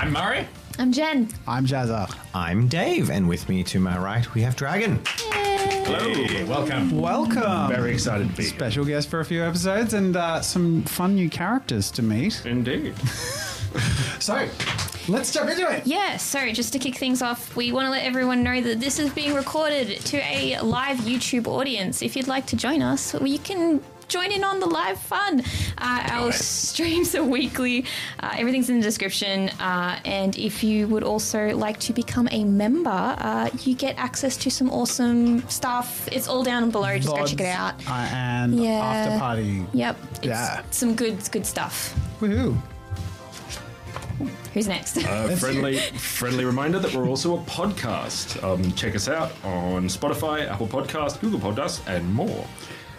[0.00, 0.46] I'm Murray.
[0.78, 1.28] I'm Jen.
[1.48, 2.08] I'm Jazza.
[2.32, 5.02] I'm Dave, and with me to my right we have Dragon.
[5.32, 6.46] Hello.
[6.46, 7.00] Welcome.
[7.00, 7.68] Welcome.
[7.68, 8.52] Very excited to be here.
[8.52, 12.46] Special guest for a few episodes and uh, some fun new characters to meet.
[12.46, 12.94] Indeed.
[14.18, 14.48] So,
[15.08, 15.86] let's jump into it.
[15.86, 18.98] Yeah, so just to kick things off, we want to let everyone know that this
[18.98, 22.00] is being recorded to a live YouTube audience.
[22.00, 25.42] If you'd like to join us, well, you can join in on the live fun.
[25.76, 27.84] Uh, our streams are weekly,
[28.20, 29.48] uh, everything's in the description.
[29.60, 34.36] Uh, and if you would also like to become a member, uh, you get access
[34.38, 36.08] to some awesome stuff.
[36.10, 37.74] It's all down below, just go check it out.
[37.86, 38.70] Uh, and Yeah.
[38.70, 39.66] after party.
[39.72, 40.62] Yep, it's Yeah.
[40.70, 41.94] some good, good stuff.
[42.20, 42.56] Woohoo.
[44.54, 44.96] Who's next?
[44.96, 48.42] A friendly, friendly reminder that we're also a podcast.
[48.42, 52.44] Um, check us out on Spotify, Apple Podcast, Google Podcasts, and more.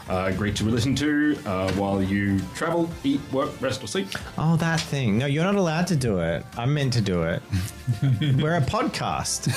[0.10, 4.08] Uh, great to listen to uh, while you travel, eat, work, rest, or sleep.
[4.40, 5.20] Oh, that thing.
[5.20, 6.44] No, you're not allowed to do it.
[6.58, 7.44] I'm meant to do it.
[8.42, 9.54] We're a podcast,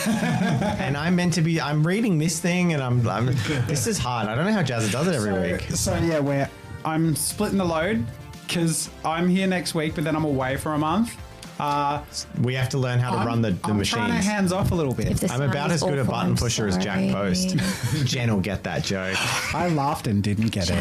[0.78, 1.58] and I'm meant to be.
[1.58, 3.08] I'm reading this thing, and I'm.
[3.08, 3.26] I'm
[3.66, 4.28] this is hard.
[4.28, 5.62] I don't know how Jazza does it every week.
[5.70, 6.48] So, yeah, we're,
[6.84, 8.04] I'm splitting the load
[8.46, 11.16] because I'm here next week, but then I'm away for a month.
[11.58, 12.02] Uh,
[12.40, 13.96] We have to learn how to I'm, run the, the I'm machines.
[14.06, 15.30] trying to hands off a little bit.
[15.30, 17.10] I'm about as good a button I'm pusher as Jack.
[17.12, 17.56] Post.
[18.04, 19.16] Jen will get that joke.
[19.54, 20.74] I laughed and didn't get it.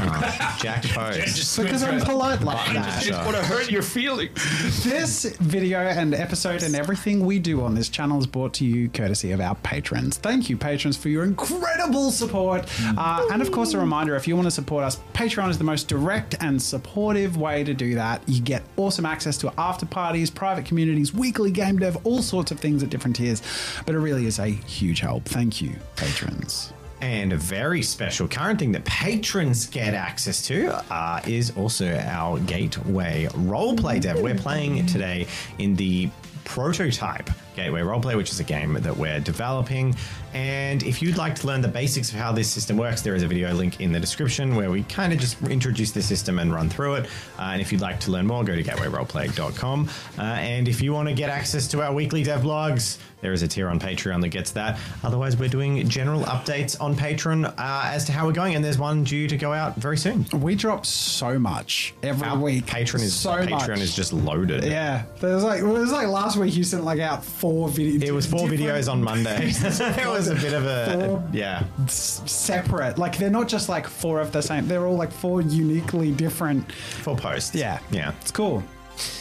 [0.59, 1.57] Jack Post.
[1.61, 2.99] because I'm polite like Button that.
[3.03, 3.13] pusher.
[3.25, 4.83] want to hurt your feelings.
[4.83, 8.89] This video and episode and everything we do on this channel is brought to you
[8.89, 10.17] courtesy of our patrons.
[10.17, 12.65] Thank you, patrons, for your incredible support.
[12.97, 15.63] Uh, and of course, a reminder if you want to support us, Patreon is the
[15.63, 18.21] most direct and supportive way to do that.
[18.27, 22.57] You get awesome access to after parties, private communities, weekly game dev, all sorts of
[22.57, 23.41] things at different tiers.
[23.85, 25.25] But it really is a huge help.
[25.25, 26.71] Thank you, patrons.
[27.01, 32.39] And a very special current thing that patrons get access to uh, is also our
[32.39, 34.21] Gateway roleplay dev.
[34.21, 35.27] We're playing today
[35.57, 36.09] in the
[36.45, 39.95] prototype Gateway Roleplay, which is a game that we're developing.
[40.33, 43.23] And if you'd like to learn the basics of how this system works, there is
[43.23, 46.53] a video link in the description where we kind of just introduce the system and
[46.53, 47.05] run through it.
[47.37, 49.89] Uh, and if you'd like to learn more, go to gatewayroleplay.com.
[50.17, 53.43] Uh, and if you want to get access to our weekly dev blogs, there is
[53.43, 54.79] a tier on Patreon that gets that.
[55.03, 57.53] Otherwise, we're doing general updates on Patreon uh,
[57.85, 60.25] as to how we're going, and there's one due to go out very soon.
[60.33, 62.65] We drop so much every Our week.
[62.65, 63.79] Patreon is so Patreon much.
[63.81, 64.63] is just loaded.
[64.63, 68.03] Yeah, there's like it was like last week you sent like out four videos.
[68.03, 69.47] It was four videos on Monday.
[69.51, 71.63] it was a bit of a yeah.
[71.87, 72.99] separate.
[72.99, 74.67] Like they're not just like four of the same.
[74.67, 76.71] They're all like four uniquely different.
[76.71, 77.55] Four posts.
[77.55, 78.13] Yeah, yeah.
[78.21, 78.63] It's cool.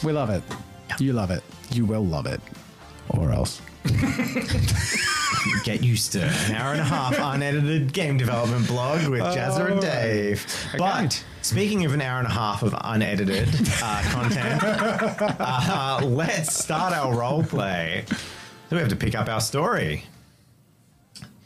[0.03, 0.43] We love it.
[0.99, 1.43] You love it.
[1.71, 2.41] You will love it,
[3.09, 3.59] or else.
[5.63, 9.81] Get used to an hour and a half unedited game development blog with Jazza and
[9.81, 10.45] Dave.
[10.77, 13.49] But speaking of an hour and a half of unedited
[13.81, 18.05] uh, content, uh, let's start our role play.
[18.69, 20.05] Then we have to pick up our story.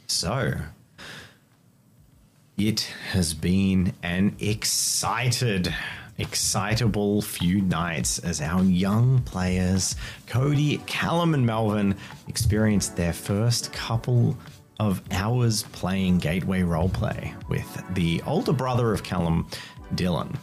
[0.06, 0.54] So,
[2.56, 2.80] it
[3.10, 5.74] has been an excited,
[6.18, 9.96] excitable few nights as our young players,
[10.26, 11.94] Cody, Callum, and Melvin,
[12.28, 14.36] experienced their first couple
[14.78, 19.48] of hours playing Gateway Roleplay with the older brother of Callum,
[19.94, 20.36] Dylan.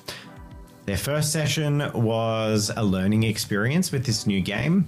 [0.85, 4.87] Their first session was a learning experience with this new game,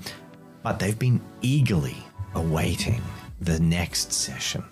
[0.63, 1.97] but they've been eagerly
[2.33, 3.01] awaiting
[3.39, 4.63] the next session.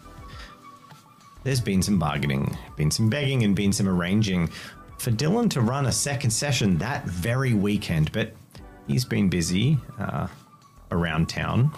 [1.43, 4.49] There's been some bargaining, been some begging, and been some arranging
[4.97, 8.33] for Dylan to run a second session that very weekend, but
[8.87, 10.27] he's been busy uh,
[10.91, 11.71] around town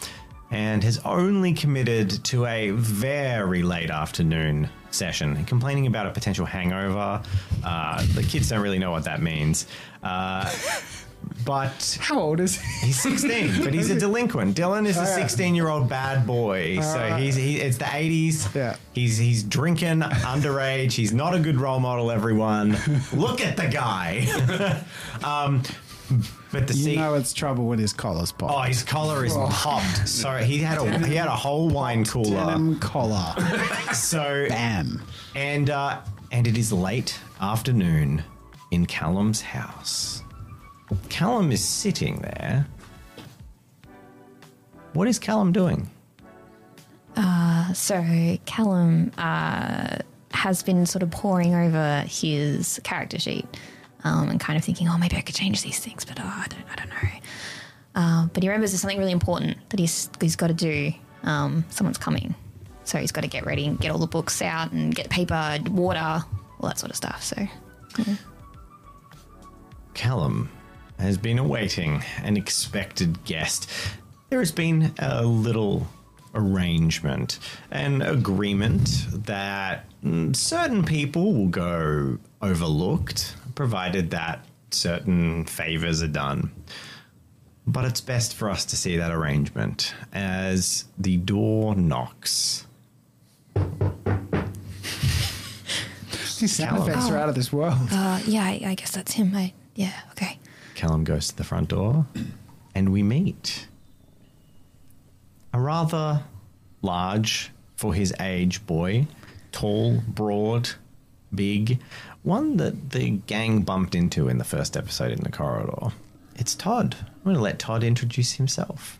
[0.52, 7.22] and has only committed to a very late afternoon session, complaining about a potential hangover.
[7.64, 9.68] Uh, the kids don't really know what that means.
[10.04, 10.50] Uh,
[11.46, 12.88] but How old is he?
[12.88, 14.56] He's 16, but he's a delinquent.
[14.56, 16.80] Dylan is a Oh, 16 year old bad boy.
[16.82, 18.54] so he's he, it's the 80s.
[18.56, 18.76] Yeah.
[18.94, 20.94] He's he's drinking underage.
[20.94, 22.12] He's not a good role model.
[22.12, 22.78] Everyone,
[23.14, 24.26] look at the guy.
[25.24, 25.62] um,
[26.52, 28.54] but the You see, know it's trouble when his collar's popped.
[28.54, 30.08] oh, his collar is popped.
[30.08, 32.46] So he had a he had a whole wine cooler.
[32.46, 33.34] Denim collar.
[33.94, 35.02] So Bam.
[35.36, 36.02] and uh,
[36.32, 38.24] and it is late afternoon
[38.72, 40.15] in Callum's house.
[41.10, 42.68] Callum is sitting there.
[44.94, 45.90] What is Callum doing?
[47.76, 49.98] So Callum uh,
[50.32, 53.46] has been sort of poring over his character sheet
[54.04, 56.48] um, and kind of thinking, oh, maybe I could change these things, but oh, I
[56.48, 57.10] don't, I don't know.
[57.96, 60.94] Uh, but he remembers there's something really important that he's he's got to do.
[61.24, 62.34] Um, someone's coming,
[62.86, 65.60] so he's got to get ready and get all the books out and get paper,
[65.70, 67.24] water, all that sort of stuff.
[67.24, 67.46] So
[69.94, 70.50] Callum
[71.00, 73.70] has been awaiting an expected guest.
[74.30, 75.88] There has been a little
[76.34, 77.40] arrangement,
[77.72, 79.86] an agreement that
[80.34, 86.52] certain people will go overlooked, provided that certain favors are done.
[87.68, 92.68] But it's best for us to see that arrangement as the door knocks.
[96.40, 96.90] These sound Callum.
[96.90, 97.78] effects are out of this world.
[97.92, 99.34] uh, yeah, I, I guess that's him.
[99.36, 100.38] I, yeah, okay.
[100.76, 102.06] Callum goes to the front door,
[102.76, 103.68] and we meet.
[105.54, 106.24] A rather
[106.82, 109.08] large for his age boy,
[109.52, 110.70] tall, broad,
[111.34, 111.80] big,
[112.24, 115.94] one that the gang bumped into in the first episode in the corridor.
[116.36, 116.96] It's Todd.
[117.00, 119.00] I'm going to let Todd introduce himself.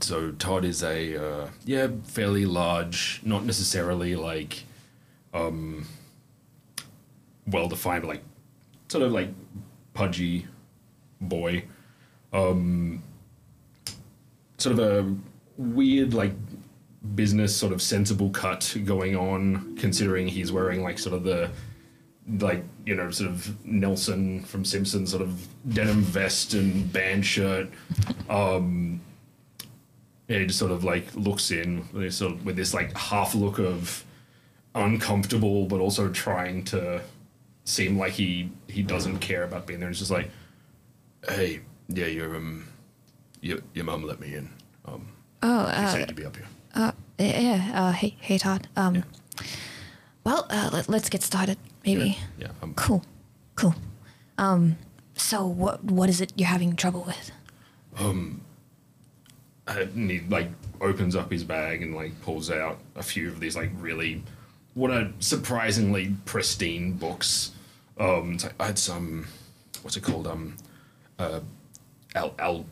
[0.00, 4.64] So Todd is a uh, yeah fairly large, not necessarily like
[5.34, 5.86] um,
[7.46, 8.22] well defined, but like
[8.88, 9.28] sort of like
[9.94, 10.46] pudgy
[11.20, 11.64] boy.
[12.32, 13.02] Um,
[14.58, 15.14] sort of a
[15.56, 16.32] weird like
[17.14, 21.50] business sort of sensible cut going on, considering he's wearing like sort of the
[22.38, 27.68] like you know sort of Nelson from Simpsons sort of denim vest and band shirt.
[30.28, 32.96] Yeah, he just sort of like looks in with this sort of, with this like
[32.96, 34.04] half look of
[34.74, 37.02] uncomfortable, but also trying to
[37.64, 39.88] seem like he he doesn't care about being there.
[39.88, 40.30] He's just like,
[41.28, 42.66] hey, yeah, your um,
[43.40, 44.48] your your mum let me in.
[44.84, 45.08] Um,
[45.42, 46.46] Oh, she uh, said to be up here.
[46.74, 47.70] Uh, yeah.
[47.74, 48.68] Uh, hey, hey, Todd.
[48.76, 49.04] Um,
[50.24, 51.58] well, uh, let, let's get started.
[51.84, 52.16] Maybe.
[52.38, 53.04] Yeah, um, Cool,
[53.56, 53.74] cool.
[54.38, 54.76] Um,
[55.14, 57.32] so what what is it you're having trouble with?
[57.98, 58.40] Um,
[59.66, 60.48] and he like
[60.80, 64.22] opens up his bag and like pulls out a few of these like really
[64.74, 67.51] what are surprisingly pristine books.
[67.98, 69.26] Um, it's like, I had some,
[69.82, 70.26] what's it called?
[70.26, 70.56] Um,
[71.18, 71.40] uh,
[72.14, 72.64] al, al,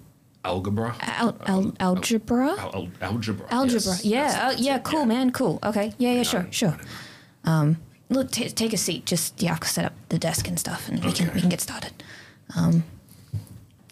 [0.45, 0.95] algebra.
[1.01, 2.55] Al- al- algebra.
[2.59, 3.47] Al, al, algebra.
[3.51, 3.93] Algebra.
[3.93, 4.05] yes.
[4.05, 4.27] yeah.
[4.33, 4.77] That's- uh, yeah.
[4.77, 5.31] it, Cool, man.
[5.31, 5.59] Cool.
[5.63, 5.93] Okay.
[5.99, 6.13] Yeah.
[6.15, 6.23] Yeah.
[6.23, 6.47] Sure.
[6.51, 6.77] Sure.
[7.45, 7.77] Um,
[8.09, 9.07] look, t- take a seat.
[9.07, 11.61] Just yeah, I'll set up the desk and stuff, and we can we can get
[11.61, 11.93] started.
[12.57, 12.85] Um,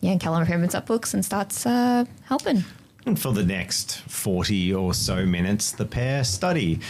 [0.00, 0.12] yeah.
[0.12, 2.64] And Callum opens up books and starts uh, helping.
[3.06, 6.80] And for the next 40 or so minutes, the pair study.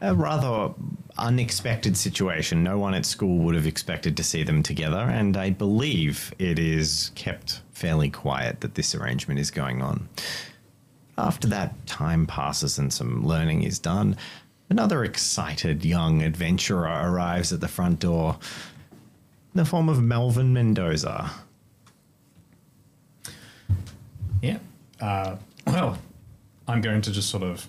[0.00, 0.72] A rather
[1.16, 2.62] unexpected situation.
[2.62, 6.58] No one at school would have expected to see them together, and I believe it
[6.58, 10.08] is kept fairly quiet that this arrangement is going on.
[11.16, 14.16] After that time passes and some learning is done,
[14.70, 18.38] another excited young adventurer arrives at the front door
[19.52, 21.30] in the form of Melvin Mendoza.
[24.40, 24.58] Yeah.
[25.00, 25.36] Uh,
[25.66, 25.98] well,
[26.68, 27.66] I'm going to just sort of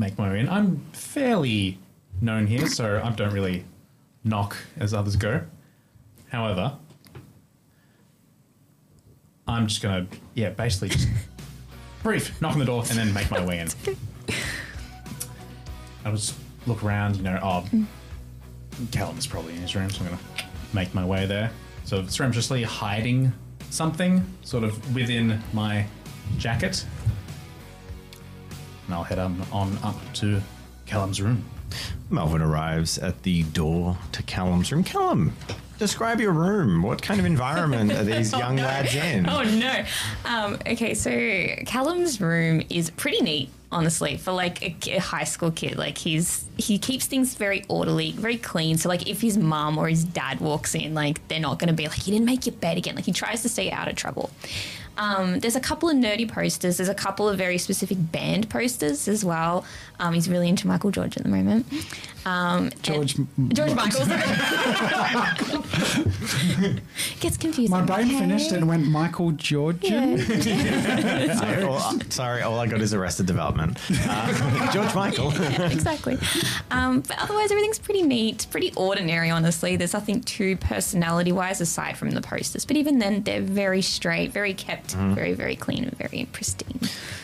[0.00, 0.48] make my way in.
[0.48, 1.78] I'm fairly
[2.20, 3.64] known here, so I don't really
[4.24, 5.42] knock as others go.
[6.30, 6.76] However,
[9.46, 11.06] I'm just to, yeah, basically just
[12.02, 13.68] brief, knock on the door, and then make my way in.
[16.04, 16.34] I'll just
[16.66, 17.66] look around, you know, oh,
[18.90, 20.18] Callum's probably in his room, so I'm to
[20.72, 21.50] make my way there.
[21.84, 23.32] So surreptitiously hiding
[23.68, 25.84] something sort of within my
[26.38, 26.86] jacket.
[28.90, 30.42] And I'll head um, on up to
[30.84, 31.44] Callum's room.
[32.10, 34.82] Melvin arrives at the door to Callum's room.
[34.82, 35.32] Callum,
[35.78, 36.82] describe your room.
[36.82, 39.28] What kind of environment are these young lads in?
[39.28, 39.84] Oh no.
[40.24, 41.10] Um, okay, so
[41.66, 45.78] Callum's room is pretty neat, honestly, for like a, a high school kid.
[45.78, 48.76] Like he's he keeps things very orderly, very clean.
[48.76, 51.74] So like if his mom or his dad walks in, like they're not going to
[51.74, 53.94] be like, "You didn't make your bed again." Like he tries to stay out of
[53.94, 54.30] trouble.
[55.00, 56.76] Um, there's a couple of nerdy posters.
[56.76, 59.64] There's a couple of very specific band posters as well.
[59.98, 61.66] Um, he's really into Michael George at the moment.
[62.26, 63.16] Um, George.
[63.16, 64.04] and- George Michael.
[67.20, 67.70] Gets confusing.
[67.70, 68.18] My brain okay?
[68.18, 70.18] finished and went Michael Georgian.
[70.18, 71.34] Yeah.
[71.40, 73.78] Sorry, all, sorry, all I got is Arrested Development.
[73.90, 75.32] Uh, George Michael.
[75.64, 76.18] exactly.
[76.70, 79.76] Um, but otherwise, everything's pretty neat, pretty ordinary, honestly.
[79.76, 82.64] There's nothing too personality wise aside from the posters.
[82.64, 86.80] But even then, they're very straight, very kept, very, very clean, and very pristine.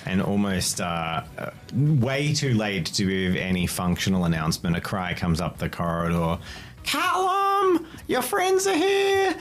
[0.07, 4.77] And almost uh, uh, way too late to give any functional announcement.
[4.77, 6.39] A cry comes up the corridor
[6.87, 9.37] Callum, your friends are here.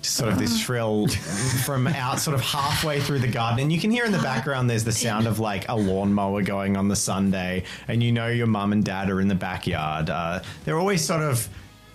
[0.00, 1.08] Just sort of this shrill
[1.64, 3.60] from out, sort of halfway through the garden.
[3.60, 6.76] And you can hear in the background there's the sound of like a lawnmower going
[6.76, 7.64] on the Sunday.
[7.88, 10.08] And you know your mum and dad are in the backyard.
[10.08, 11.48] Uh, they're always sort of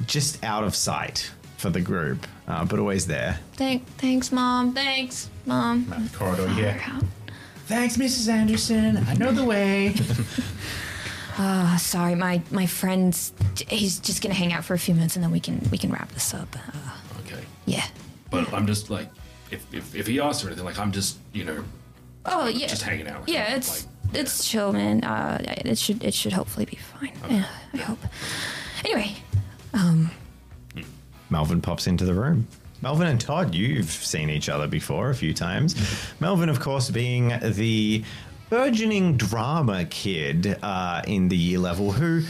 [0.05, 3.39] just out of sight for the group, uh, but always there.
[3.53, 4.73] Thank, thanks, mom.
[4.73, 6.09] Thanks, mom.
[6.13, 6.81] Corridor here.
[6.83, 7.03] Far out.
[7.69, 8.27] Thanks, Mrs.
[8.29, 8.97] Anderson.
[9.07, 9.93] I know the way.
[11.37, 13.31] Uh, sorry, my my friend's
[13.67, 15.91] he's just gonna hang out for a few minutes and then we can we can
[15.91, 16.55] wrap this up.
[16.55, 17.43] Uh, Okay.
[17.67, 17.85] yeah.
[18.31, 19.07] But I'm just like,
[19.51, 21.63] if, if, if he asks or anything, like, I'm just, you know,
[22.25, 22.65] Oh yeah.
[22.67, 23.21] just hanging out.
[23.21, 25.03] Like, Yeah, I'm, it's like, it's chill, man.
[25.03, 27.11] Uh, it should it should hopefully be fine.
[27.29, 27.99] Yeah, I hope.
[28.83, 29.15] Anyway,
[29.75, 30.09] um
[31.29, 32.47] Melvin pops into the room.
[32.81, 35.75] Melvin and Todd, you've seen each other before a few times.
[36.19, 38.03] Melvin, of course, being the
[38.49, 42.23] burgeoning drama kid uh, in the year level who.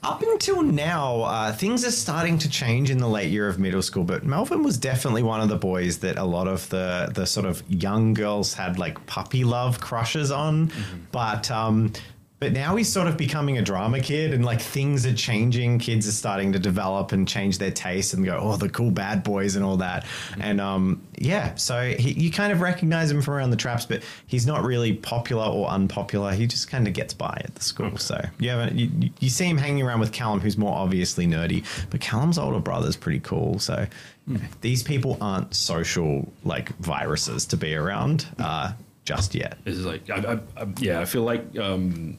[0.00, 3.82] Up until now, uh, things are starting to change in the late year of middle
[3.82, 7.26] school, but Melvin was definitely one of the boys that a lot of the the
[7.26, 10.70] sort of young girls had like puppy love crushes on.
[11.10, 11.92] But um,
[12.40, 15.78] but now he's sort of becoming a drama kid, and like things are changing.
[15.78, 19.24] Kids are starting to develop and change their tastes and go, oh, the cool bad
[19.24, 20.06] boys and all that.
[20.40, 24.02] And um, yeah, so he, you kind of recognize him from around the traps, but
[24.26, 26.32] he's not really popular or unpopular.
[26.32, 27.96] He just kind of gets by at the school.
[27.96, 31.64] So you haven't you, you- see him hanging around with Callum, who's more obviously nerdy,
[31.90, 33.58] but Callum's older brother's pretty cool.
[33.58, 33.86] So
[34.26, 38.72] know, these people aren't social like viruses to be around uh,
[39.04, 39.58] just yet.
[39.64, 42.16] This is like, I, I, I, yeah, I feel like um,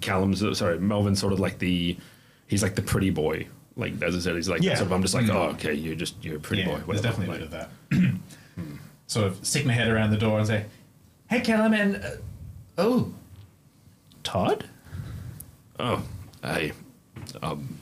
[0.00, 1.96] Callum's, sorry, Melvin's sort of like the,
[2.46, 3.46] he's like the pretty boy.
[3.76, 4.74] Like, as I said, he's like, Yeah.
[4.76, 6.74] sort of, I'm just like, oh, okay, you're just, you're a pretty yeah, boy.
[6.76, 7.08] there's whatever.
[7.08, 8.14] definitely a bit of that.
[9.06, 10.64] sort of stick my head around the door and say,
[11.28, 12.10] "Hey, Callum, and uh,
[12.78, 13.12] oh,
[14.22, 14.64] Todd,
[15.78, 16.02] Oh,
[16.42, 16.72] hey,
[17.42, 17.78] um,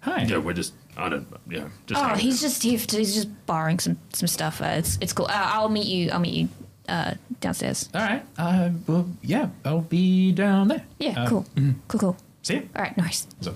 [0.00, 2.02] hi." yeah, we're just, I don't, yeah, just.
[2.02, 2.48] oh, he's out.
[2.48, 2.78] just here.
[2.78, 4.60] To, he's just borrowing some some stuff.
[4.60, 5.26] Uh, it's it's cool.
[5.26, 6.10] Uh, I'll meet you.
[6.10, 6.48] I'll meet you
[6.90, 7.88] uh, downstairs.
[7.94, 8.22] All right.
[8.36, 10.84] Uh, well, yeah, I'll be down there.
[10.98, 11.46] Yeah, Uh, cool,
[11.88, 12.16] cool, cool.
[12.42, 12.68] See you.
[12.74, 13.26] All right, nice.
[13.40, 13.54] So,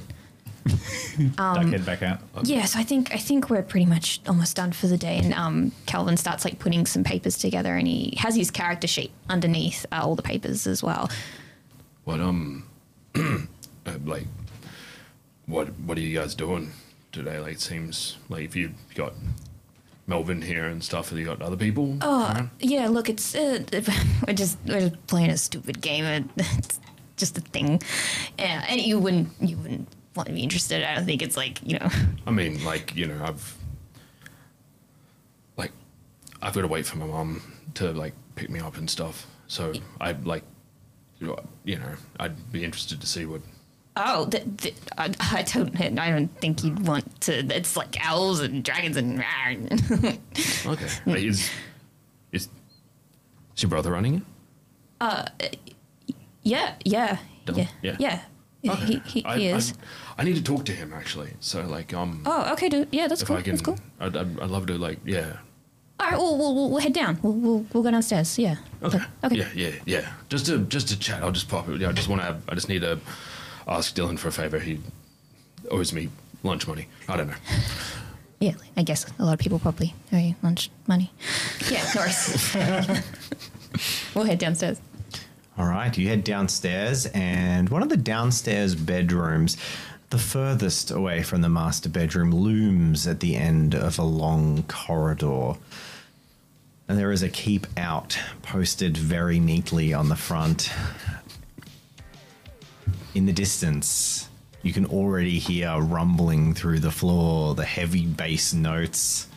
[1.36, 2.20] duck head back out.
[2.44, 5.18] Yeah, so I think I think we're pretty much almost done for the day.
[5.18, 9.10] And um, Callum starts like putting some papers together, and he has his character sheet
[9.28, 11.10] underneath uh, all the papers as well.
[12.04, 12.66] What, um,
[13.14, 13.38] uh,
[14.04, 14.26] like,
[15.46, 16.70] what, what are you guys doing
[17.12, 17.38] today?
[17.38, 19.14] Like, it seems like if you got
[20.06, 21.96] Melvin here and stuff, have you got other people?
[22.02, 22.88] Oh, yeah.
[22.88, 23.62] Look, it's uh,
[24.26, 26.30] we're just we're just playing a stupid game.
[27.16, 27.80] It's just a thing,
[28.38, 28.64] yeah.
[28.68, 30.82] And you wouldn't you wouldn't want to be interested.
[30.82, 31.88] I don't think it's like you know.
[32.26, 33.56] I mean, like you know, I've
[35.56, 35.70] like
[36.42, 37.40] I've got to wait for my mom
[37.74, 39.26] to like pick me up and stuff.
[39.46, 40.42] So I'd like,
[41.20, 43.42] you know, I'd be interested to see what.
[43.96, 45.80] Oh, th- th- I, I don't.
[45.80, 47.32] I don't think you'd want to.
[47.54, 49.22] It's like owls and dragons and.
[50.66, 50.88] Okay,
[51.26, 51.48] is
[52.32, 52.48] is
[53.54, 55.58] is your brother running it?
[56.42, 57.96] yeah, yeah, Don't- yeah, yeah.
[57.98, 58.20] yeah.
[58.66, 58.84] Okay.
[58.86, 59.74] He, he, I, he I- is.
[60.16, 61.34] I, need to talk to him actually.
[61.40, 62.88] So like, um, oh, okay, dude.
[62.92, 63.36] Yeah, that's cool.
[63.42, 63.78] Can, That's cool.
[64.00, 65.36] I'd, I'd, I'd love to like, yeah.
[66.00, 67.18] All right, we'll, we'll, we'll, head down.
[67.22, 68.38] We'll, we'll, we'll go downstairs.
[68.38, 68.56] Yeah.
[68.82, 68.98] Okay.
[69.22, 69.36] Okay.
[69.36, 70.12] Yeah, yeah, yeah.
[70.28, 71.22] Just to just to chat.
[71.22, 71.80] I'll just pop it.
[71.80, 72.26] Yeah, I just want to.
[72.26, 72.98] have I just need to
[73.66, 74.58] ask Dylan for a favor.
[74.58, 74.80] He
[75.70, 76.10] owes me
[76.42, 76.88] lunch money.
[77.08, 77.34] I don't know.
[78.40, 81.10] Yeah, I guess a lot of people probably owe you lunch money.
[81.70, 82.54] Yeah, Norris.
[84.14, 84.80] we'll head downstairs.
[85.56, 89.56] All right, you head downstairs, and one of the downstairs bedrooms,
[90.10, 95.54] the furthest away from the master bedroom, looms at the end of a long corridor.
[96.88, 100.70] And there is a keep out posted very neatly on the front.
[103.14, 104.28] In the distance,
[104.62, 109.28] you can already hear rumbling through the floor, the heavy bass notes,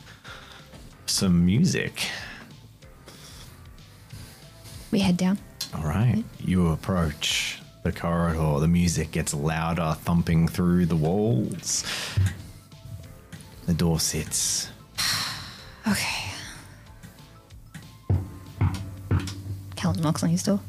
[1.06, 2.10] some music.
[4.90, 5.38] We head down.
[5.76, 6.24] All right.
[6.40, 8.60] You approach the corridor.
[8.60, 11.84] The music gets louder, thumping through the walls.
[13.68, 14.70] The door sits.
[15.88, 16.34] Okay.
[19.78, 20.60] Callum knocks on his door.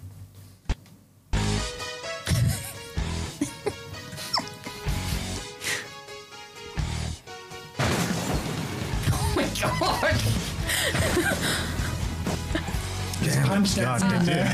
[13.44, 14.52] Punched God it in there.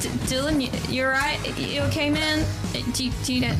[0.00, 1.38] D- Dylan, you're right.
[1.58, 2.44] You okay, man?
[2.92, 3.54] Do you, do you know?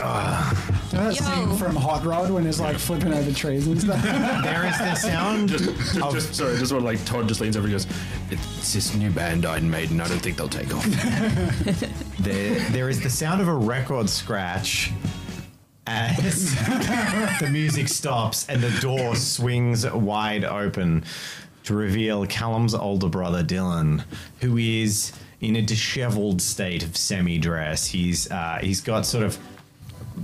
[0.00, 0.78] Ah.
[0.92, 4.02] That scene from Hot Rod when he's like flipping over trees and stuff.
[4.42, 5.48] There is the sound.
[5.50, 7.86] Just, just, sorry, just want like Todd just leans over and goes,
[8.30, 10.00] "It's this new band Iron Maiden.
[10.00, 10.84] I don't think they'll take off."
[12.20, 14.90] There, there is the sound of a record scratch
[15.86, 16.54] as
[17.40, 21.04] the music stops and the door swings wide open
[21.68, 24.02] to reveal Callum's older brother Dylan,
[24.40, 27.86] who is in a disheveled state of semi-dress.
[27.86, 29.38] He's uh, he's got sort of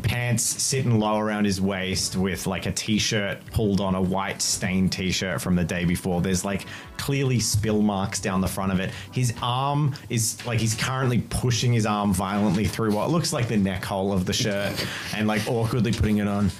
[0.02, 4.90] pants sitting low around his waist with like a t-shirt pulled on a white stained
[4.90, 8.90] t-shirt from the day before there's like clearly spill marks down the front of it
[9.12, 13.56] his arm is like he's currently pushing his arm violently through what looks like the
[13.56, 14.72] neck hole of the shirt
[15.14, 16.50] and like awkwardly putting it on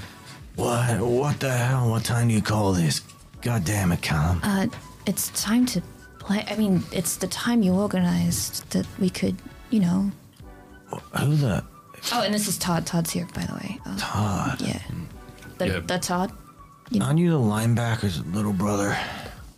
[0.54, 1.00] What?
[1.00, 1.90] What the hell?
[1.90, 3.02] What time do you call this?
[3.44, 4.40] God damn it, Callum.
[4.42, 4.66] Uh,
[5.06, 5.80] it's time to
[6.18, 6.44] play.
[6.48, 9.36] I mean, it's the time you organized that we could,
[9.70, 10.10] you know.
[11.20, 11.62] Who the?
[12.12, 12.86] Oh, and this is Todd.
[12.86, 13.78] Todd's here, by the way.
[13.86, 14.60] Uh, Todd.
[14.60, 14.80] yeah.
[15.58, 15.78] The, Yeah.
[15.80, 16.32] the Todd.
[17.00, 18.96] Aren't you the linebacker's little brother?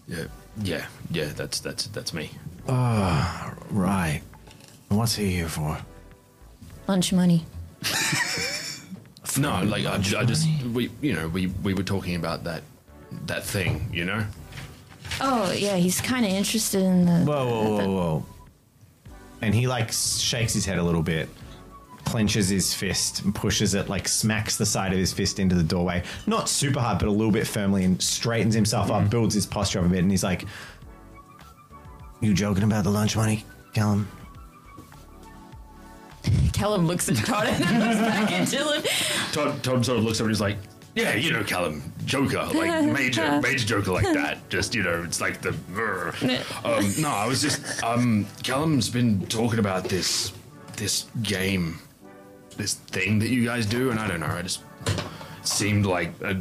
[0.09, 0.25] yeah,
[0.62, 1.31] yeah, yeah.
[1.35, 2.31] That's that's that's me.
[2.69, 4.23] Right.
[4.88, 5.78] What's he here for?
[6.88, 7.45] Lunch money.
[9.38, 12.62] No, like I, I just we you know we we were talking about that
[13.26, 14.25] that thing, you know.
[15.20, 17.25] Oh, yeah, he's kind of interested in the.
[17.25, 18.26] whoa whoa whoa whoa
[19.42, 21.28] and he like shakes his head a little bit
[22.04, 25.62] clenches his fist and pushes it like smacks the side of his fist into the
[25.62, 29.11] doorway not super hard but a little bit firmly and straightens himself up mm.
[29.11, 30.44] builds his posture up a bit and he's like
[32.20, 33.44] You joking about the lunch money,
[33.75, 34.08] Callum?
[36.52, 39.32] Callum looks at Todd and then looks back at Dylan.
[39.32, 40.56] Todd Todd sort of looks over and he's like,
[40.96, 44.38] yeah, you know, Callum, Joker, like major major Joker like that.
[44.48, 45.50] Just you know, it's like the.
[46.64, 50.32] Um, no, I was just um, Callum's been talking about this
[50.76, 51.78] this game,
[52.56, 54.62] this thing that you guys do, and I don't know, I just
[55.42, 56.36] seemed like a,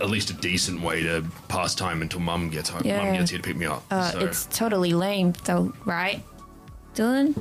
[0.00, 2.82] at least a decent way to pass time until Mum gets home.
[2.84, 3.82] Mum gets here to pick me up.
[3.90, 4.18] Uh, so.
[4.20, 6.22] It's totally lame, though, right?
[6.94, 7.34] Dylan?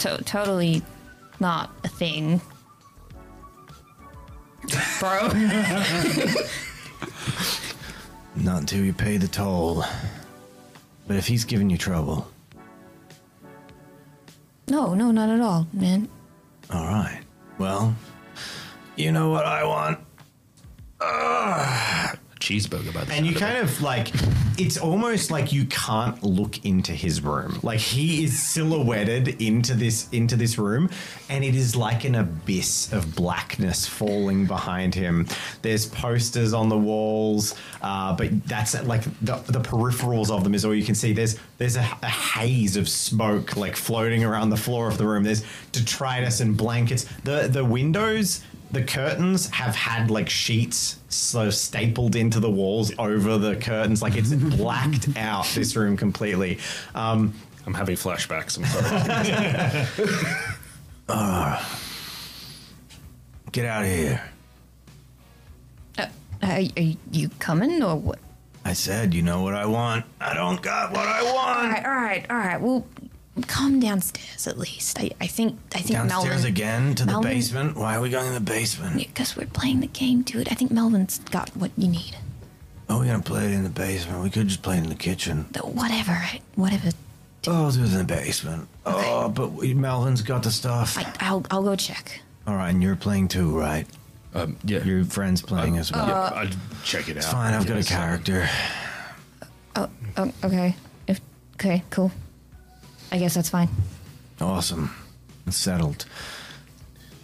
[0.00, 0.82] To- totally
[1.38, 2.40] not a thing.
[4.98, 5.28] Bro.
[8.36, 9.84] Not until you pay the toll.
[11.06, 12.30] But if he's giving you trouble,
[14.68, 16.08] no, no, not at all, man.
[16.72, 17.20] all right.
[17.58, 17.96] Well,
[18.94, 19.98] you know what I want?
[22.40, 24.10] Cheeseburger by the and you kind of like
[24.58, 27.60] it's almost like you can't look into his room.
[27.62, 30.90] Like he is silhouetted into this into this room
[31.28, 35.26] and it is like an abyss of blackness falling behind him.
[35.62, 40.64] There's posters on the walls uh, but that's like the, the peripherals of them is
[40.64, 41.12] all you can see.
[41.12, 45.24] There's there's a, a haze of smoke like floating around the floor of the room.
[45.24, 47.06] There's detritus and blankets.
[47.24, 48.42] The the windows
[48.72, 54.16] the curtains have had like sheets so stapled into the walls over the curtains like
[54.16, 56.58] it's blacked out this room completely
[56.94, 57.34] um,
[57.66, 58.58] I'm having flashbacks.
[58.58, 59.86] I'm sorry.
[63.52, 64.22] Get out of here.
[65.98, 66.06] Uh,
[66.42, 68.18] are, are you coming or what?
[68.64, 70.04] I said, you know what I want.
[70.20, 71.36] I don't got what I want.
[71.36, 72.60] All right, all right, all right.
[72.60, 72.84] Well,
[73.48, 74.98] come downstairs at least.
[74.98, 77.76] I, I think I think Downstairs Melvin, again to the basement.
[77.76, 78.96] Why are we going to the basement?
[78.96, 80.48] Because we're playing the game, dude.
[80.48, 82.16] I think Melvin's got what you need.
[82.88, 84.22] Oh, we're gonna play it in the basement.
[84.22, 85.46] We could just play it in the kitchen.
[85.52, 86.20] The- Whatever,
[86.56, 86.90] whatever.
[87.46, 88.68] Oh, let's do it in the basement.
[88.84, 90.98] Oh, but we, Melvin's got the stuff.
[90.98, 92.20] I, I'll I'll go check.
[92.46, 93.86] All right, and you're playing too, right?
[94.34, 96.06] um, yeah, Your friend's playing as well.
[96.06, 97.16] yeah, I'd check it out.
[97.18, 97.54] it's fine.
[97.54, 98.48] I've got a character.
[99.76, 100.74] Oh, oh, okay.
[101.06, 101.20] If
[101.54, 102.10] okay, cool.
[103.12, 103.68] I guess that's fine.
[104.40, 104.94] Awesome.
[105.46, 106.04] It's settled.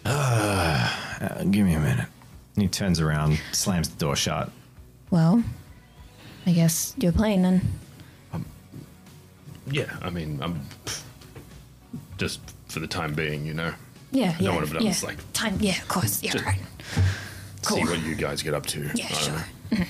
[0.05, 2.07] Uh, uh, give me a minute.
[2.57, 4.51] he turns around slams the door shut
[5.11, 5.43] Well,
[6.47, 7.61] I guess you're playing then.
[9.69, 10.61] Yeah, I mean, I'm
[12.19, 13.73] just for the time being, you know.
[14.13, 14.47] Yeah, I yeah.
[14.47, 14.93] don't want to, but I'm yeah.
[14.93, 15.57] just like time.
[15.61, 16.23] Yeah, of course.
[16.23, 16.61] Yeah, Just- right.
[17.63, 18.89] see what you guys get up to.
[18.95, 19.35] Yeah, I don't sure.
[19.79, 19.85] know.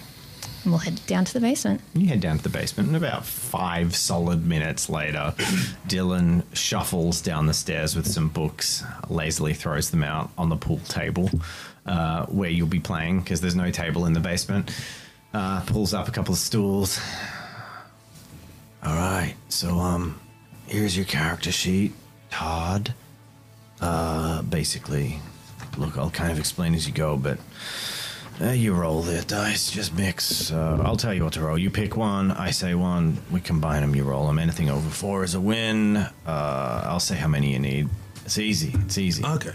[0.66, 1.80] And we'll head down to the basement.
[1.94, 5.32] You head down to the basement, and about five solid minutes later,
[5.86, 10.80] Dylan shuffles down the stairs with some books, lazily throws them out on the pool
[10.88, 11.30] table
[11.86, 14.72] uh, where you'll be playing because there's no table in the basement.
[15.32, 17.00] Uh, pulls up a couple of stools.
[18.82, 19.36] All right.
[19.48, 20.20] So, um,
[20.66, 21.92] here's your character sheet,
[22.32, 22.92] Todd.
[23.80, 25.20] Uh, basically,
[25.78, 27.38] look, I'll kind of explain as you go, but
[28.38, 29.70] Uh, you roll the dice.
[29.70, 30.52] Just mix.
[30.52, 31.56] Uh, I'll tell you what to roll.
[31.56, 32.30] You pick one.
[32.32, 33.16] I say one.
[33.30, 33.94] We combine them.
[33.94, 34.38] You roll them.
[34.38, 35.96] Anything over four is a win.
[35.96, 37.88] Uh, I'll say how many you need.
[38.26, 38.72] It's easy.
[38.84, 39.24] It's easy.
[39.24, 39.54] Okay.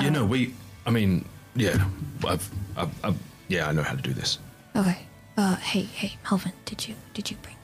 [0.00, 0.54] you know, we.
[0.86, 1.84] I mean, yeah.
[2.26, 3.18] I've, I've, I've.
[3.48, 4.38] Yeah, I know how to do this.
[4.74, 4.98] Okay.
[5.36, 7.54] Uh, hey, hey, Melvin, did you did you bring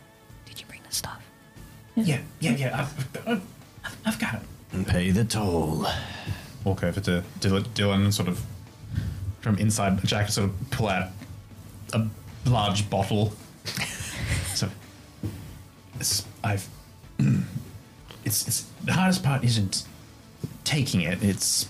[0.46, 1.20] did you bring the stuff?
[1.96, 2.80] Yeah, yeah, yeah.
[2.82, 3.46] I've, I've,
[4.04, 4.86] I've got it.
[4.86, 5.86] Pay the toll.
[6.64, 8.44] Walk over to Dylan, Dylan and sort of
[9.44, 11.10] from inside the jacket, sort of pull out
[11.92, 12.00] a
[12.46, 13.34] large bottle.
[14.54, 14.68] so
[16.00, 16.66] it's, I've.
[18.26, 19.84] It's, it's the hardest part isn't
[20.64, 21.68] taking it; it's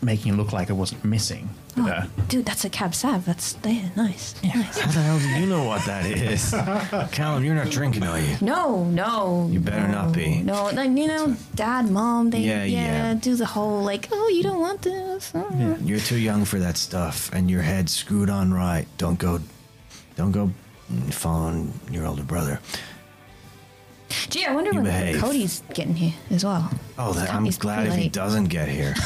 [0.00, 1.50] making it look like it wasn't missing.
[1.76, 3.24] Uh, Oh, dude, that's a cab sav.
[3.24, 4.34] That's yeah, nice.
[4.44, 4.78] Nice.
[4.78, 6.50] How the hell do you know what that is?
[7.12, 8.36] Callum, you're not drinking, are you?
[8.40, 9.48] No, no.
[9.50, 10.40] You better no, not be.
[10.42, 13.14] No, like you know, dad, mom, they Yeah, yeah, yeah.
[13.14, 15.32] do the whole like, oh, you don't want this.
[15.34, 15.76] oh.
[15.82, 18.86] You're too young for that stuff, and your head's screwed on right.
[18.98, 19.40] Don't go,
[20.16, 20.50] don't go
[21.10, 22.60] following your older brother.
[24.30, 25.20] Gee, I wonder You when behave.
[25.20, 26.70] Cody's getting here as well.
[26.98, 28.94] Oh, that, I'm glad if he doesn't get here.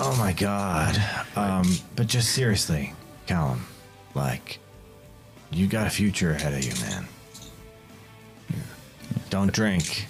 [0.00, 1.00] oh my god.
[1.36, 1.64] Um,
[1.96, 2.92] but just seriously,
[3.26, 3.66] Callum,
[4.14, 4.58] like,
[5.50, 7.06] you got a future ahead of you, man.
[9.30, 10.06] Don't drink.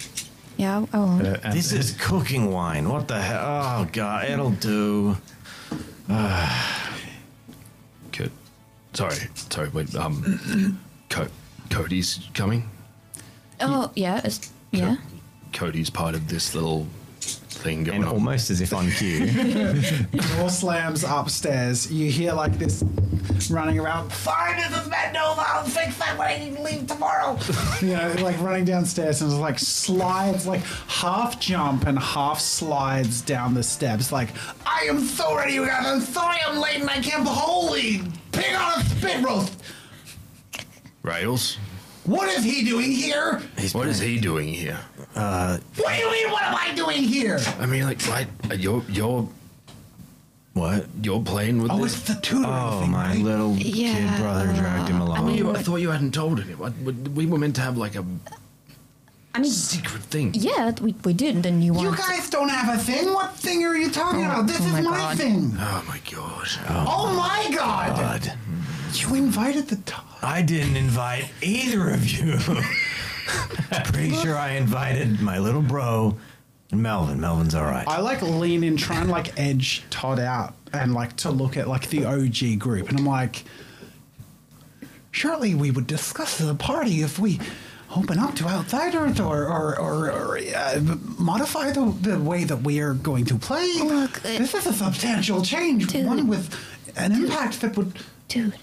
[0.56, 1.26] Yeah, I won't.
[1.26, 2.88] uh, This is cooking wine.
[2.88, 3.42] What the hell?
[3.44, 5.16] Oh god, it'll do.
[6.08, 8.28] Co-
[8.92, 9.68] sorry, sorry.
[9.70, 9.94] Wait.
[9.96, 11.26] Um, Co-
[11.70, 12.68] Cody's coming.
[13.70, 14.96] Oh yeah, it's, yeah.
[15.52, 16.86] Cody's part of this little
[17.20, 18.14] thing going And on.
[18.14, 19.26] almost as if on cue.
[20.36, 21.90] Door slams upstairs.
[21.90, 22.82] You hear like this
[23.50, 24.12] running around.
[24.12, 25.42] Fine, this is Matt Nova.
[25.46, 27.38] I'll fix that when I leave tomorrow.
[27.80, 33.54] you know, like running downstairs and like slides, like half jump and half slides down
[33.54, 34.10] the steps.
[34.12, 34.30] Like,
[34.66, 35.86] I am so ready, you guys.
[35.86, 37.26] I'm sorry I'm late and I can't.
[37.26, 39.62] Holy pig on a spit roast.
[41.02, 41.58] Rails.
[42.04, 43.40] What is he doing here?
[43.72, 44.78] What is he doing here?
[45.14, 46.30] What do you mean?
[46.30, 47.38] What am I doing here?
[47.58, 48.26] I mean, like, right?
[48.50, 49.26] uh, You're you're
[50.52, 50.86] what?
[51.02, 51.96] you're playing with Oh, this.
[51.96, 53.18] it's the tutoring Oh, thing, my right?
[53.18, 55.18] little Yeah, kid brother dragged him uh, along.
[55.18, 56.62] I mean- You, I thought you hadn't told him.
[56.62, 56.72] I-
[57.14, 58.04] We were meant to have like a
[59.36, 60.30] I mean, secret thing.
[60.34, 63.12] yeah, we, we did, and then you You guys don't have a thing.
[63.12, 64.46] What thing are you talking Oh, about?
[64.46, 65.16] This oh is my my, God.
[65.18, 65.56] thing.
[65.58, 66.58] Oh my gosh.
[66.68, 67.96] Oh, my god.
[67.96, 68.32] God.
[69.00, 70.04] You invited the Todd.
[70.22, 72.38] I didn't invite either of you.
[73.92, 76.16] Pretty sure I invited my little bro
[76.72, 77.20] Melvin.
[77.20, 77.86] Melvin's all right.
[77.86, 81.68] I like lean in, try and like edge Todd out and like to look at
[81.68, 82.88] like the OG group.
[82.88, 83.44] And I'm like,
[85.10, 87.40] surely we would discuss the party if we
[87.96, 90.80] open up to outsiders or, or, or, or uh,
[91.18, 93.68] modify the, the way that we are going to play.
[93.82, 96.06] Look, uh, this is a substantial change, Dude.
[96.06, 96.54] one with
[96.96, 97.92] an impact that would.
[98.26, 98.54] Dude,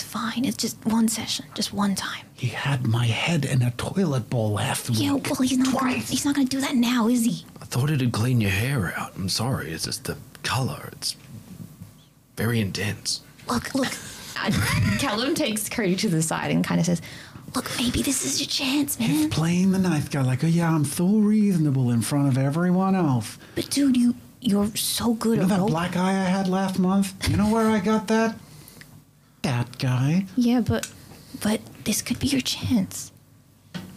[0.00, 0.44] it's fine.
[0.44, 2.24] It's just one session, just one time.
[2.34, 5.00] He had my head in a toilet bowl last week.
[5.00, 5.74] Yeah, well, he's not.
[5.74, 7.44] Gonna, he's not gonna do that now, is he?
[7.60, 9.16] I thought it'd clean your hair out.
[9.16, 9.72] I'm sorry.
[9.72, 10.90] It's just the color.
[10.92, 11.16] It's
[12.36, 13.22] very intense.
[13.48, 13.88] Look, look.
[14.36, 14.50] I,
[15.00, 17.02] Callum takes Cody to the side and kind of says,
[17.56, 20.72] "Look, maybe this is your chance, man." He's playing the nice guy, like, oh yeah,
[20.72, 23.36] I'm so reasonable in front of everyone else.
[23.56, 25.68] But dude, you you're so good You know at that role.
[25.68, 27.28] black eye I had last month?
[27.28, 28.36] You know where I got that?
[29.48, 30.26] That guy.
[30.36, 30.86] Yeah, but
[31.40, 33.12] but this could be your chance.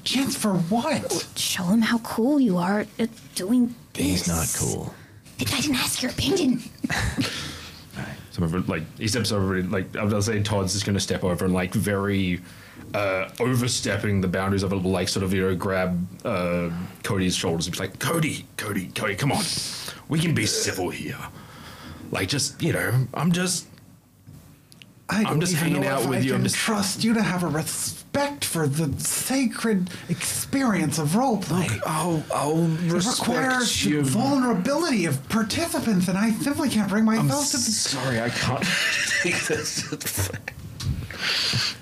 [0.05, 1.27] Chance for what?
[1.35, 4.05] Show him how cool you are at doing this.
[4.05, 4.93] He's not cool.
[5.41, 6.61] I didn't ask your opinion.
[8.31, 10.93] Some of it, like he steps over, it, like I was saying, Todd's just going
[10.93, 12.39] to step over and like very
[12.93, 16.69] uh, overstepping the boundaries of it, like sort of you know grab uh,
[17.03, 19.43] Cody's shoulders and be like, Cody, Cody, Cody, come on,
[20.07, 21.19] we can be civil here.
[22.09, 23.67] Like just you know, I'm just
[25.13, 27.43] I don't just hanging out with I you, I'm can just- trust you to have
[27.43, 31.81] a respect for the sacred experience of roleplay.
[31.85, 37.51] I'll I'll It requires the vulnerability of participants, and I simply can't bring I'm myself
[37.51, 37.57] to.
[37.57, 38.63] sorry, I can't
[39.23, 39.83] take this.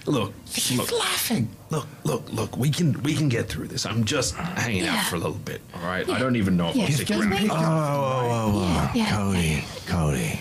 [0.06, 1.50] look, He's look, laughing.
[1.70, 2.58] look, look, look.
[2.58, 3.86] We can we can get through this.
[3.86, 5.62] I'm just hanging out for a little bit.
[5.76, 6.08] All right.
[6.10, 6.82] I don't even know if Yeah.
[6.84, 7.38] I'm He's stick getting around.
[7.40, 7.64] picked Oh, up.
[7.64, 8.64] whoa, whoa, whoa.
[8.66, 9.16] Yeah, yeah.
[9.16, 10.40] Cody, Cody.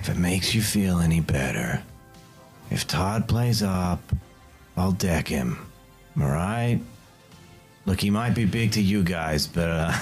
[0.00, 1.82] If it makes you feel any better,
[2.70, 4.00] if Todd plays up,
[4.76, 5.58] I'll deck him.
[6.20, 6.80] All right?
[7.86, 9.92] Look, he might be big to you guys, but uh,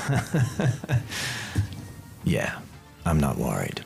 [2.25, 2.59] yeah,
[3.05, 3.83] I'm not worried.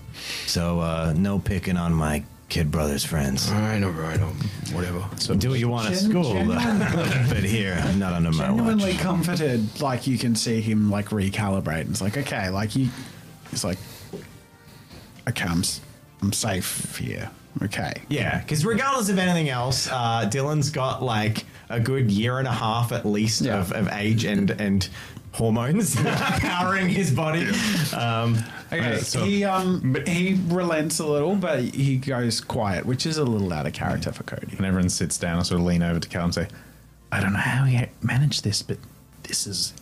[0.47, 3.51] So uh, no picking on my kid brother's friends.
[3.51, 4.35] All right, all right, um,
[4.73, 5.05] whatever.
[5.19, 8.57] So Do what you want at Gen- school, but here, I'm not under my watch.
[8.59, 9.01] genuinely watch.
[9.03, 9.81] comforted.
[9.81, 11.91] Like you can see him like recalibrate.
[11.91, 12.89] It's like okay, like you.
[13.53, 13.79] It's like,
[15.29, 15.63] okay, I'm,
[16.23, 17.31] I'm safe here.
[17.63, 17.93] Okay.
[18.09, 22.53] Yeah, because regardless of anything else, uh, Dylan's got like a good year and a
[22.53, 23.59] half at least Yeah.
[23.61, 24.89] of, of age and and
[25.33, 27.47] hormones powering his body.
[27.95, 28.37] Um,
[28.73, 28.93] Okay.
[28.93, 33.25] Right, so- he um he relents a little, but he goes quiet, which is a
[33.25, 34.55] little out of character for Cody.
[34.57, 36.47] And everyone sits down, I sort of lean over to Cal and say,
[37.11, 38.79] I don't know how he managed this, but
[39.25, 39.73] this is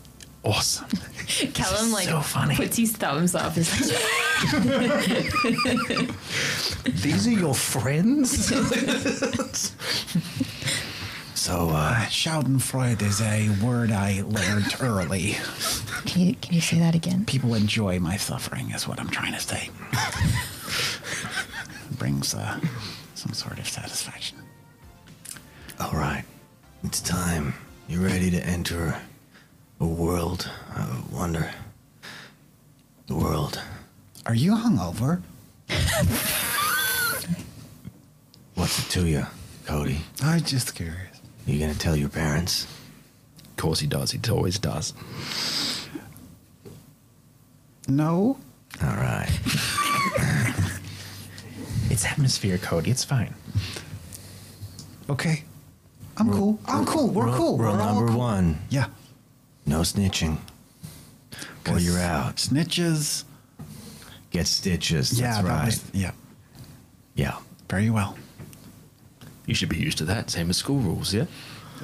[0.45, 0.89] awesome.
[1.53, 2.55] Callum like so funny.
[2.57, 3.55] puts his thumbs up.
[3.55, 4.01] He's like,
[7.03, 8.47] These are your friends?
[11.35, 15.37] so, uh, Schadenfreude is a word I learned early.
[16.07, 17.25] can you can you say that again?
[17.27, 19.71] People enjoy my suffering, is what I'm trying to say.
[21.99, 22.59] Brings uh,
[23.15, 24.39] some sort of satisfaction.
[25.81, 26.25] all right.
[26.85, 27.55] It's time.
[27.89, 28.97] You ready to enter
[29.81, 31.51] a world of wonder?
[33.07, 33.61] The world.
[34.27, 35.23] Are you hungover?
[38.55, 39.27] What's it to you,
[39.67, 39.99] Cody?
[40.23, 41.21] I'm just curious.
[41.47, 42.65] You gonna tell your parents?
[43.45, 44.11] Of course he does.
[44.11, 44.95] He always does.
[47.89, 48.39] No.
[48.83, 49.29] All right.
[51.91, 52.91] It's atmosphere, Cody.
[52.91, 53.35] It's fine.
[55.09, 55.43] Okay.
[56.19, 56.59] I'm cool.
[56.67, 57.09] I'm cool.
[57.09, 57.59] We're Rule- cool.
[57.59, 58.19] Rule We're all number cool.
[58.19, 58.87] one: Yeah.
[59.69, 60.39] No snitching.
[61.69, 62.37] Or you're out.
[62.37, 63.25] Snitches.
[64.31, 65.19] Get stitches.
[65.21, 65.67] yeah, That's that right.
[65.67, 66.13] was- yeah.
[67.15, 67.37] Yeah.
[67.69, 68.17] Very well.
[69.47, 70.31] You should be used to that.
[70.31, 71.27] Same as school rules, yeah?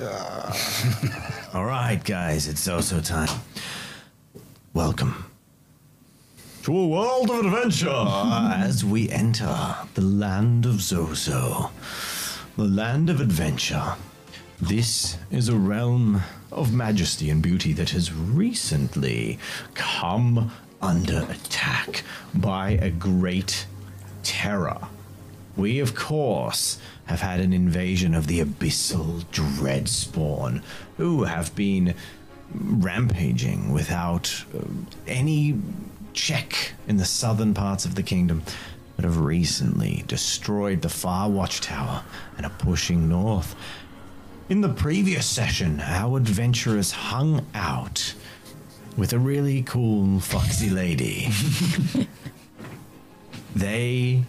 [0.00, 1.50] Ah.
[1.54, 3.28] All right, guys, it's also time.
[4.72, 5.30] Welcome
[6.64, 11.70] to a world of adventure as we enter the land of Zozo,
[12.56, 13.94] the land of adventure.
[14.68, 19.38] This is a realm of majesty and beauty that has recently
[19.74, 22.02] come under attack
[22.34, 23.66] by a great
[24.22, 24.78] terror.
[25.54, 30.62] We, of course, have had an invasion of the abyssal dreadspawn,
[30.96, 31.94] who have been
[32.54, 34.60] rampaging without uh,
[35.06, 35.60] any
[36.14, 38.42] check in the southern parts of the kingdom,
[38.96, 42.02] but have recently destroyed the Far Watchtower
[42.38, 43.54] and are pushing north.
[44.46, 48.12] In the previous session, our adventurers hung out
[48.94, 51.28] with a really cool foxy lady.
[53.56, 54.24] they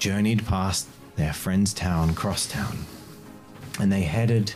[0.00, 2.86] journeyed past their friend's town, Crosstown,
[3.78, 4.52] and they headed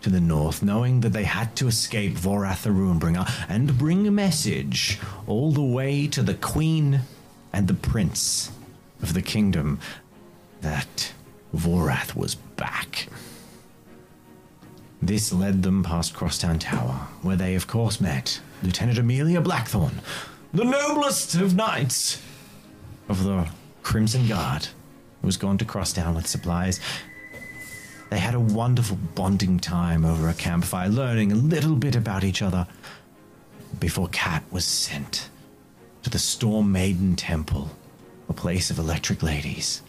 [0.00, 4.10] to the north, knowing that they had to escape Vorath the Runebringer and bring a
[4.10, 7.02] message all the way to the Queen
[7.52, 8.50] and the Prince
[9.00, 9.78] of the kingdom
[10.60, 11.12] that
[11.54, 13.06] Vorath was back.
[15.02, 20.00] This led them past Crosstown Tower, where they, of course, met Lieutenant Amelia Blackthorn,
[20.54, 22.22] the noblest of knights
[23.08, 23.48] of the
[23.82, 24.68] Crimson Guard,
[25.20, 26.78] who was gone to Crosstown with supplies.
[28.10, 32.40] They had a wonderful bonding time over a campfire, learning a little bit about each
[32.40, 32.68] other
[33.80, 35.30] before Kat was sent
[36.04, 37.70] to the Storm Maiden Temple,
[38.28, 39.82] a place of electric ladies,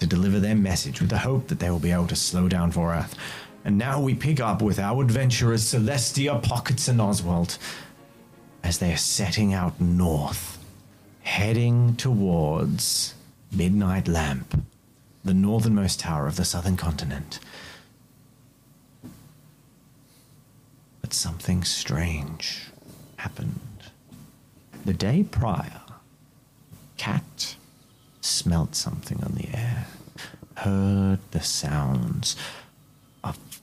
[0.00, 2.72] to deliver their message with the hope that they will be able to slow down
[2.72, 3.14] Vorath.
[3.64, 7.58] And now we pick up with our adventurers Celestia, Pockets, and Oswald
[8.62, 10.58] as they are setting out north,
[11.22, 13.14] heading towards
[13.52, 14.64] Midnight Lamp,
[15.24, 17.40] the northernmost tower of the southern continent.
[21.00, 22.70] But something strange
[23.16, 23.60] happened.
[24.84, 25.82] The day prior,
[26.96, 27.56] Cat
[28.20, 29.86] smelt something on the air,
[30.56, 32.36] heard the sounds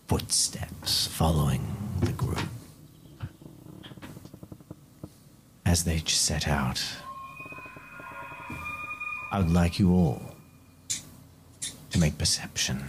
[0.07, 1.61] footsteps following
[2.01, 2.39] the group.
[5.65, 6.81] As they set out,
[9.31, 10.21] I would like you all
[11.91, 12.85] to make perception.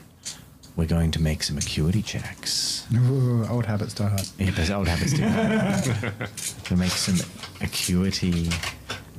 [0.77, 2.87] We're going to make some acuity checks.
[2.95, 4.29] Ooh, old habits die hard.
[4.39, 6.31] Yeah, but old habits do that.
[6.65, 7.17] to make some
[7.61, 8.49] acuity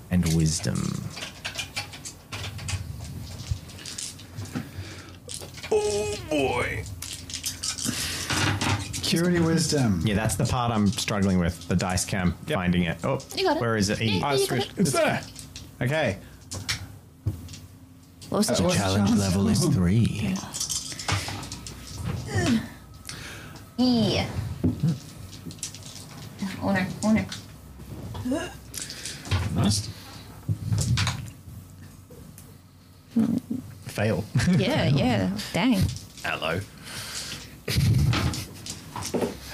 [0.09, 1.03] and wisdom.
[5.69, 6.85] Oh boy.
[9.09, 10.01] Purity wisdom.
[10.05, 11.67] Yeah, that's the part I'm struggling with.
[11.67, 12.97] The dice cam finding it.
[13.03, 13.61] Oh, You got it.
[13.61, 14.01] where is it?
[14.01, 14.19] E.
[14.19, 14.71] Yeah, I switched.
[14.73, 14.79] it.
[14.81, 15.21] It's there.
[15.81, 16.17] Okay.
[18.29, 20.35] What was the what- Challenge level is three.
[23.77, 24.27] Yeah.
[26.61, 27.25] Owner, owner.
[29.55, 29.89] Nice.
[33.13, 33.37] Hmm.
[33.85, 34.23] Fail.
[34.57, 35.29] Yeah, yeah.
[35.53, 35.81] Dang.
[36.23, 36.59] Hello.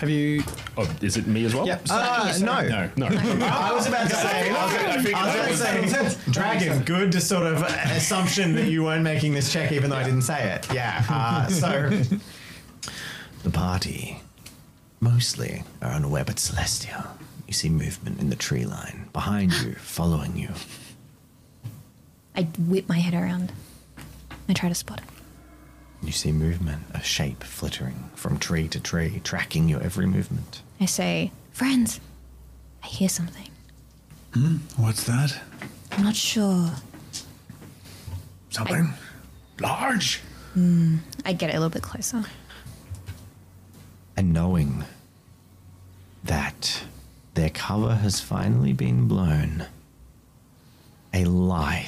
[0.05, 0.43] Have you
[0.77, 1.65] Oh, is it me as well?
[1.65, 1.87] Yep.
[1.89, 2.61] Uh, no.
[2.61, 2.89] No.
[2.95, 3.07] No.
[3.47, 7.21] I was about to say, I was, I was about to say, Dragon, good to
[7.21, 10.71] sort of assumption that you weren't making this check even though I didn't say it.
[10.71, 11.03] Yeah.
[11.09, 11.89] Uh, so,
[13.43, 14.19] the party
[14.99, 17.07] mostly are on a web at Celestia.
[17.47, 20.49] You see movement in the tree line behind you, following you.
[22.35, 23.51] I whip my head around.
[24.47, 25.14] I try to spot it.
[26.03, 30.61] You see movement, a shape flittering from tree to tree, tracking your every movement.
[30.79, 31.99] I say, friends,
[32.83, 33.49] I hear something.
[34.33, 34.57] Hmm?
[34.77, 35.39] What's that?
[35.91, 36.71] I'm not sure.
[38.49, 38.93] Something
[39.59, 40.21] large.
[40.53, 40.97] Hmm.
[41.25, 42.23] I get a little bit closer.
[44.17, 44.83] and knowing
[46.23, 46.83] that
[47.33, 49.65] their cover has finally been blown,
[51.13, 51.85] a lithe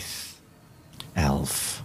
[1.15, 1.83] elf,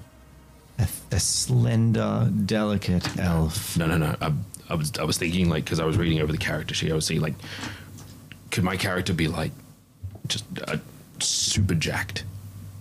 [0.82, 3.76] a, a slender, delicate elf.
[3.76, 4.16] No, no, no.
[4.20, 4.32] I,
[4.68, 6.90] I was I was thinking like because I was reading over the character sheet.
[6.90, 7.34] I was thinking like,
[8.50, 9.52] could my character be like
[10.28, 10.76] just uh,
[11.18, 12.24] super jacked?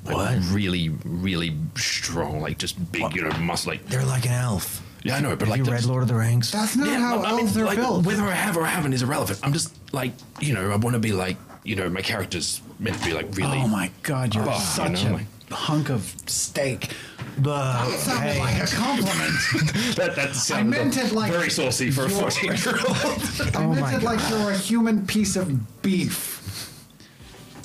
[0.05, 0.39] Like, What?
[0.53, 3.71] Really, really strong, like just big, you know, muscle.
[3.73, 4.81] Like They're like an elf.
[5.03, 6.51] yeah, I know, but Have like you read that's- Lord of the Rings?
[6.51, 8.05] That's not Yeah, how I mean, elves are like, built.
[8.05, 9.39] Whether I have or I haven't is irrelevant.
[9.43, 12.97] I'm just like, you know, I want to be like, you know, my character's meant
[12.97, 13.59] to be like really.
[13.59, 16.93] Oh my god, you're Oh, such you know, a like- hunk of steak.
[17.37, 19.95] But Sounded like a compliment.
[19.95, 22.97] that, that I meant it like very saucy for a 14 year old.
[23.55, 26.40] I Oh meant my it like you're a human piece of beef.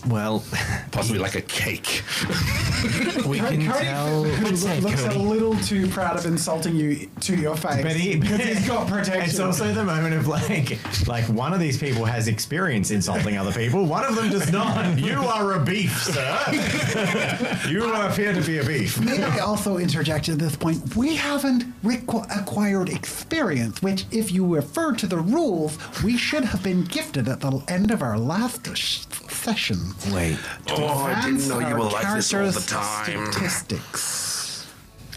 [0.09, 0.45] Well,
[0.93, 2.03] Possibly like a cake.
[3.27, 4.25] we can tell.
[4.25, 5.19] who Let's say looks a Cody.
[5.19, 7.83] little too proud of insulting you to your face.
[7.83, 9.23] But he, because he's got protection.
[9.23, 13.53] It's also the moment of like, like one of these people has experience insulting other
[13.53, 13.85] people.
[13.85, 14.99] One of them does not.
[14.99, 17.67] You are a beef, sir.
[17.69, 18.99] you appear to be a beef.
[19.01, 20.97] May I also interject at this point?
[20.97, 26.63] We haven't requ- acquired experience, which, if you refer to the rules, we should have
[26.63, 29.79] been gifted at the end of our last sh- session.
[30.13, 30.39] Wait.
[30.71, 33.33] Oh, I didn't know you were like this all the time.
[33.33, 34.67] Statistics.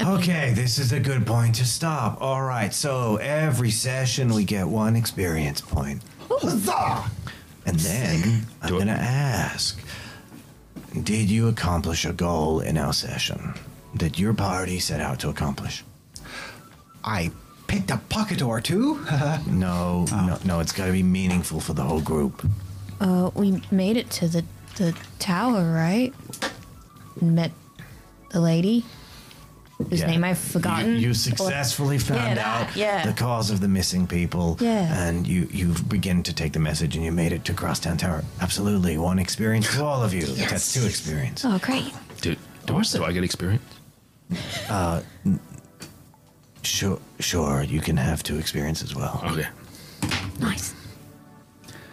[0.01, 2.21] Okay, this is a good point to stop.
[2.21, 6.01] All right, so every session we get one experience point.
[6.29, 7.09] Huzzah!
[7.65, 9.79] And then I'm going to ask
[11.03, 13.53] Did you accomplish a goal in our session
[13.95, 15.83] that your party set out to accomplish?
[17.03, 17.31] I
[17.67, 19.05] picked a pocket or two.
[19.47, 22.47] No, no, no, it's got to be meaningful for the whole group.
[23.01, 24.43] Uh, we made it to the
[24.75, 26.13] the tower, right?
[27.21, 27.51] Met
[28.31, 28.85] the lady
[29.77, 30.07] whose Yeah.
[30.07, 30.91] name I've forgotten.
[30.95, 33.05] You, you successfully found that, out yeah.
[33.05, 34.57] the cause of the missing people.
[34.59, 35.07] Yeah.
[35.07, 38.23] And you, you begin to take the message and you made it to Crosstown Tower.
[38.41, 38.97] Absolutely.
[38.97, 40.21] One experience to all of you.
[40.23, 41.43] That's two experience.
[41.45, 41.93] Oh, great!
[42.21, 43.63] Do, do, I, do I get experience?
[46.61, 49.21] Sure, sure, you can have two experience as well.
[49.31, 49.47] Okay.
[50.39, 50.73] Nice.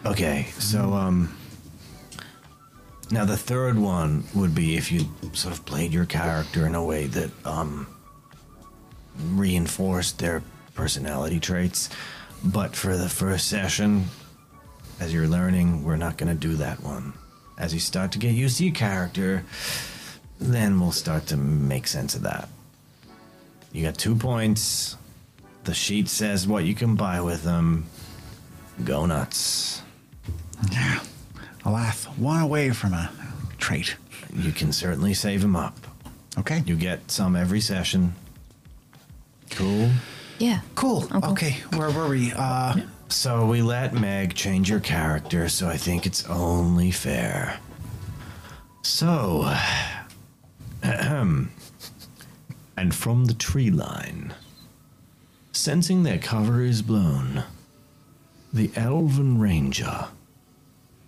[0.04, 1.36] Okay, so um
[3.10, 6.84] now the third one would be if you sort of played your character in a
[6.84, 7.86] way that um
[9.30, 10.42] reinforced their
[10.74, 11.88] personality traits.
[12.44, 14.04] But for the first session,
[15.00, 17.14] as you're learning, we're not going to do that one.
[17.58, 19.44] As you start to get used to your character,
[20.38, 22.48] then we'll start to make sense of that.
[23.72, 24.96] You got two points.
[25.64, 27.86] The sheet says what you can buy with them.
[28.84, 29.82] Go nuts.
[30.70, 31.00] yeah.
[31.66, 33.10] Alas, one away from a
[33.58, 33.96] trait.
[34.32, 35.76] You can certainly save them up.
[36.38, 36.62] Okay.
[36.64, 38.14] You get some every session.
[39.50, 39.90] Cool.
[40.38, 40.60] Yeah.
[40.74, 41.06] cool.
[41.10, 41.32] Uncle.
[41.32, 42.32] Okay, where were we?
[42.32, 42.76] Uh,
[43.08, 47.58] So we let Meg change your character, so I think it's only fair.
[48.82, 49.52] So,
[50.82, 51.50] ahem.
[52.76, 54.34] and from the tree line,
[55.52, 57.44] sensing their cover is blown,
[58.52, 60.08] the elven ranger,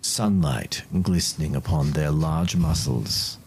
[0.01, 3.37] sunlight glistening upon their large muscles,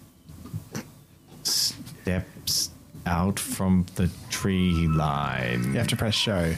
[1.42, 2.70] steps
[3.06, 5.64] out from the tree line.
[5.64, 6.54] you have to press show.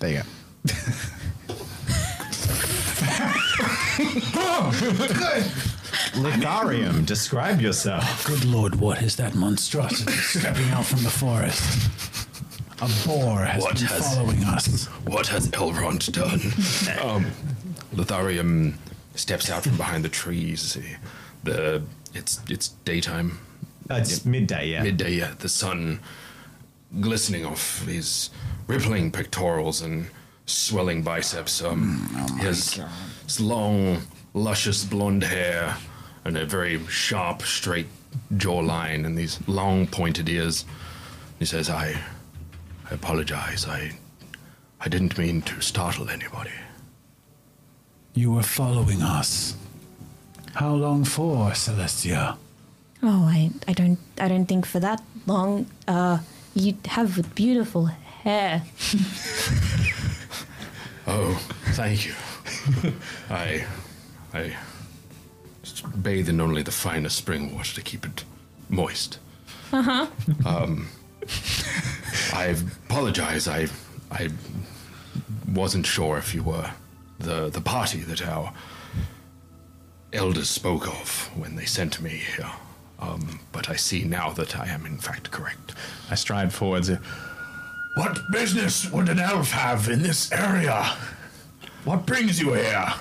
[0.00, 0.22] There you go.
[6.14, 8.24] Lotharium, describe yourself.
[8.26, 11.90] Good lord, what is that monstrosity stepping out from the forest?
[12.82, 14.86] A boar has What been has- following us.
[15.06, 16.40] What has Elrond done?
[17.08, 17.26] um,
[17.94, 18.74] Lotharium
[19.14, 20.76] steps out from behind the trees.
[21.44, 21.82] The
[22.14, 23.38] it's it's daytime,
[23.90, 24.82] Uh, it's midday, yeah.
[24.82, 25.12] midday.
[25.14, 26.00] Yeah, the sun
[27.00, 28.30] glistening off his
[28.66, 30.06] rippling pectorals and
[30.46, 31.62] swelling biceps.
[31.62, 32.08] Um,
[32.40, 32.80] his,
[33.24, 34.02] his long,
[34.32, 35.76] luscious blonde hair
[36.24, 37.86] and a very sharp, straight
[38.34, 40.64] jawline and these long, pointed ears.
[41.38, 41.96] He says, "I,
[42.90, 43.66] I apologize.
[43.66, 43.98] I,
[44.80, 46.52] I didn't mean to startle anybody."
[48.14, 49.56] You were following us.
[50.54, 52.36] How long for, Celestia?
[53.02, 55.66] Oh, I, I don't I don't think for that long.
[55.88, 56.18] Uh,
[56.54, 58.62] you have beautiful hair.
[61.06, 61.34] Oh,
[61.72, 62.14] thank you.
[63.30, 63.66] I,
[64.32, 64.56] I
[66.00, 68.24] bathe in only the finest spring water to keep it
[68.70, 69.18] moist.
[69.72, 70.06] Uh huh.
[70.46, 70.88] Um,
[72.32, 72.56] I
[72.86, 73.46] apologize.
[73.48, 73.66] I,
[74.10, 74.30] I
[75.52, 76.70] wasn't sure if you were
[77.18, 78.52] the the party that our
[80.12, 82.50] elders spoke of when they sent me here.
[83.00, 85.74] Um, but I see now that I am in fact correct.
[86.10, 86.90] I stride forwards.
[87.96, 90.96] What business would an elf have in this area?
[91.84, 92.92] What brings you here?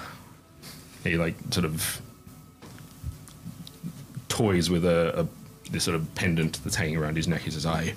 [1.03, 2.01] He like sort of
[4.27, 5.27] toys with a, a
[5.71, 7.41] this sort of pendant that's hanging around his neck.
[7.41, 7.93] He says, "I,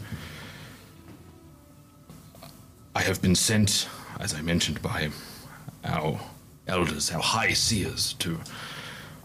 [2.95, 3.89] I have been sent,
[4.21, 5.11] as I mentioned, by
[5.87, 6.21] our
[6.67, 8.39] elders, our high seers, to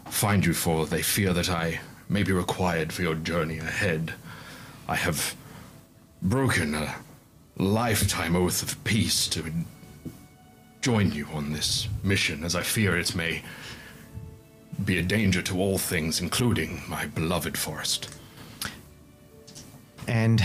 [0.08, 4.14] find you, for they fear that I may be required for your journey ahead.
[4.88, 5.34] I have
[6.20, 6.94] broken a
[7.56, 9.44] lifetime oath of peace to
[10.80, 13.42] join you on this mission, as I fear it may."
[14.84, 18.08] be a danger to all things, including my beloved forest.
[20.08, 20.42] And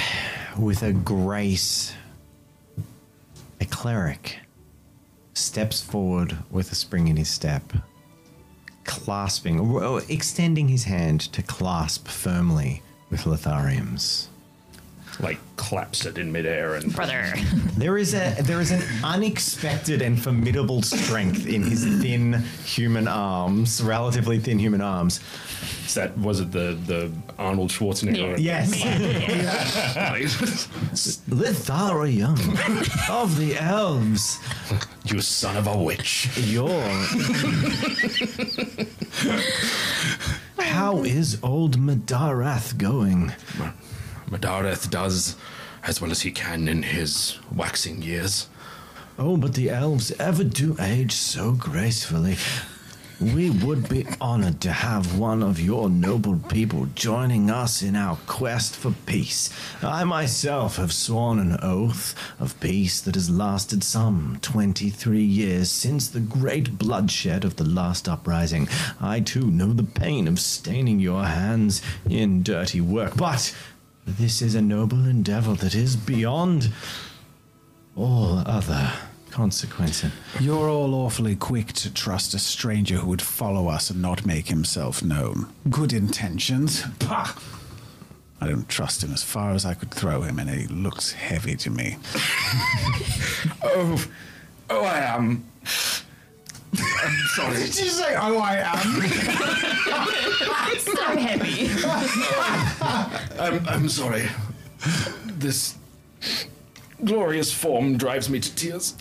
[0.58, 1.94] with a grace,
[3.60, 4.38] a cleric
[5.38, 7.74] steps forward with a spring in his step,
[8.84, 9.60] clasping,
[10.10, 14.30] extending his hand to clasp firmly with Lotharium's.
[15.20, 17.34] Like claps it in midair and Brother.
[17.78, 22.34] There is a there is an unexpected and formidable strength in his thin
[22.66, 25.20] human arms, relatively thin human arms.
[25.86, 28.38] Is that was it the the Arnold Schwarzenegger?
[28.40, 28.74] Yes.
[31.30, 32.38] Lotharium
[33.10, 34.40] of the elves.
[35.06, 36.30] you son of a witch.
[36.38, 36.70] Your.
[40.60, 43.32] How is old Madarath going?
[44.30, 45.36] Madareth does
[45.84, 48.48] as well as he can in his waxing years.
[49.18, 52.38] Oh, but the elves ever do age so gracefully.
[53.20, 58.18] We would be honored to have one of your noble people joining us in our
[58.28, 59.50] quest for peace.
[59.82, 66.08] I myself have sworn an oath of peace that has lasted some 23 years since
[66.08, 68.68] the great bloodshed of the last uprising.
[69.02, 73.52] I too know the pain of staining your hands in dirty work, but
[74.08, 76.72] this is a noble endeavor that is beyond
[77.96, 78.92] all other
[79.32, 80.12] consequences.
[80.40, 84.48] You're all awfully quick to trust a stranger who would follow us and not make
[84.48, 85.54] himself known.
[85.70, 86.84] Good intentions.
[87.00, 87.36] Pah!
[88.40, 91.56] I don't trust him as far as I could throw him, and he looks heavy
[91.58, 91.98] to me.
[93.64, 94.04] Oh,
[94.70, 95.46] oh, I am.
[96.74, 97.58] I'm sorry.
[97.58, 98.78] Did you say, oh, I am?
[100.80, 101.70] so heavy.
[103.40, 104.28] I'm, I'm sorry.
[105.26, 105.76] This
[107.04, 108.96] glorious form drives me to tears.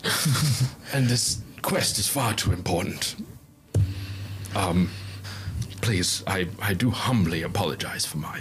[0.93, 3.17] and this quest is far too important.
[4.55, 4.91] Um,
[5.81, 8.41] please, I, I do humbly apologize for my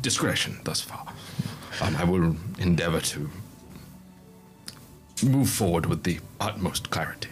[0.00, 1.06] discretion thus far.
[1.80, 3.30] Um, I will endeavor to
[5.22, 7.28] move forward with the utmost clarity.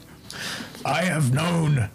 [0.84, 1.90] I have known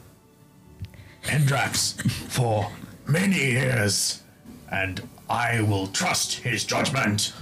[1.24, 2.70] Hendrax for
[3.08, 4.22] many years,
[4.72, 7.34] and I will trust his judgment.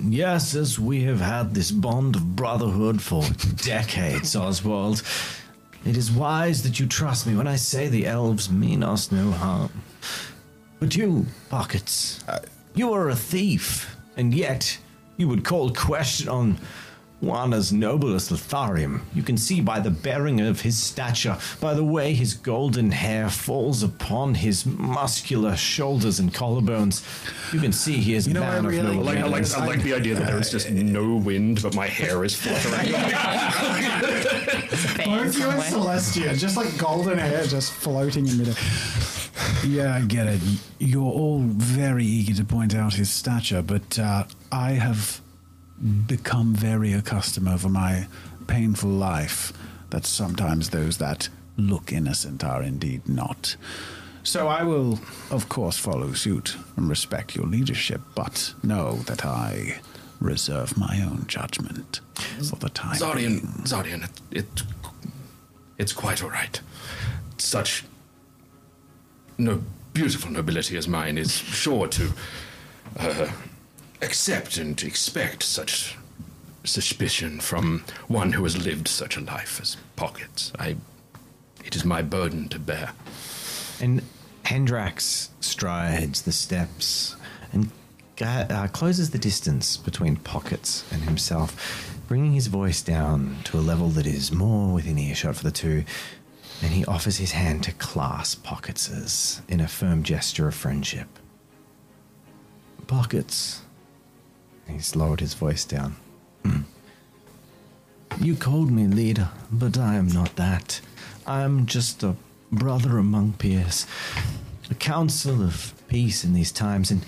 [0.00, 3.24] Yes, as we have had this bond of brotherhood for
[3.56, 5.02] decades, Oswald.
[5.84, 9.32] It is wise that you trust me when I say the elves mean us no
[9.32, 9.82] harm.
[10.78, 12.22] But you, Pockets,
[12.74, 14.78] you are a thief, and yet
[15.16, 16.58] you would call question on
[17.22, 19.00] one as noble as Lotharium.
[19.14, 23.30] You can see by the bearing of his stature, by the way his golden hair
[23.30, 27.02] falls upon his muscular shoulders and collarbones.
[27.54, 29.28] You can see he is a know, I man of really noble I like, I,
[29.28, 29.54] like.
[29.54, 32.92] I like the idea that there is just no wind, but my hair is fluttering.
[35.04, 38.54] Both you and Celestia, just like golden hair just floating in midair.
[39.64, 40.40] Yeah, I get it.
[40.78, 45.21] You're all very eager to point out his stature, but uh, I have
[46.06, 48.06] become very accustomed over my
[48.46, 49.52] painful life
[49.90, 53.56] that sometimes those that look innocent are indeed not.
[54.22, 59.80] So I will, of course, follow suit and respect your leadership, but know that I
[60.20, 62.00] reserve my own judgment
[62.48, 62.96] for the time.
[62.96, 63.40] Zardian, being.
[63.64, 64.62] Zardian, it, it,
[65.78, 66.60] it's quite all right.
[67.38, 67.84] Such
[69.38, 69.62] no
[69.92, 72.12] beautiful nobility as mine is sure to
[72.98, 73.30] uh,
[74.02, 75.96] accept and expect such
[76.64, 80.52] suspicion from one who has lived such a life as Pockets.
[80.58, 80.76] I,
[81.64, 82.92] it is my burden to bear.
[83.80, 84.02] And
[84.44, 87.16] Hendrax strides the steps
[87.52, 87.70] and
[88.20, 93.88] uh, closes the distance between Pockets and himself, bringing his voice down to a level
[93.90, 95.84] that is more within earshot for the two.
[96.62, 101.08] And he offers his hand to clasp Pockets's in a firm gesture of friendship.
[102.86, 103.62] Pockets.
[104.72, 105.96] He's lowered his voice down.
[106.44, 106.62] "Hmm.
[108.20, 110.80] You called me leader, but I am not that.
[111.26, 112.16] I am just a
[112.50, 113.86] brother among peers,
[114.70, 117.04] a council of peace in these times, and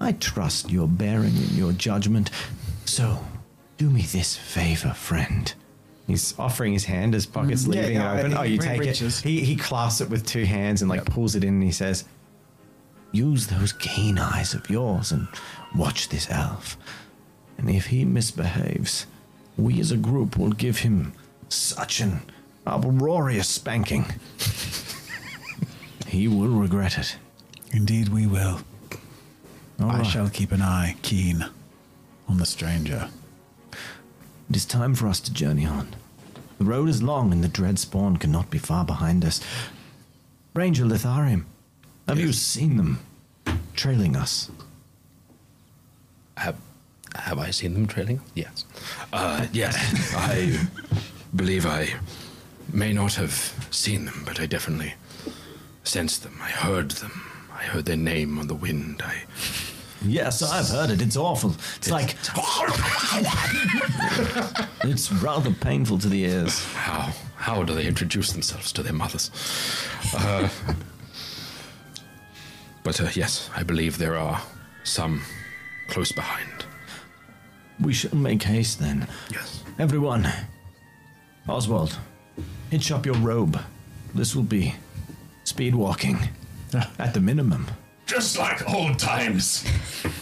[0.00, 2.30] I trust your bearing and your judgment.
[2.84, 3.24] So,
[3.78, 5.52] do me this favor, friend.
[6.06, 8.34] He's offering his hand as Pocket's Mm, leaving yeah, it open.
[8.38, 9.18] Oh, you take reaches.
[9.20, 9.24] it.
[9.28, 12.04] He, he clasps it with two hands and like pulls it in and he says,
[13.12, 15.26] Use those keen eyes of yours and
[15.76, 16.76] watch this elf.
[17.58, 19.06] And if he misbehaves,
[19.56, 21.12] we as a group will give him
[21.48, 22.20] such an
[22.66, 24.06] uproarious spanking.
[26.06, 27.16] he will regret it.
[27.72, 28.60] Indeed, we will.
[29.80, 30.06] All I right.
[30.06, 31.46] shall keep an eye keen
[32.28, 33.08] on the stranger.
[34.48, 35.94] It is time for us to journey on.
[36.58, 39.40] The road is long and the dread spawn cannot be far behind us.
[40.54, 41.44] Ranger Lotharium,
[42.08, 43.00] have you seen them
[43.74, 44.50] trailing us?
[46.36, 46.56] Have,
[47.14, 48.20] have I seen them trailing?
[48.34, 48.64] Yes.
[49.12, 50.58] Uh, yes, I
[51.34, 51.88] believe I
[52.72, 53.32] may not have
[53.70, 54.94] seen them, but I definitely
[55.84, 56.38] sensed them.
[56.42, 57.22] I heard them.
[57.52, 59.02] I heard their name on the wind.
[59.04, 59.22] I
[60.04, 61.00] Yes, I've heard it.
[61.00, 61.54] It's awful.
[61.76, 62.16] It's like.
[64.84, 66.64] it's rather painful to the ears.
[66.74, 69.30] how how do they introduce themselves to their mothers?
[70.14, 70.48] Uh,
[72.82, 74.40] but uh, yes, I believe there are
[74.84, 75.22] some
[75.88, 76.64] close behind.
[77.80, 79.06] We shall make haste then.
[79.30, 79.62] Yes.
[79.78, 80.26] Everyone,
[81.48, 81.98] Oswald,
[82.70, 83.60] hitch up your robe.
[84.14, 84.74] This will be
[85.44, 86.18] speed walking
[86.98, 87.66] at the minimum.
[88.06, 89.62] Just like old times.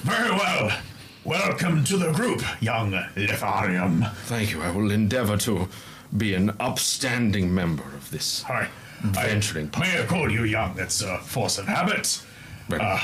[0.02, 0.76] Very well.
[1.24, 4.12] Welcome to the group, young Lotharium.
[4.26, 4.60] Thank you.
[4.62, 5.68] I will endeavor to
[6.16, 8.68] be an upstanding member of this Hi.
[9.02, 9.70] venturing.
[9.74, 10.78] I, may I call you young?
[10.78, 12.22] It's a force of habit.
[12.70, 12.98] Uh,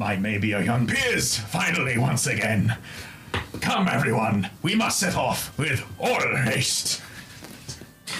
[0.00, 2.76] I may be a young peers, finally, once again.
[3.60, 4.48] Come, everyone.
[4.62, 7.02] We must set off with all haste.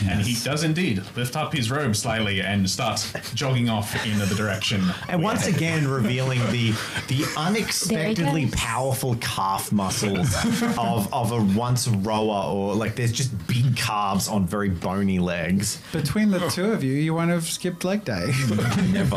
[0.04, 4.26] And he does indeed lift up his robe slightly and starts jogging off in the
[4.34, 4.82] direction.
[5.08, 6.72] And once again, revealing the
[7.08, 10.34] the unexpectedly powerful calf muscles
[10.78, 15.80] of, of a once rower, or like there's just big calves on very bony legs.
[15.92, 18.32] Between the two of you, you won't have skipped leg day.
[18.92, 19.16] Never.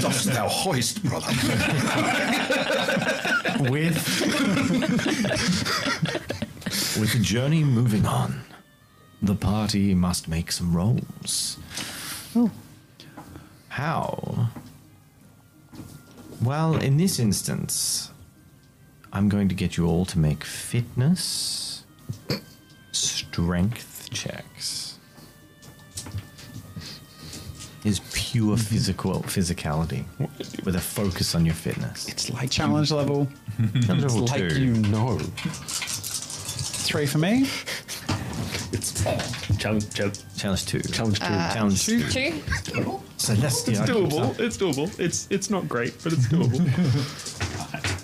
[0.00, 1.32] Dost thou hoist, brother?
[3.70, 3.96] with
[6.98, 8.40] with the journey moving on,
[9.22, 11.58] the party must make some rolls.
[12.34, 12.50] Oh.
[13.68, 14.48] How?
[16.42, 18.10] Well, in this instance,
[19.12, 21.84] I'm going to get you all to make fitness,
[22.90, 24.98] strength checks.
[27.84, 28.64] Is pure mm-hmm.
[28.64, 30.04] physical physicality
[30.64, 32.08] with a focus on your fitness.
[32.08, 33.26] It's like Challenge level
[33.84, 34.60] Challenge Level You, like two.
[34.60, 35.18] you know.
[36.92, 37.48] three for me.
[38.72, 39.02] It's
[39.58, 39.88] challenge.
[39.94, 40.18] Challenge.
[40.36, 40.80] Challenge two.
[40.80, 41.24] Challenge two.
[41.26, 42.00] Uh, challenge two.
[42.08, 42.32] Two.
[43.18, 43.68] Celestia.
[43.68, 44.40] It's doable.
[44.40, 45.00] It's doable.
[45.00, 46.58] It's it's not great, but it's doable.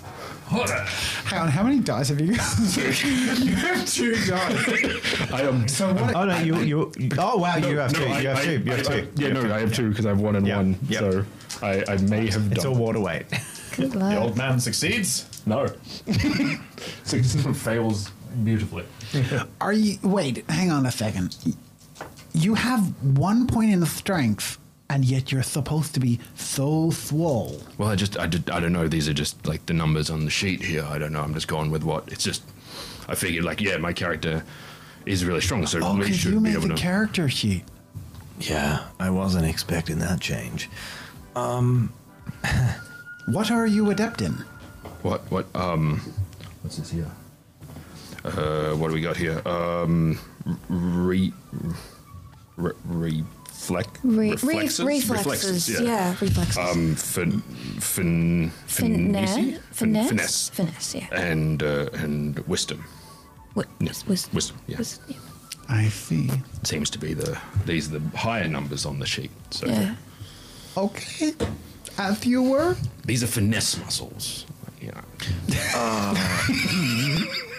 [0.49, 2.57] Hang on, how many dice have you got?
[2.75, 5.31] you have two dice.
[5.31, 5.67] I am.
[5.79, 6.15] So what?
[6.15, 6.91] Oh no, you you.
[7.19, 8.03] Oh wow, you have two.
[8.05, 8.51] I- You have I- two.
[8.63, 9.07] You have I- I- two.
[9.15, 10.75] Yeah, no, I have two because I have one and Yeah, one.
[10.87, 10.99] yeah.
[10.99, 11.25] So
[11.61, 13.25] I, I may have It's a water weight.
[13.75, 14.11] Good luck.
[14.11, 15.25] The old man succeeds.
[15.45, 15.67] No.
[17.03, 17.21] so
[17.53, 18.09] fails
[18.43, 18.85] beautifully.
[19.61, 19.97] Are you?
[20.03, 21.35] Wait, hang on a second.
[22.33, 22.81] You have
[23.17, 24.57] one point in strength,
[24.89, 27.61] and yet you're supposed to be so swole.
[27.77, 28.87] Well, I just, I, did, I don't know.
[28.87, 30.83] These are just like the numbers on the sheet here.
[30.85, 31.21] I don't know.
[31.21, 32.11] I'm just going with what.
[32.11, 32.43] It's just,
[33.07, 34.43] I figured like, yeah, my character
[35.05, 36.81] is really strong, so Oh, we because should you be made able the to.
[36.81, 37.63] character sheet.
[38.39, 40.69] Yeah, I wasn't expecting that change.
[41.35, 41.91] Um,
[43.27, 44.33] what are you adept in?
[45.01, 45.21] what?
[45.31, 45.47] What?
[45.55, 45.99] Um,
[46.61, 47.09] what's this here?
[48.25, 49.41] Uh, what do we got here?
[49.47, 50.19] Um,
[50.69, 51.31] re,
[52.57, 55.69] re, reflect, Re- reflexes, ref- reflexes.
[55.81, 56.15] yeah.
[56.19, 56.57] reflexes.
[56.57, 57.41] Um, fin,
[57.79, 59.35] fin, Finesse.
[59.35, 60.09] fin, Finesse.
[60.09, 61.07] finesse, Finesse, yeah.
[61.13, 62.83] and uh, and wisdom.
[63.55, 63.93] Wi- Yeah.
[64.07, 64.77] wis- Wisdom, yeah.
[64.77, 65.17] wis- yeah.
[65.69, 66.29] I see.
[66.63, 69.31] Seems to be the these are the higher numbers on the sheet.
[69.51, 69.95] So Yeah.
[70.75, 71.33] Okay,
[71.97, 72.75] as you were.
[73.05, 74.45] these are finesse muscles.
[74.81, 75.03] You know.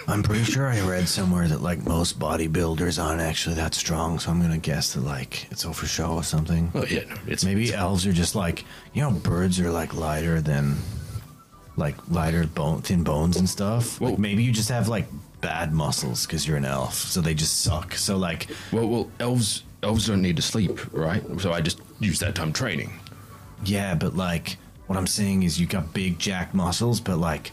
[0.07, 4.31] I'm pretty sure I read somewhere that like most bodybuilders aren't actually that strong, so
[4.31, 6.71] I'm gonna guess that like it's all for show or something.
[6.73, 10.41] Oh yeah, no, it's Maybe elves are just like you know birds are like lighter
[10.41, 10.77] than
[11.77, 13.99] like lighter bone thin bones and stuff.
[14.01, 15.07] Like Well- maybe you just have like
[15.41, 17.95] bad muscles because you're an elf, so they just suck.
[17.95, 21.23] So like well, well, elves elves don't need to sleep, right?
[21.39, 22.91] So I just use that time training.
[23.65, 27.51] yeah, but like what I'm saying is you got big jack muscles, but like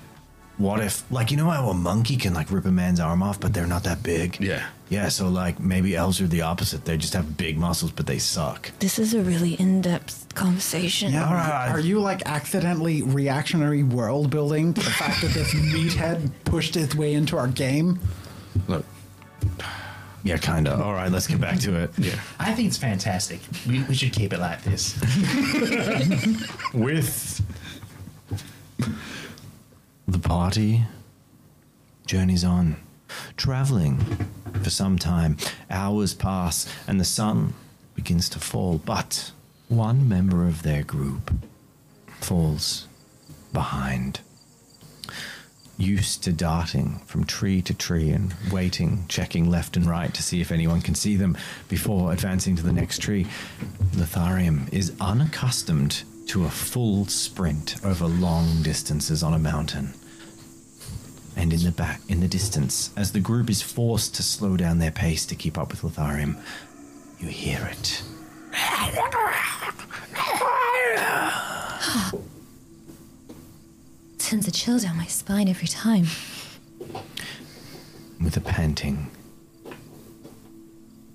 [0.59, 3.39] what if like you know how a monkey can like rip a man's arm off,
[3.41, 4.39] but they're not that big?
[4.41, 4.67] Yeah.
[4.91, 6.85] Yeah, so like maybe elves are the opposite.
[6.85, 8.71] They just have big muscles, but they suck.
[8.79, 11.13] This is a really in-depth conversation.
[11.13, 11.69] Yeah, All right.
[11.71, 16.97] Are you like accidentally reactionary world building to the fact that this meathead pushed his
[16.97, 18.01] way into our game?
[18.67, 18.85] Look,
[20.25, 20.81] Yeah, kind of.
[20.81, 21.91] All right, let's get back to it.
[21.99, 22.19] yeah.
[22.41, 23.41] I think it's fantastic.
[23.69, 24.95] We, we should keep it like this.
[26.73, 27.43] with
[30.09, 30.85] the party
[32.07, 32.77] journeys on
[33.37, 33.99] traveling
[34.63, 35.37] for some time
[35.71, 37.53] hours pass and the sun
[37.95, 39.31] begins to fall but
[39.69, 41.31] one member of their group
[42.21, 42.89] falls
[43.53, 44.21] behind
[45.77, 50.41] used to darting from tree to tree and waiting, checking left and right to see
[50.41, 51.39] if anyone can see them
[51.69, 53.25] before advancing to the next tree.
[53.93, 59.95] Lotharium is unaccustomed to a full sprint over long distances on a mountain.
[61.37, 64.79] And in the back, in the distance, as the group is forced to slow down
[64.79, 66.39] their pace to keep up with Lotharium,
[67.19, 68.03] you hear it.
[74.19, 76.07] Sends a chill down my spine every time.
[78.23, 79.11] with a panting.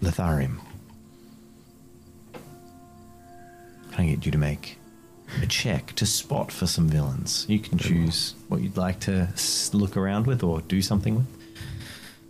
[0.02, 0.58] Lotharium.
[3.92, 4.80] Can I get you to make
[5.42, 7.46] a check to spot for some villains?
[7.50, 11.26] You can choose what you'd like to s- look around with or do something with.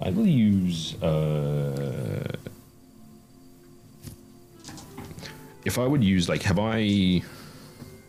[0.02, 0.96] I will use.
[1.02, 2.32] Uh,
[5.66, 7.22] if I would use like, have I?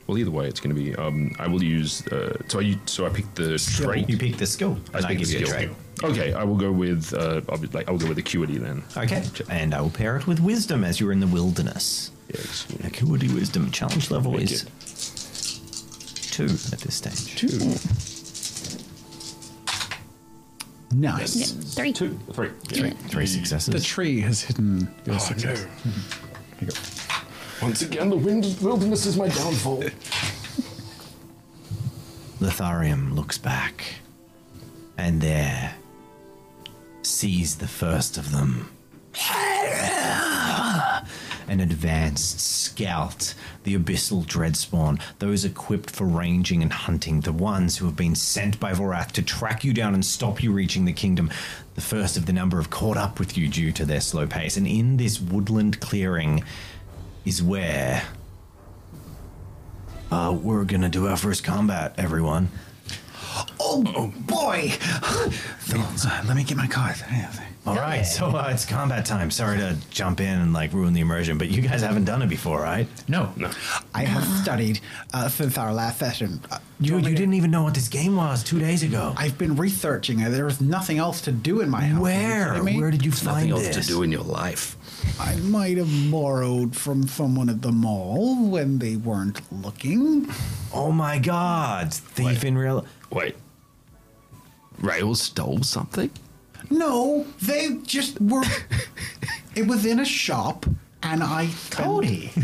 [0.07, 0.95] Well, either way, it's going to be.
[0.97, 2.07] Um, I will use.
[2.09, 4.09] Uh, so I u- so I picked the trait.
[4.09, 5.59] You pick the skill, I and I picked give the you a skill.
[5.59, 5.71] trait.
[6.03, 7.15] Okay, I will go with.
[7.15, 8.83] Uh, I'll be, like I'll go with acuity then.
[8.97, 12.11] Okay, and I will pair it with wisdom as you're in the wilderness.
[12.29, 12.67] Yes.
[12.85, 14.67] Acuity wisdom challenge level Make is
[16.35, 17.37] two at this stage.
[17.37, 17.49] Two.
[20.93, 21.37] Nice.
[21.37, 21.93] Yeah, three.
[21.93, 22.19] Two.
[22.33, 22.51] Three.
[22.71, 22.91] Yeah.
[23.09, 23.73] Three successes.
[23.73, 25.65] The tree has hidden your Oh success.
[25.85, 25.91] no.
[26.71, 27.65] Mm-hmm.
[27.65, 29.85] Once again, the wind wilderness is my downfall.
[32.41, 33.85] Lotharium looks back
[34.99, 35.75] and there
[37.03, 38.71] sees the first of them.
[41.47, 43.35] An advanced scout,
[43.65, 48.59] the abyssal dreadspawn, those equipped for ranging and hunting, the ones who have been sent
[48.59, 51.31] by Vorath to track you down and stop you reaching the kingdom.
[51.75, 54.57] The first of the number have caught up with you due to their slow pace,
[54.57, 56.45] and in this woodland clearing
[57.25, 58.03] is where
[60.11, 62.49] uh, we're gonna do our first combat, everyone.
[63.59, 64.73] Oh, boy!
[65.61, 66.97] Villains, uh, let me get my card.
[67.67, 69.31] All right, so uh, it's combat time.
[69.31, 72.29] Sorry to jump in and like ruin the immersion, but you guys haven't done it
[72.29, 72.87] before, right?
[73.09, 73.33] No.
[73.39, 73.51] No.
[73.95, 74.81] I have studied
[75.15, 76.41] uh, since our last session.
[76.51, 79.15] Uh, You, you didn't even know what this game was two days ago.
[79.17, 80.29] I've been researching it.
[80.29, 81.93] There was nothing else to do in my house.
[81.93, 82.49] Are you Where?
[82.51, 82.81] kidding me?
[82.81, 83.87] Where did you Nothing find else this?
[83.87, 84.77] to do in your life.
[85.19, 90.29] I might have borrowed from someone at the mall when they weren't looking.
[90.75, 91.95] Oh my God!
[91.95, 92.45] Thief Wait.
[92.45, 92.85] in real.
[93.11, 93.37] Wait.
[94.81, 96.11] Rail stole something?
[96.71, 98.45] No, they just were.
[99.55, 100.67] it was in a shop,
[101.03, 101.51] and I.
[101.71, 102.31] Cody.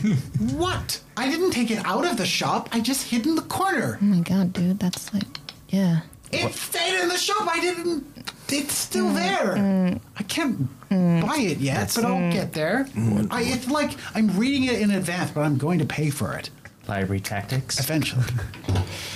[0.54, 1.00] What?
[1.16, 2.68] I didn't take it out of the shop.
[2.72, 3.98] I just hid in the corner.
[4.00, 5.26] Oh my god, dude, that's like,
[5.68, 6.00] yeah.
[6.32, 7.46] It stayed in the shop.
[7.48, 8.04] I didn't.
[8.48, 9.54] It's still mm, there.
[9.54, 10.00] Mm.
[10.16, 11.26] I can't mm.
[11.26, 12.88] buy it yet, but I'll get there.
[13.30, 16.50] I, it's like I'm reading it in advance, but I'm going to pay for it
[16.88, 17.78] Library tactics.
[17.78, 18.24] eventually.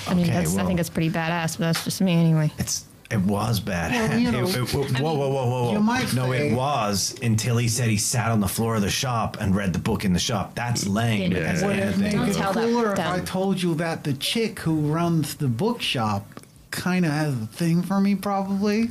[0.07, 2.52] I mean, Okay, that's, I well- think it's pretty badass, but that's just me anyway.
[2.59, 3.92] It's it was bad.
[4.11, 5.72] Well, you know, It- it- whoa, whoa, whoa, whoa, whoa!
[5.72, 8.82] you might no, say- it was until he said he sat on the floor of
[8.82, 10.55] the shop and read the book in the shop.
[10.55, 11.32] That's lame.
[11.32, 11.38] Yeah.
[11.38, 13.12] as Would it make Don't it tell that- cooler if them.
[13.12, 16.26] I told you that the chick who runs the bookshop
[16.70, 18.90] kind of has a thing for me, probably?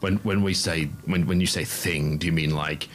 [0.00, 2.88] When when we say when when you say thing, do you mean like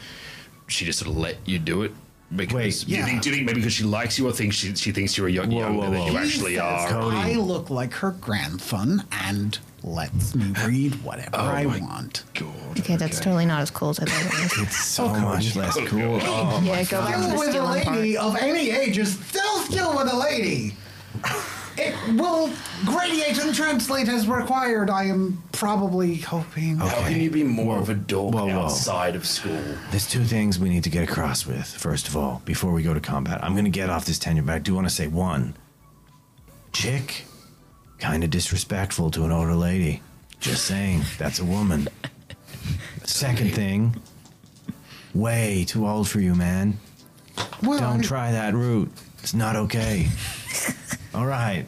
[0.66, 1.92] she just sort of let you do it?
[2.34, 3.06] Because Wait, do you yeah.
[3.06, 5.28] think do you think maybe because she likes you or thinks she she thinks you're
[5.28, 6.88] young, Whoa, younger whoa, than you He actually says are?
[6.88, 7.16] Cody.
[7.16, 12.24] I look like her grandson and lets me read whatever oh I my want.
[12.78, 14.66] Okay, that's totally not as cool as I thought it was.
[14.66, 16.18] It's so oh, much less oh, cool.
[16.22, 17.96] Oh, yeah, go back to Still the with a stealing part.
[17.96, 20.74] lady of any age is still still with a lady.
[21.80, 22.48] It will
[22.84, 24.90] gradiate and translate as required.
[24.90, 26.76] I am probably hoping.
[26.78, 28.62] How can you be more of a dork Whoa, whoa.
[28.64, 29.62] outside of school?
[29.90, 31.66] There's two things we need to get across with.
[31.66, 34.42] First of all, before we go to combat, I'm going to get off this tenure,
[34.42, 35.54] but I do want to say one.
[36.72, 37.24] Chick,
[38.00, 40.02] kind of disrespectful to an older lady.
[40.40, 41.88] Just saying, that's a woman.
[43.04, 43.94] Second thing,
[45.14, 46.78] way too old for you, man.
[47.62, 48.90] Well, Don't I- try that route.
[49.20, 50.08] It's not okay.
[51.18, 51.66] All right.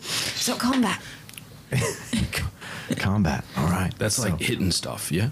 [0.00, 0.98] So combat.
[2.96, 3.44] Combat.
[3.58, 3.92] All right.
[3.98, 5.28] That's So- like hitting stuff, yeah?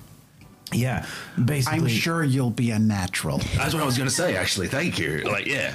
[0.73, 1.07] yeah.
[1.43, 3.39] Basically, I'm sure you'll be a natural.
[3.57, 4.69] That's what I was going to say, actually.
[4.69, 5.19] Thank you.
[5.21, 5.73] Like, yeah.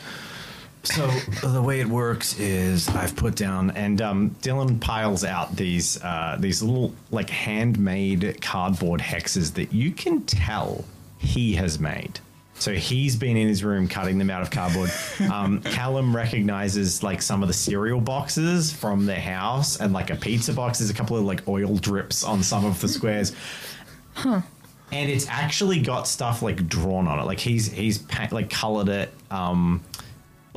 [0.84, 1.08] So
[1.44, 6.38] the way it works is I've put down, and um, Dylan piles out these uh,
[6.40, 10.86] these little like handmade cardboard hexes that you can tell
[11.18, 12.20] he has made.
[12.60, 14.90] So he's been in his room cutting them out of cardboard.
[15.32, 20.16] Um, Callum recognizes like some of the cereal boxes from their house, and like a
[20.16, 20.80] pizza box.
[20.80, 23.34] There's a couple of like oil drips on some of the squares.
[24.26, 24.44] and
[24.92, 27.24] it's actually got stuff like drawn on it.
[27.24, 29.14] Like he's he's pa- like colored it.
[29.30, 29.82] Um,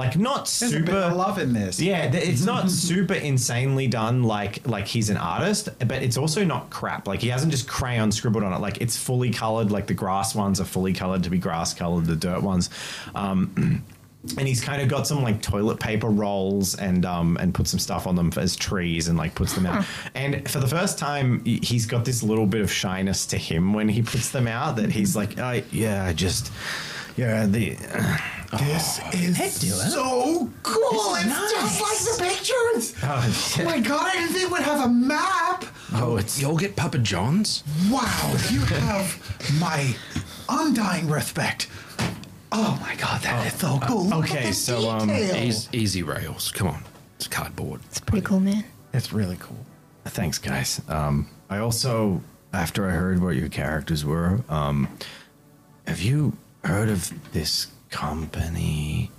[0.01, 1.79] like not There's a super bit of love in this.
[1.81, 4.23] Yeah, it's not super insanely done.
[4.23, 7.07] Like like he's an artist, but it's also not crap.
[7.07, 8.61] Like he hasn't just crayon scribbled on it.
[8.61, 9.71] Like it's fully colored.
[9.71, 12.07] Like the grass ones are fully colored to be grass colored.
[12.07, 12.71] The dirt ones.
[13.15, 13.85] Um,
[14.37, 17.79] and he's kind of got some like toilet paper rolls and um and put some
[17.81, 19.85] stuff on them as trees and like puts them out.
[20.15, 23.73] And for the first time, he- he's got this little bit of shyness to him
[23.73, 24.77] when he puts them out.
[24.77, 26.53] That he's like, oh, yeah, I just
[27.17, 27.77] yeah the.
[28.59, 31.15] This is so cool.
[31.15, 32.95] It's just like the pictures.
[33.03, 35.65] Oh, my god, I didn't think we'd have a map.
[35.95, 36.41] Oh, it's.
[36.41, 37.63] You'll get Papa John's?
[37.89, 39.95] Wow, you have my
[40.49, 41.69] undying respect.
[42.53, 44.07] Oh my god, that is so cool.
[44.07, 45.11] Look at okay, the so, um.
[45.11, 46.51] Easy, easy rails.
[46.51, 46.83] Come on.
[47.17, 47.81] It's cardboard.
[47.87, 48.65] It's pretty cool, man.
[48.93, 49.65] It's really cool.
[50.07, 50.81] Thanks, guys.
[50.89, 52.21] Um, I also,
[52.53, 54.89] after I heard what your characters were, um,
[55.87, 59.11] have you heard of this company?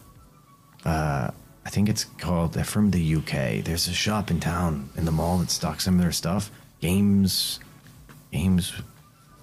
[0.84, 1.32] Uh,
[1.66, 2.54] I think it's called.
[2.54, 3.64] They're from the UK.
[3.64, 6.50] There's a shop in town in the mall that stocks some of their stuff.
[6.80, 7.60] Games,
[8.32, 8.74] games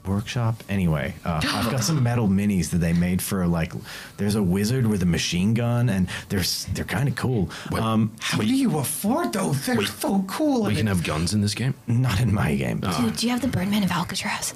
[0.09, 0.64] workshop.
[0.68, 3.72] Anyway, uh, I've got some metal minis that they made for like.
[4.16, 7.51] There's a wizard with a machine gun, and they're they're kind of cool.
[7.72, 9.66] Um, How do you afford those?
[9.66, 10.64] They're so cool.
[10.64, 11.74] We can have guns in this game?
[11.87, 12.81] not in my game.
[12.81, 14.55] Dude, do you have the Birdman of Alcatraz?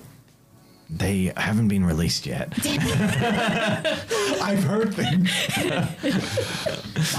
[0.95, 2.53] They haven't been released yet.
[4.43, 5.31] I've heard things.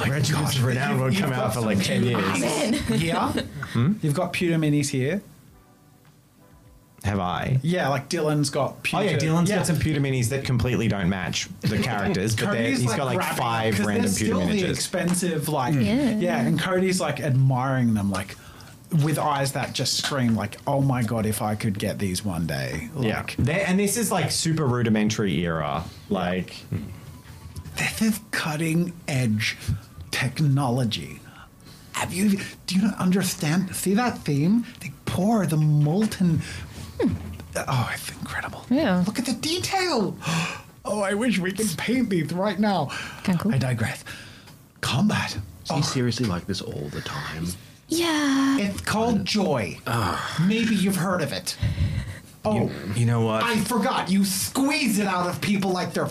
[0.07, 2.84] Regiments of Renown won't come out for like 10 years.
[3.03, 3.32] Yeah.
[3.32, 3.93] Hmm?
[4.01, 5.21] You've got pewter minis here.
[7.03, 7.59] Have I?
[7.63, 9.03] Yeah, like Dylan's got Oh pewter.
[9.05, 9.57] yeah, Dylan's yeah.
[9.57, 13.05] got some pewter minis that completely don't match the characters, but they're- Cody's, he's got
[13.07, 16.11] like grabbing five them 'cause random they're pewter still the expensive, like Yeah.
[16.17, 18.38] yeah, and Cody's like admiring them, like
[19.04, 22.46] with eyes that just scream, like, "Oh my god, if I could get these one
[22.46, 25.84] day!" Yeah, They're- and this is like super rudimentary era.
[26.10, 26.56] Like,
[27.76, 29.58] This is cutting edge
[30.12, 31.20] technology.
[31.94, 32.39] Have you?
[32.68, 33.76] Do you not understand?
[33.76, 34.66] See that theme?
[34.80, 36.41] They pour the molten.
[37.56, 38.66] Oh, it's incredible.
[38.70, 39.04] Yeah.
[39.06, 40.16] Look at the detail.
[40.86, 42.91] Oh, I wish we could paint these right now.
[43.24, 43.56] Kinda cool.
[43.56, 44.04] I digress.
[44.82, 45.38] Combat.
[45.64, 45.82] Is he oh.
[45.82, 47.48] seriously like this all the time?
[48.00, 48.58] Yeah.
[48.60, 49.78] It's called joy.
[50.48, 51.58] Maybe you've heard of it.
[52.46, 53.44] Oh, you know what?
[53.44, 54.10] I forgot.
[54.12, 56.10] You squeeze it out of people like they're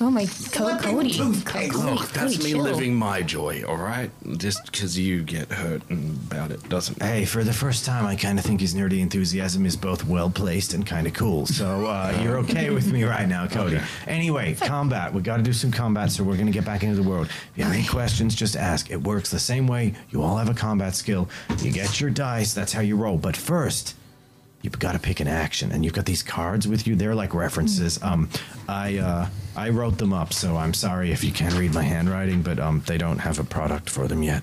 [0.00, 0.30] Oh my, Co-
[0.78, 1.42] flipping Cody.
[1.44, 2.62] Cody, Look, that's Cody, me chill.
[2.62, 4.10] living my joy, all right?
[4.36, 7.02] Just because you get hurt and about it doesn't.
[7.02, 10.30] Hey, for the first time, I kind of think his nerdy enthusiasm is both well
[10.30, 11.46] placed and kind of cool.
[11.46, 13.80] So uh, you're okay with me right now, Cody.
[14.06, 15.12] Anyway, combat.
[15.12, 17.26] We got to do some combat, so we're going to get back into the world.
[17.26, 18.90] If you have any questions, just ask.
[18.92, 19.94] It works the same way.
[20.10, 21.28] You all have a combat skill.
[21.58, 22.54] You get your dice.
[22.54, 23.16] That's how you roll.
[23.18, 23.96] But first,
[24.62, 26.94] you've got to pick an action, and you've got these cards with you.
[26.96, 28.02] They're like references.
[28.02, 28.28] Um,
[28.68, 32.42] I uh, I wrote them up, so I'm sorry if you can't read my handwriting,
[32.42, 34.42] but um, they don't have a product for them yet.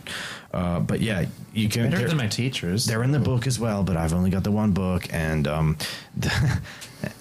[0.54, 1.86] Uh, but yeah, you can.
[1.86, 2.86] Better they're- than my teachers.
[2.86, 5.78] they're in the book as well, but I've only got the one book, and um,
[6.18, 6.60] the,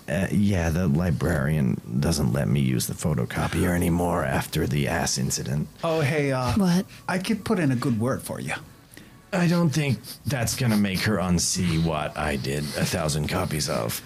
[0.09, 5.67] uh, yeah, the librarian doesn't let me use the photocopier anymore after the ass incident.
[5.83, 6.87] Oh, hey, uh, What?
[7.09, 8.55] I could put in a good word for you.
[9.35, 14.01] I don't think that's gonna make her unsee what I did a thousand copies of.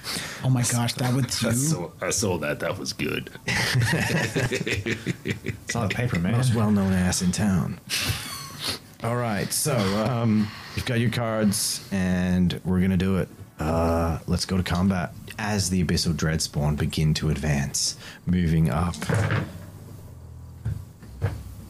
[0.45, 1.55] Oh my gosh, that would I you.
[1.55, 2.61] saw, I saw that.
[2.61, 3.31] That was good.
[3.47, 6.33] it's Solid paper, man.
[6.33, 7.79] Most well-known ass in town.
[9.05, 13.29] All right, so um, you've got your cards, and we're gonna do it.
[13.61, 18.95] Uh, let's go to combat as the abyssal dreadspawn begin to advance, moving up.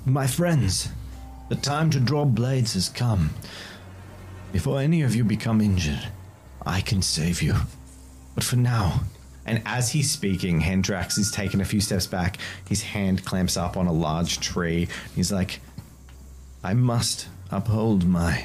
[0.06, 0.88] My friends,
[1.48, 3.30] The time to draw blades has come.
[4.52, 6.08] Before any of you become injured,
[6.64, 7.54] I can save you.
[8.34, 9.00] But for now,
[9.48, 12.36] And as he's speaking, Hendrax is taking a few steps back.
[12.68, 14.88] His hand clamps up on a large tree.
[15.16, 15.60] He's like,
[16.62, 18.44] I must uphold my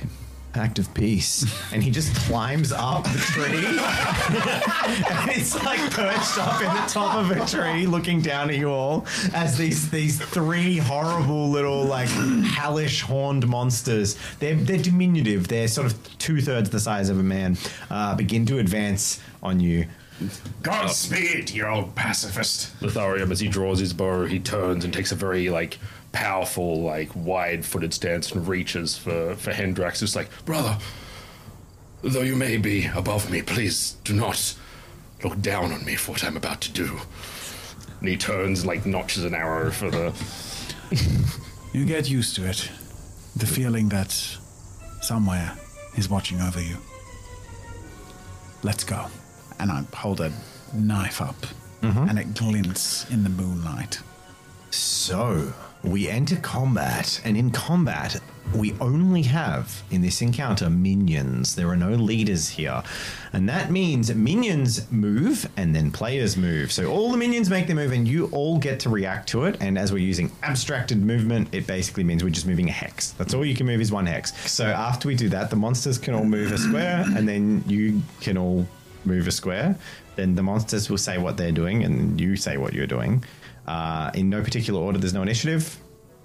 [0.54, 1.46] pact of peace.
[1.74, 3.66] and he just climbs up the tree.
[5.20, 8.70] and it's like perched up in the top of a tree, looking down at you
[8.70, 14.18] all as these these three horrible little like hellish horned monsters.
[14.40, 15.48] They're they're diminutive.
[15.48, 17.58] They're sort of two thirds the size of a man.
[17.90, 19.88] Uh, begin to advance on you.
[20.62, 22.80] Godspeed, you old pacifist.
[22.80, 25.80] Lotharium, as he draws his bow, he turns and takes a very like
[26.14, 30.02] powerful, like wide-footed stance and reaches for for Hendrax.
[30.02, 30.78] It's like, Brother,
[32.02, 34.56] though you may be above me, please do not
[35.24, 37.00] look down on me for what I'm about to do.
[38.00, 40.14] and he turns and like notches an arrow for the.
[41.74, 42.70] You get used to it.
[43.36, 44.12] The feeling that
[45.02, 45.58] somewhere
[45.98, 46.78] is watching over you.
[48.62, 49.08] Let's go.
[49.60, 50.32] And I hold a
[50.72, 51.36] knife up,
[51.82, 52.10] mm-hmm.
[52.10, 54.00] and it glints in the moonlight.
[54.70, 55.52] So
[55.84, 58.22] we enter combat, and in combat,
[58.56, 61.56] we only have in this encounter minions.
[61.56, 62.84] There are no leaders here.
[63.32, 66.72] And that means minions move and then players move.
[66.72, 69.58] So all the minions make their move, and you all get to react to it.
[69.60, 73.12] And as we're using abstracted movement, it basically means we're just moving a hex.
[73.12, 74.34] That's all you can move is one hex.
[74.52, 78.02] So after we do that, the monsters can all move a square, and then you
[78.22, 78.68] can all
[79.04, 79.76] move a square.
[80.16, 83.24] Then the monsters will say what they're doing, and you say what you're doing.
[83.68, 85.80] Uh, in no particular order, there's no initiative.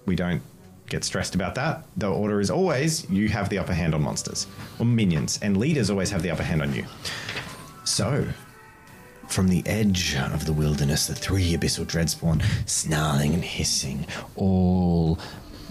[0.07, 0.43] We don't
[0.89, 1.85] get stressed about that.
[1.97, 4.47] The order is always you have the upper hand on monsters
[4.79, 6.85] or minions, and leaders always have the upper hand on you.
[7.85, 8.27] So,
[9.29, 15.19] from the edge of the wilderness, the three abyssal dreadspawn, snarling and hissing, all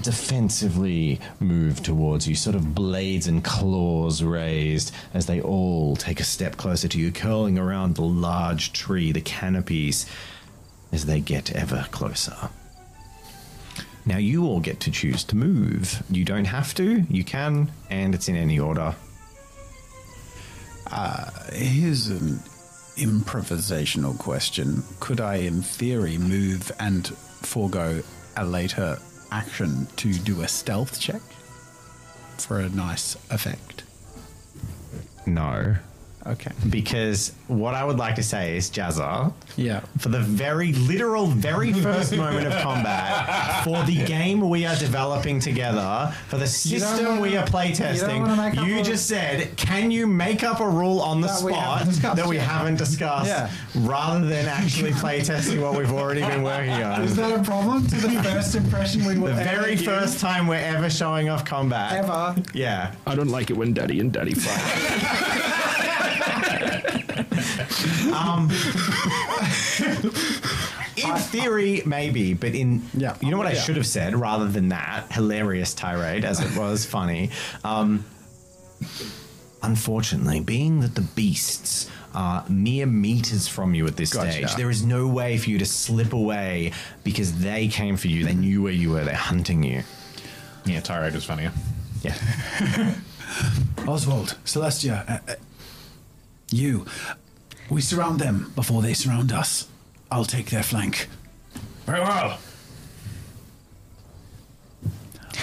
[0.01, 6.23] defensively move towards you, sort of blades and claws raised as they all take a
[6.23, 10.05] step closer to you, curling around the large tree, the canopies,
[10.91, 12.49] as they get ever closer.
[14.05, 16.01] Now you all get to choose to move.
[16.09, 18.95] You don't have to, you can, and it's in any order.
[20.89, 22.39] Uh, here's an
[22.95, 24.83] improvisational question.
[25.01, 28.01] Could I, in theory, move and forego
[28.37, 28.97] a later
[29.31, 31.21] action to do a stealth check
[32.37, 33.83] for a nice effect?
[35.25, 35.75] No.
[36.25, 36.51] Okay.
[36.69, 39.79] Because what I would like to say is, Jazza, Yeah.
[39.99, 45.39] for the very literal, very first moment of combat, for the game we are developing
[45.39, 49.91] together, for the system wanna- we are playtesting, wanna you, up a- just said, can
[49.91, 53.27] you make up a rule on the That spot haven't that we yet." haven't discussed,
[53.27, 53.49] Yeah.
[53.75, 57.01] rather than actually playtesting what we've already been working on?
[57.03, 59.85] Is that a problem to the first impression we will the very give?
[59.85, 61.93] first time we're ever showing off combat.
[61.93, 62.35] Ever.
[62.53, 62.91] Yeah.
[63.05, 66.13] I don't like it when Daddy and Daddy fight.
[70.97, 73.15] In theory, maybe, but in Yeah.
[73.21, 73.61] you know what I Yeah.
[73.61, 77.29] should have said rather than that hilarious tirade as it was funny.
[77.63, 78.03] Um,
[79.61, 84.31] unfortunately, being that the beasts are mere meters from you at this Gotcha.
[84.31, 86.71] stage, there is no way for you to slip away
[87.03, 88.25] because they came for you.
[88.25, 89.03] They knew where you were.
[89.05, 89.83] They're hunting you.
[90.65, 91.51] Yeah, tirade was funnier.
[92.01, 92.15] Yeah.
[93.87, 95.35] Oswald, Celestia, uh, uh,
[96.51, 96.85] you.
[97.69, 99.67] We surround them before they surround us.
[100.09, 101.09] I'll take their flank.
[101.85, 102.39] Very well.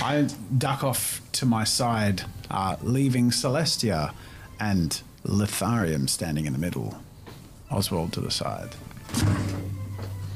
[0.02, 4.12] I duck off to my side, uh, leaving Celestia
[4.60, 6.96] and Lotharium standing in the middle.
[7.70, 8.74] Oswald to the side.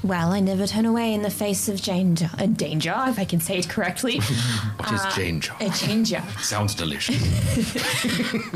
[0.03, 2.31] Well, I never turn away in the face of danger.
[2.39, 4.21] Uh, danger, if I can say it correctly.
[4.79, 5.53] What is danger?
[5.61, 6.23] A danger.
[6.41, 7.21] Sounds delicious.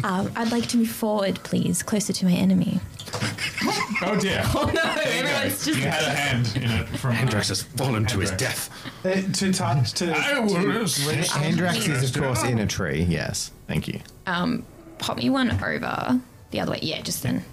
[0.05, 2.81] Um, I'd like to move forward, please, closer to my enemy.
[4.05, 4.43] Oh dear.
[4.55, 5.79] Oh no, everyone's just.
[5.79, 8.69] You had a hand in it from Hendrax has fallen to his death.
[9.05, 10.13] Uh, to touch to.
[10.13, 13.03] I will Hendrax is, of course, in a tree.
[13.05, 13.53] Yes.
[13.69, 14.01] Thank you.
[14.27, 14.65] Um,
[14.99, 16.21] pop me one over
[16.51, 16.81] the other way.
[16.83, 17.45] Yeah, just then.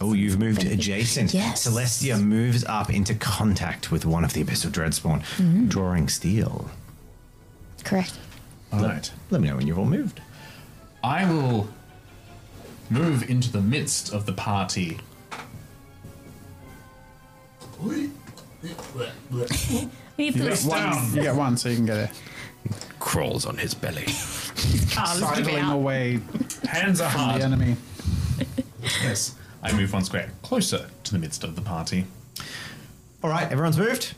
[0.00, 1.32] Oh, you've moved adjacent.
[1.32, 1.66] Yes.
[1.66, 6.68] Celestia moves up into contact with one of the Abyssal Dreadspawn, drawing steel.
[7.84, 8.18] Correct.
[8.72, 9.10] All right.
[9.30, 10.20] Let me know when you've all moved.
[11.02, 11.68] I will
[12.90, 14.98] move into the midst of the party.
[17.80, 18.10] We
[20.18, 21.14] need to Yes, down.
[21.14, 22.10] You get one, so you can get a
[22.98, 24.06] Crawls on his belly.
[24.06, 26.20] sidling away
[26.68, 27.42] Hands are from the hard.
[27.42, 27.76] enemy.
[29.02, 29.36] Yes.
[29.62, 32.06] I move one square closer to the midst of the party.
[33.22, 34.14] All right, everyone's moved.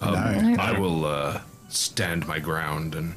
[0.00, 0.14] Um,
[0.60, 3.14] I will uh, stand my ground, and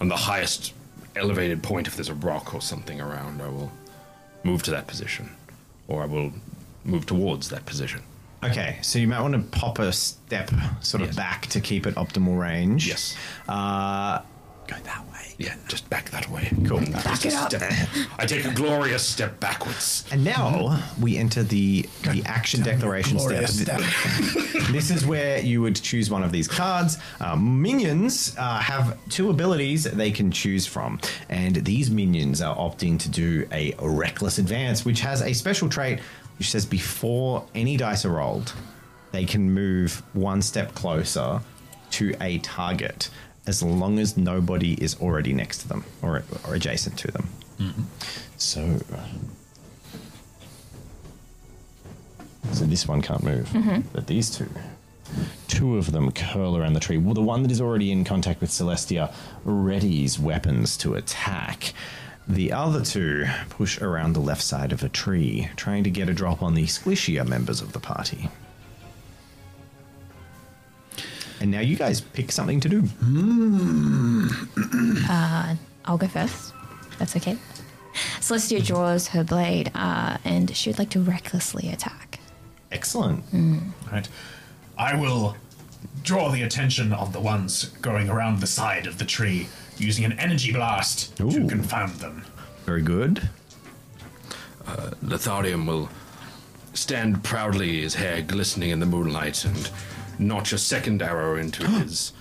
[0.00, 0.72] on the highest
[1.16, 3.70] elevated point, if there's a rock or something around, I will
[4.44, 5.30] move to that position,
[5.88, 6.32] or I will
[6.84, 8.02] move towards that position.
[8.44, 10.50] Okay, so you might want to pop a step
[10.82, 11.16] sort of Yes.
[11.16, 12.86] back to keep it optimal range.
[12.86, 13.16] Yes.
[13.48, 14.18] Uh,
[14.66, 15.13] go that way.
[15.38, 16.52] Yeah, just back that way.
[16.66, 16.80] Cool.
[16.80, 17.52] Back it up.
[18.18, 20.04] I take a glorious step backwards.
[20.12, 23.30] And now we enter the the action declaration step.
[23.30, 23.80] glorious step.
[24.70, 26.98] this is where you would choose one of these cards.
[27.20, 32.98] Uh, minions uh, have two abilities they can choose from, and these minions are opting
[33.00, 36.00] to do a reckless advance, which has a special trait
[36.38, 38.52] which says before any dice are rolled,
[39.12, 41.40] they can move one step closer
[41.90, 43.08] to a target
[43.46, 47.28] as long as nobody is already next to them or, or adjacent to them.
[47.58, 47.82] Mm-hmm.
[48.36, 48.80] So.
[52.52, 53.80] So this one can't move, mm-hmm.
[53.92, 54.48] but these two.
[55.48, 56.98] Two of them curl around the tree.
[56.98, 59.12] Well, the one that is already in contact with Celestia
[59.46, 61.72] readies weapons to attack.
[62.26, 66.14] The other two push around the left side of a tree, trying to get a
[66.14, 68.28] drop on the squishier members of the party.
[71.44, 72.80] And now you guys pick something to do.
[72.80, 74.30] Mm.
[75.06, 76.54] Uh, I'll go first.
[76.98, 77.36] That's okay.
[78.18, 82.18] Celestia draws her blade, uh, and she would like to recklessly attack.
[82.72, 83.30] Excellent.
[83.30, 83.60] Mm.
[83.92, 84.08] Right.
[84.78, 85.36] I will
[86.02, 90.12] draw the attention of the ones going around the side of the tree using an
[90.12, 91.46] energy blast to Ooh.
[91.46, 92.24] confound them.
[92.64, 93.28] Very good.
[94.66, 95.90] Uh, Lotharium will
[96.72, 99.68] stand proudly, his hair glistening in the moonlight, and
[100.18, 102.12] notch a second arrow into his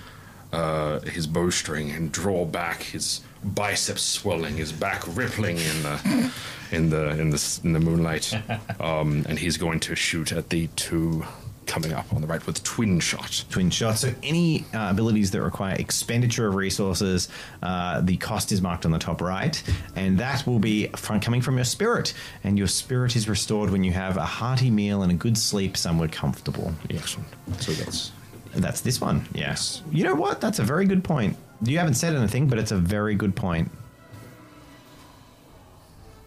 [0.51, 6.31] uh, his bowstring and draw back, his biceps swelling, his back rippling in the
[6.71, 8.33] in the in the in the moonlight.
[8.79, 11.25] Um, and he's going to shoot at the two
[11.74, 13.43] coming up on the right with twin shot.
[13.49, 13.97] twin shot.
[13.97, 17.30] So any uh, abilities that require expenditure of resources,
[17.63, 19.61] uh, the cost is marked on the top right,
[19.95, 22.13] and that will be from, coming from your spirit.
[22.43, 25.76] And your spirit is restored when you have a hearty meal and a good sleep
[25.76, 26.71] somewhere comfortable.
[26.91, 27.28] Excellent.
[27.59, 28.11] So that's
[28.53, 29.28] that's this one.
[29.34, 29.82] Yes.
[29.91, 30.41] You know what?
[30.41, 31.36] That's a very good point.
[31.63, 33.71] You haven't said anything, but it's a very good point.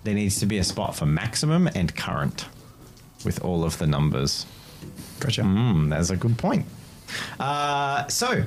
[0.02, 2.46] There needs to be a spot for maximum and current
[3.24, 4.44] with all of the numbers.
[5.20, 5.42] Gotcha.
[5.42, 6.66] Mm, that's a good point.
[7.38, 8.44] Uh, so,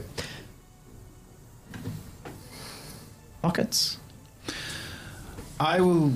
[3.42, 3.98] pockets.
[5.60, 6.14] I will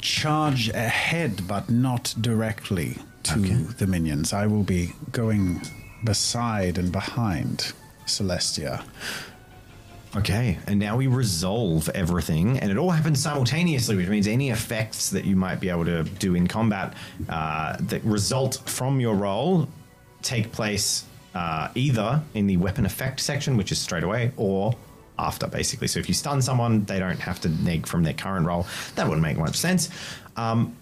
[0.00, 4.32] charge ahead, but not directly to the minions.
[4.32, 5.62] I will be going
[6.04, 7.72] beside and behind
[8.06, 8.84] Celestia.
[10.16, 15.10] Okay, and now we resolve everything, and it all happens simultaneously, which means any effects
[15.10, 16.94] that you might be able to do in combat
[17.28, 19.68] uh, that result from your roll
[20.22, 21.04] take place
[21.34, 24.74] uh, either in the weapon effect section, which is straight away, or
[25.18, 25.86] after, basically.
[25.86, 28.66] So if you stun someone, they don't have to neg from their current roll.
[28.94, 29.90] That wouldn't make much sense.
[30.36, 30.74] Um,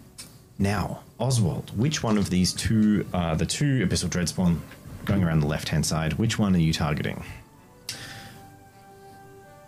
[0.61, 4.61] now, Oswald, which one of these two, uh, the two Abyssal Dreadspawn
[5.05, 7.24] going around the left hand side, which one are you targeting?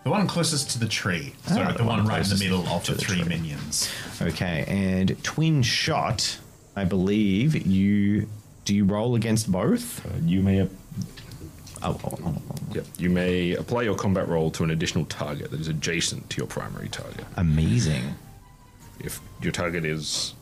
[0.07, 1.33] The one closest to the tree.
[1.47, 3.27] So Ah, the, the one, one right in the middle of the, the three tree.
[3.27, 3.91] minions.
[4.21, 6.37] Okay, and twin shot.
[6.77, 8.29] I believe you
[8.63, 10.05] do you roll against both?
[10.23, 10.69] You may Oh,
[11.83, 12.41] oh, oh, oh.
[12.73, 12.85] Yep.
[12.97, 16.47] You may apply your combat roll to an additional target that is adjacent to your
[16.47, 17.25] primary target.
[17.35, 18.15] amazing.
[19.01, 20.33] If your target is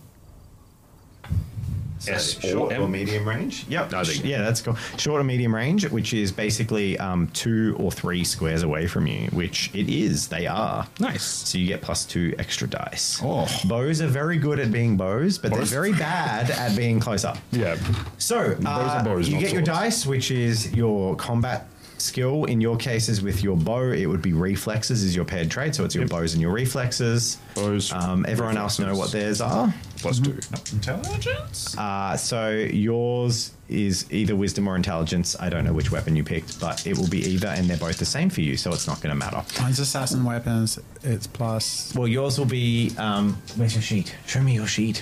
[2.08, 2.92] S or short or M.
[2.92, 3.66] medium range?
[3.70, 3.92] Yep.
[3.92, 4.76] No, yeah, that's cool.
[4.98, 9.28] Short or medium range, which is basically um, two or three squares away from you,
[9.30, 10.28] which it is.
[10.28, 10.88] They are.
[11.00, 11.24] Nice.
[11.24, 13.20] So you get plus two extra dice.
[13.24, 13.48] Oh.
[13.66, 17.38] Bows are very good at being bows, but they're very bad at being close up.
[17.52, 17.78] Yeah.
[18.18, 19.80] So uh, are bows, you get your swords.
[19.80, 21.68] dice, which is your combat
[21.98, 22.44] skill.
[22.46, 25.74] In your cases, with your bow, it would be reflexes is your paired trait.
[25.76, 27.38] So it's your bows and your reflexes.
[27.56, 29.74] Bows, Um, everyone else know what theirs are.
[29.98, 30.38] Plus two.
[30.74, 31.78] Intelligence?
[31.78, 35.36] Uh, so yours is either wisdom or intelligence.
[35.40, 37.98] I don't know which weapon you picked, but it will be either, and they're both
[37.98, 39.44] the same for you, so it's not going to matter.
[39.62, 40.78] Mine's assassin weapons.
[41.04, 41.94] It's plus.
[41.96, 42.92] Well, yours will be.
[42.98, 44.16] Um, where's your sheet?
[44.28, 45.02] Show me your sheet.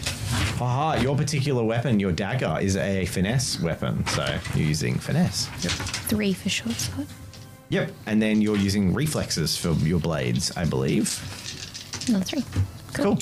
[0.61, 4.25] Aha, your particular weapon, your dagger, is a finesse weapon, so
[4.55, 5.49] you're using finesse.
[5.63, 5.71] Yep.
[5.71, 7.07] Three for short sword.
[7.69, 7.91] Yep.
[8.05, 11.19] And then you're using reflexes for your blades, I believe.
[12.07, 12.45] Another three.
[12.93, 13.17] Cool.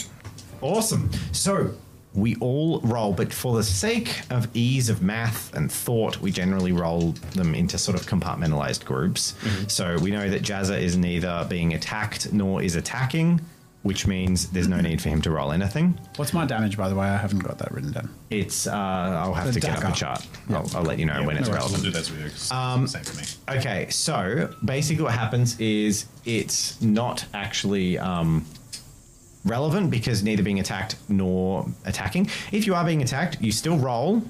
[0.61, 1.09] Awesome.
[1.31, 1.71] So
[2.13, 6.71] we all roll, but for the sake of ease of math and thought, we generally
[6.73, 9.33] roll them into sort of compartmentalized groups.
[9.67, 13.39] So we know that Jazza is neither being attacked nor is attacking.
[13.83, 15.99] which means there's no need for him to roll anything.
[16.17, 17.07] What's my damage, by the way?
[17.07, 18.13] I haven't got that written down.
[18.29, 20.27] It's uh, I'll have The to get up a chart.
[20.51, 21.81] I'll, I'll let you know when it's no relevant.
[21.81, 22.29] We'll do that with you.
[22.29, 23.57] 'cause Um, same for me.
[23.57, 28.45] Okay, so basically what happens is it's not actually um,
[29.45, 32.29] relevant because neither being attacked nor attacking.
[32.51, 34.21] If you are being attacked, you still roll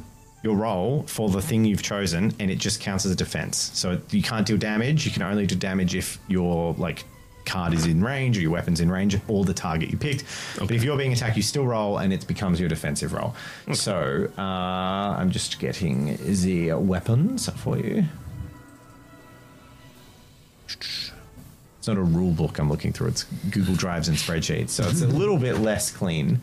[0.43, 3.71] your roll for the thing you've chosen, and it just counts as a defense.
[3.73, 5.05] So you can't deal damage.
[5.05, 7.03] You can only do damage if your like
[7.45, 10.23] card is in range or your weapon's in range or the target you picked.
[10.57, 13.35] But if you're being attacked, you still roll, and it becomes your defensive roll.
[13.73, 18.05] So uh, I'm just getting the weapons for you.
[21.81, 23.07] It's not a rule book I'm looking through.
[23.07, 26.39] It's Google Drives and spreadsheets, so it's a little bit less clean.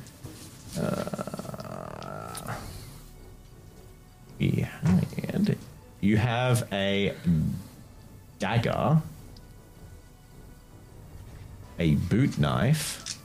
[0.76, 2.54] Uh,
[4.40, 4.68] yeah,
[5.28, 5.56] and
[6.00, 7.14] you have a
[8.40, 9.00] dagger,
[11.78, 13.16] a boot knife,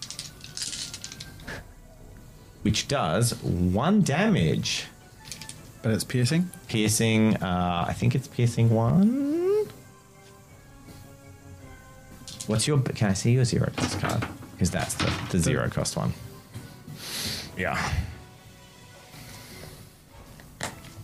[2.62, 4.86] which does one damage.
[5.82, 6.52] But it's piercing.
[6.68, 9.43] Piercing, uh, I think it's piercing one.
[12.48, 12.80] What's your?
[12.80, 14.26] Can I see your zero cost card?
[14.52, 16.14] Because that's the, the zero cost one.
[17.58, 17.94] Yeah.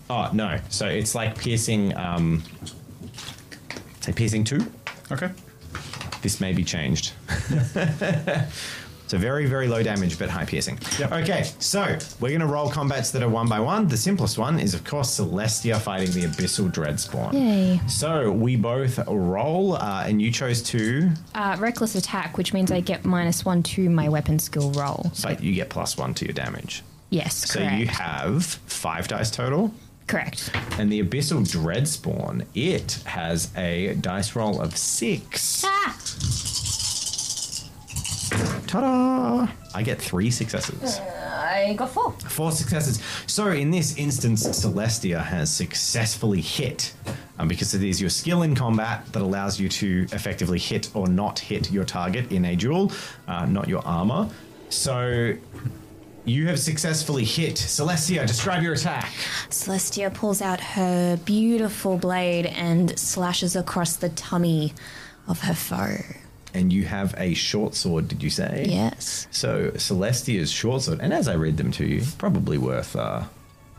[0.09, 0.59] Oh no!
[0.69, 1.95] So it's like piercing.
[1.95, 2.43] Um,
[4.01, 4.65] say piercing two.
[5.11, 5.29] Okay.
[6.21, 7.13] This may be changed.
[9.09, 10.77] so very, very low damage, but high piercing.
[11.01, 13.87] Okay, so we're going to roll combats that are one by one.
[13.87, 17.33] The simplest one is, of course, Celestia fighting the Abyssal Dreadspawn.
[17.33, 17.81] Yay.
[17.87, 22.81] So we both roll, uh, and you chose two, Uh, reckless attack, which means I
[22.81, 25.11] get minus one to my weapon skill roll.
[25.23, 26.83] but you get plus one to your damage.
[27.09, 27.79] Yes, So correct.
[27.79, 29.73] you have five dice total.
[30.05, 30.51] correct.
[30.77, 35.63] And the Abyssal Dreadspawn, it has a dice roll of six.
[35.65, 35.97] Ah!
[38.69, 39.47] Ta-da!
[39.73, 40.99] I get three successes.
[40.99, 42.11] I got four.
[42.11, 43.01] Four successes.
[43.25, 46.93] So in this instance, Celestia has successfully hit,
[47.39, 51.07] um, because it is your skill in combat that allows you to effectively hit or
[51.07, 52.91] not hit your target in a duel,
[53.27, 54.29] uh, not your armor.
[54.69, 55.33] So
[56.25, 58.27] you have successfully hit Celestia.
[58.27, 59.11] Describe your attack.
[59.49, 64.73] Celestia pulls out her beautiful blade and slashes across the tummy
[65.27, 65.97] of her foe.
[66.53, 68.65] And you have a short sword, did you say?
[68.67, 69.27] Yes.
[69.31, 73.23] So Celestia's short sword, and as I read them to you, probably worth uh,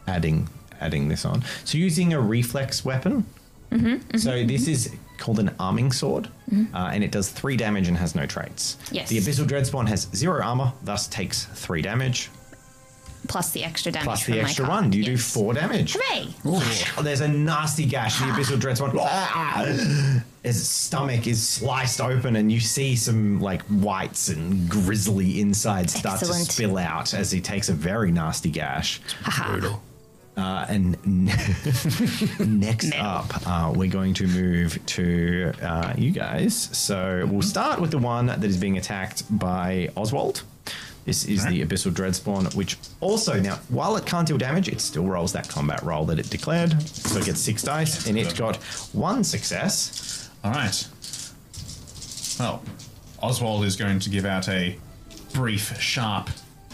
[0.07, 0.49] adding
[0.81, 1.45] adding this on.
[1.65, 3.27] So using a reflex weapon.
[3.71, 6.29] Mm-hmm, so this is called an arming sword,
[6.75, 8.77] uh, and it does three damage and has no traits.
[8.91, 9.09] Yes.
[9.09, 12.31] The Abyssal Dreadspawn has zero armor, thus takes three damage.
[13.29, 14.07] Plus the extra damage.
[14.07, 15.95] Plus the extra one, you do four damage.
[15.95, 16.29] Hooray!
[16.99, 20.25] Oh, there's a nasty gash in the Abyssal Dreadspawn.
[20.43, 26.23] His stomach is sliced open, and you see some like whites and grizzly inside start
[26.23, 26.47] Excellent.
[26.47, 29.01] to spill out as he takes a very nasty gash.
[29.47, 29.83] Brutal.
[30.37, 30.97] Uh, and
[32.61, 36.71] next up, uh, we're going to move to uh, you guys.
[36.73, 40.43] So we'll start with the one that is being attacked by Oswald.
[41.05, 45.07] This is the Abyssal Dreadspawn, which also, now, while it can't deal damage, it still
[45.07, 46.81] rolls that combat roll that it declared.
[46.89, 48.57] So it gets six dice, and it got
[48.93, 50.20] one success.
[50.43, 50.89] All right.
[52.39, 52.63] Well,
[53.23, 54.79] Oswald is going to give out a
[55.35, 56.31] brief, sharp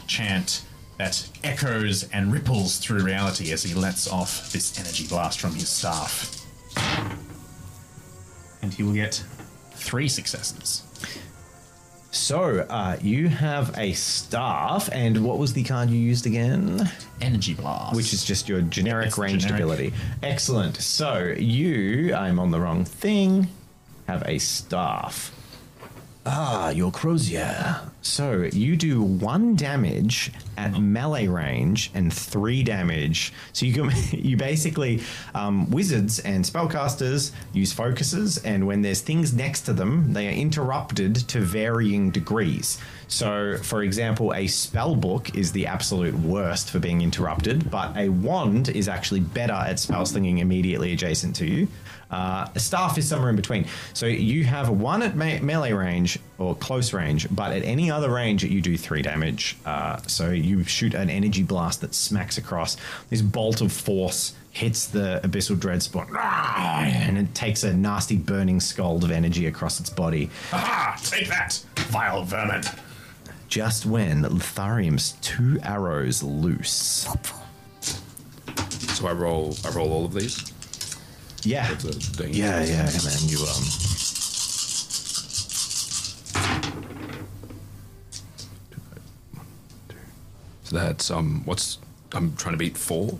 [0.06, 0.62] chant
[0.98, 5.68] that echoes and ripples through reality as he lets off this energy blast from his
[5.68, 6.42] staff.
[8.62, 9.22] And he will get
[9.72, 10.82] three successes.
[12.12, 16.90] So uh, you have a staff, and what was the card you used again?
[17.20, 17.94] Energy blast.
[17.94, 19.62] Which is just your generic it's ranged generic.
[19.62, 19.92] ability.
[20.22, 20.76] Excellent.
[20.78, 23.48] So you, I'm on the wrong thing,
[24.06, 25.32] have a staff.
[26.28, 27.80] Ah, your crozier.
[28.02, 33.32] So you do one damage at melee range and three damage.
[33.52, 35.02] So you can you basically
[35.36, 40.32] um, wizards and spellcasters use focuses, and when there's things next to them, they are
[40.32, 42.78] interrupted to varying degrees.
[43.06, 48.08] So, for example, a spell book is the absolute worst for being interrupted, but a
[48.08, 51.68] wand is actually better at spell slinging immediately adjacent to you.
[52.10, 53.66] Uh, a staff is somewhere in between.
[53.92, 58.10] So you have one at me- melee range or close range, but at any other
[58.10, 59.56] range you do three damage.
[59.66, 62.76] Uh, so you shoot an energy blast that smacks across.
[63.10, 69.04] This bolt of force hits the abyssal dreadspawn, and it takes a nasty burning scald
[69.04, 70.30] of energy across its body.
[70.52, 70.98] Aha!
[71.02, 72.62] Take that, vile vermin!
[73.48, 77.06] Just when Lotharium's two arrows loose.
[78.94, 79.54] So I roll.
[79.64, 80.52] I roll all of these.
[81.46, 81.68] Yeah.
[81.68, 82.38] That's a danger.
[82.38, 83.28] Yeah, yeah, man.
[83.28, 83.62] You um.
[90.64, 91.42] So that's um.
[91.44, 91.78] What's
[92.12, 93.18] I'm trying to beat four.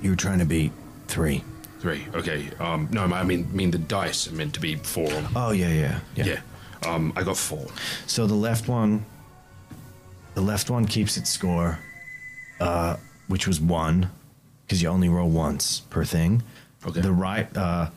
[0.00, 0.72] You were trying to beat
[1.08, 1.42] three.
[1.80, 2.06] Three.
[2.14, 2.48] Okay.
[2.60, 2.88] Um.
[2.92, 5.10] No, I mean mean the dice are meant to be four.
[5.34, 6.24] Oh yeah, yeah, yeah.
[6.24, 6.40] yeah.
[6.88, 7.12] Um.
[7.16, 7.66] I got four.
[8.06, 9.04] So the left one,
[10.34, 11.80] the left one keeps its score,
[12.60, 12.96] uh,
[13.26, 14.10] which was one,
[14.70, 16.44] because you only roll once per thing.
[16.86, 17.00] Okay.
[17.00, 17.90] The right, uh,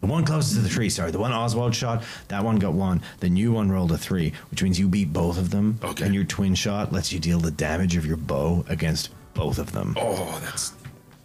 [0.00, 0.88] the one closest to the tree.
[0.88, 2.02] Sorry, the one Oswald shot.
[2.28, 3.02] That one got one.
[3.20, 5.78] The new one rolled a three, which means you beat both of them.
[5.84, 6.06] Okay.
[6.06, 9.72] And your twin shot lets you deal the damage of your bow against both of
[9.72, 9.94] them.
[10.00, 10.72] Oh, that's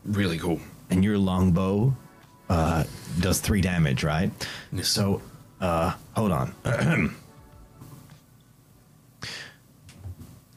[0.04, 0.60] really cool.
[0.90, 1.96] and your longbow
[2.50, 2.84] uh,
[3.22, 4.32] does three damage, right?
[4.74, 4.90] Yes.
[4.90, 5.22] So,
[5.62, 6.54] uh, hold on.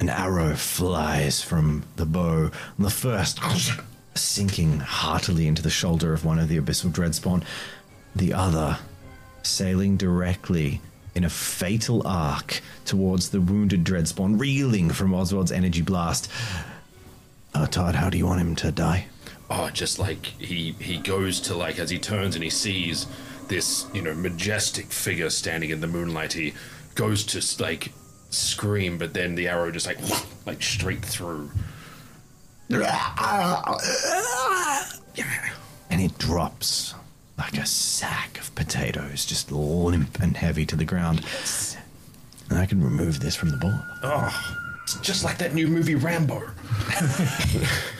[0.00, 3.38] An arrow flies from the bow, the first
[4.16, 7.44] sinking heartily into the shoulder of one of the abyssal dreadspawn,
[8.14, 8.78] the other
[9.42, 10.80] sailing directly
[11.14, 16.30] in a fatal arc towards the wounded dreadspawn, reeling from Oswald's energy blast.
[17.54, 19.06] Uh, Todd, how do you want him to die?
[19.48, 23.06] Oh, just like he he goes to like as he turns and he sees
[23.48, 26.32] this you know majestic figure standing in the moonlight.
[26.32, 26.52] He
[26.94, 27.92] goes to like
[28.30, 29.98] scream, but then the arrow just like
[30.46, 31.50] like straight through.
[35.90, 36.94] And it drops
[37.38, 41.24] like a sack of potatoes, just limp and heavy to the ground.
[42.48, 43.80] And I can remove this from the board.
[44.02, 46.42] Oh, it's just like that new movie Rambo.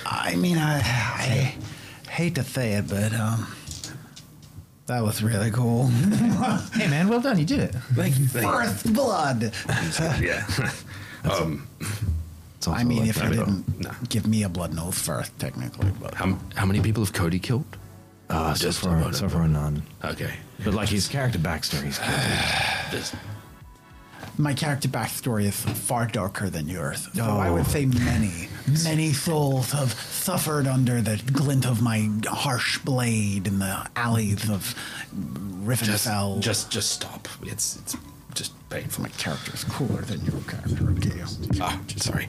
[0.06, 1.55] I mean, I, I
[2.09, 3.47] hate to say it, but um,
[4.86, 5.90] that was really cool.
[6.72, 7.38] Hey man, well done.
[7.38, 7.74] You did it.
[7.94, 8.26] Thank you.
[8.26, 9.52] Thank First blood.
[10.20, 10.47] Yeah.
[11.30, 11.66] um,
[12.66, 13.90] It's also I mean, like if you didn't No.
[14.09, 17.38] give me a blood and oath first, technically, but how how many people have Cody
[17.38, 17.64] killed?
[18.28, 19.30] Uh, so Just far, about so it.
[19.30, 19.82] far none.
[20.05, 20.32] Okay.
[20.64, 22.01] But like his character backstory, he's
[22.90, 23.14] Just,
[24.38, 27.09] my character backstory is far darker than yours.
[27.14, 27.55] So I Oh.
[27.55, 28.48] would say many,
[28.82, 34.74] many souls have suffered under the glint of my harsh blade in the alleys of
[35.68, 36.40] just, Rivenfell.
[36.40, 37.28] just just stop.
[37.43, 37.97] It's it's
[38.34, 39.05] just painful.
[39.05, 41.22] my character is cooler than your character, okay?
[41.60, 42.28] Ah, sorry.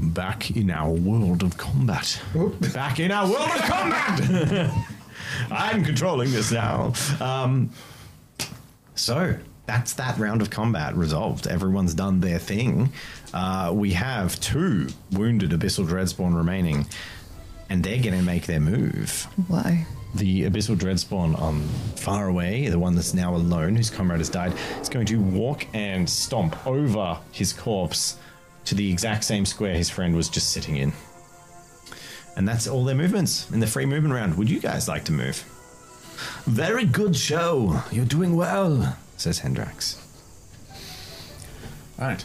[0.00, 2.20] Back in our world of combat.
[2.72, 4.70] Back in our world of combat.
[5.50, 6.92] I'm controlling this now.
[7.20, 7.70] Um,
[8.94, 9.36] so
[9.66, 11.46] that's that round of combat resolved.
[11.46, 12.90] Everyone's done their thing.
[13.34, 16.86] Uh, we have two wounded abyssal dreadspawn remaining,
[17.68, 19.26] and they're going to make their move.
[19.46, 19.86] Why?
[20.14, 21.60] The abyssal dreadspawn on
[21.96, 25.66] far away, the one that's now alone, whose comrade has died, is going to walk
[25.74, 28.16] and stomp over his corpse
[28.68, 30.92] to the exact same square his friend was just sitting in.
[32.36, 34.36] And that's all their movements in the free movement round.
[34.36, 35.42] Would you guys like to move?
[36.44, 37.82] Very good show.
[37.90, 39.96] You're doing well, says Hendrax.
[41.98, 42.22] Right.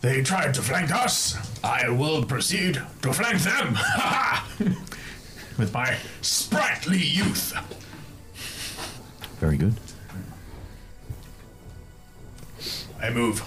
[0.00, 1.36] They tried to flank us.
[1.62, 3.74] I will proceed to flank them.
[3.74, 4.76] Ha ha!
[5.58, 7.52] With my sprightly youth.
[9.38, 9.74] Very good.
[13.02, 13.40] I move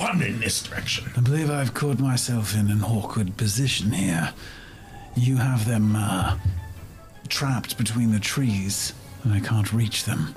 [0.00, 1.04] one in this direction.
[1.14, 4.32] I believe I've caught myself in an awkward position here.
[5.14, 6.38] You have them uh,
[7.28, 10.34] trapped between the trees, and I can't reach them.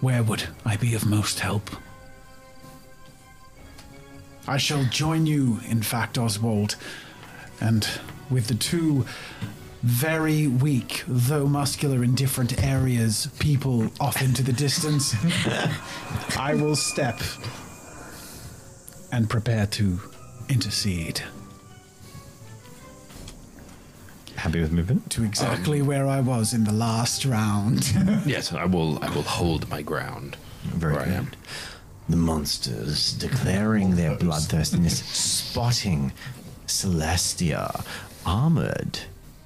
[0.00, 1.68] Where would I be of most help?
[4.46, 6.76] I shall join you, in fact, Oswald,
[7.60, 7.88] and
[8.30, 9.04] with the two
[9.82, 15.16] very weak, though muscular in different areas, people off into the distance,
[16.38, 17.20] I will step
[19.12, 20.00] and prepare to
[20.48, 21.22] intercede
[24.36, 25.10] Happy with movement?
[25.10, 27.92] to exactly um, where I was in the last round.
[28.26, 29.02] Yes, I will.
[29.02, 30.36] I will hold my ground.
[30.64, 31.14] Very where I good.
[31.14, 31.30] am.
[32.08, 36.12] The monsters declaring their bloodthirstiness, spotting
[36.66, 37.84] Celestia
[38.24, 39.00] armored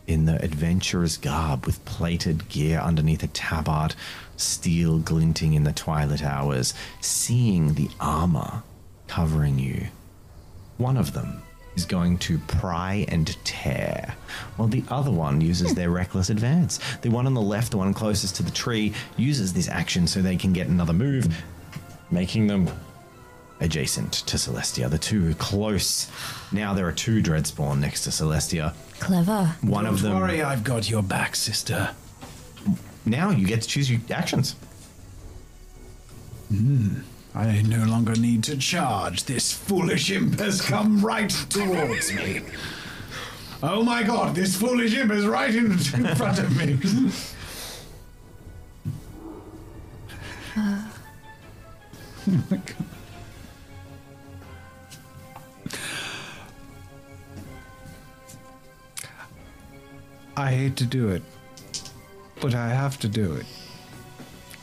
[0.06, 3.94] in the adventurer's garb with plated gear underneath a tabard,
[4.36, 8.62] steel glinting in the twilight hours, seeing the armor
[9.10, 9.88] covering you.
[10.78, 11.42] One of them
[11.74, 14.14] is going to pry and tear,
[14.56, 16.78] while the other one uses their reckless advance.
[17.02, 20.22] The one on the left, the one closest to the tree, uses this action so
[20.22, 21.26] they can get another move,
[22.12, 22.68] making them
[23.60, 24.88] adjacent to Celestia.
[24.88, 26.08] The two are close.
[26.52, 28.74] Now there are two Dreadspawn next to Celestia.
[29.00, 29.56] Clever.
[29.62, 30.20] One of Don't them.
[30.20, 31.90] worry, I've got your back, sister.
[33.04, 34.54] Now you get to choose your actions.
[36.48, 37.00] Hmm.
[37.34, 39.24] I no longer need to charge.
[39.24, 42.42] This foolish imp has come right towards me.
[43.62, 45.78] Oh my god, this foolish imp is right in, in
[46.16, 46.78] front of me.
[50.56, 50.90] oh
[52.50, 52.76] my god.
[60.36, 61.22] I hate to do it,
[62.40, 63.46] but I have to do it.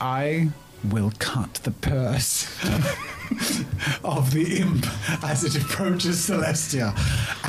[0.01, 0.49] I
[0.83, 2.45] will cut the purse
[4.03, 4.85] of the imp
[5.23, 6.93] as it approaches Celestia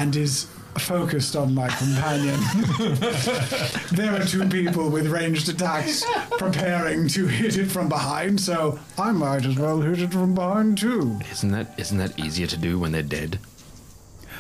[0.01, 0.47] and is
[0.79, 2.39] focused on my companion.
[3.93, 6.05] there are two people with ranged attacks
[6.39, 10.79] preparing to hit it from behind, so I might as well hit it from behind
[10.79, 11.19] too.
[11.31, 13.39] Isn't that isn't that easier to do when they're dead?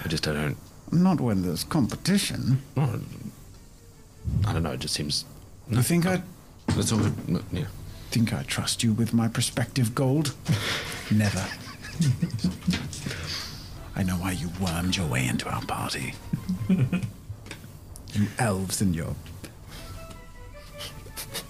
[0.04, 0.56] I just I don't.
[0.90, 2.62] Not when there's competition.
[2.76, 3.00] Oh,
[4.46, 4.72] I don't know.
[4.72, 5.24] It just seems.
[5.68, 6.22] You think I
[6.68, 7.00] That's all.
[7.52, 7.66] Yeah.
[8.18, 10.34] Think I trust you with my prospective gold?
[11.08, 11.46] Never.
[13.94, 16.14] I know why you wormed your way into our party.
[16.68, 19.14] you elves and your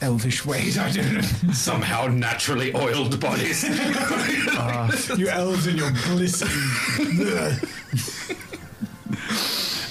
[0.03, 0.77] elvish ways.
[0.77, 1.53] I don't know.
[1.53, 3.65] Somehow naturally oiled bodies.
[5.19, 6.49] You elves and your glisten.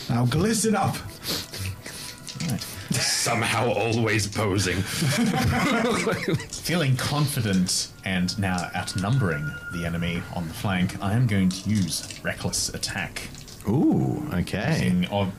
[0.09, 0.95] now glisten up.
[2.99, 4.81] Somehow always posing.
[6.51, 12.07] Feeling confident and now outnumbering the enemy on the flank, I am going to use
[12.23, 13.27] reckless attack.
[13.67, 15.05] Ooh, okay.
[15.11, 15.31] Of,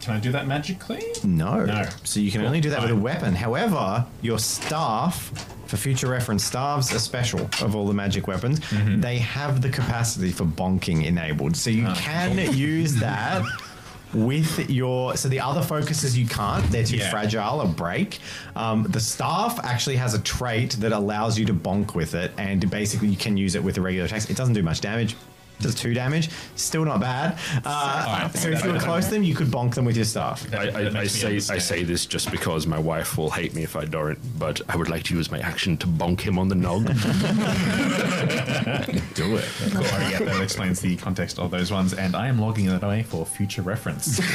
[0.00, 1.02] can I do that magically?
[1.24, 1.64] No.
[1.64, 1.88] No.
[2.04, 3.34] So you can Cool, only do that with a weapon.
[3.34, 5.30] However, your staff,
[5.66, 8.60] for future reference, staves are special of all the magic weapons.
[8.60, 9.00] Mm-hmm.
[9.00, 11.56] They have the capacity for bonking enabled.
[11.56, 13.42] So you Ah, can use that
[14.14, 15.16] with your.
[15.16, 17.10] So the other focuses you can't, they're too Yeah.
[17.10, 18.18] fragile or break.
[18.56, 22.68] Um, the staff actually has a trait that allows you to bonk with it, and
[22.70, 24.28] basically you can use it with the regular attacks.
[24.30, 25.16] It doesn't do much damage.
[25.60, 27.36] Does two damage, still not bad.
[27.64, 30.46] Uh, so if you were close to them, you could bonk them with your staff.
[30.54, 33.74] I, I, I say I say this just because my wife will hate me if
[33.74, 34.18] I don't.
[34.38, 36.86] But I would like to use my action to bonk him on the nog.
[39.14, 39.44] Do it.
[39.72, 39.82] Cool.
[39.82, 43.26] yeah, that explains the context of those ones, and I am logging that away for
[43.26, 44.20] future reference.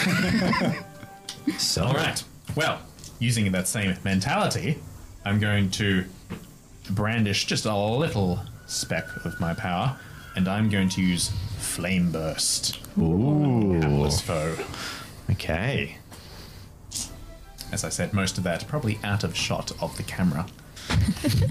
[1.57, 2.23] So, All right.
[2.55, 2.79] Well,
[3.19, 4.79] using that same mentality,
[5.25, 6.05] I'm going to
[6.91, 9.97] brandish just a little speck of my power,
[10.35, 12.79] and I'm going to use Flame Burst.
[12.97, 13.73] Ooh.
[13.79, 14.55] Hapless foe.
[15.31, 15.97] Okay.
[17.71, 20.45] As I said, most of that probably out of shot of the camera.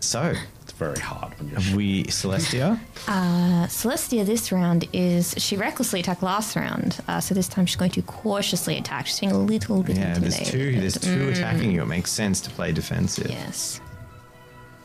[0.00, 1.58] So, It's very hard when you're.
[1.58, 2.78] have we Celestia?
[3.08, 7.76] Uh, Celestia this round is she recklessly attacked last round, uh, so this time she's
[7.76, 9.06] going to cautiously attack.
[9.06, 10.78] She's being a little bit Yeah, there's two.
[10.78, 11.82] There's two attacking you.
[11.82, 13.28] It makes sense to play defensive.
[13.30, 13.80] Yes.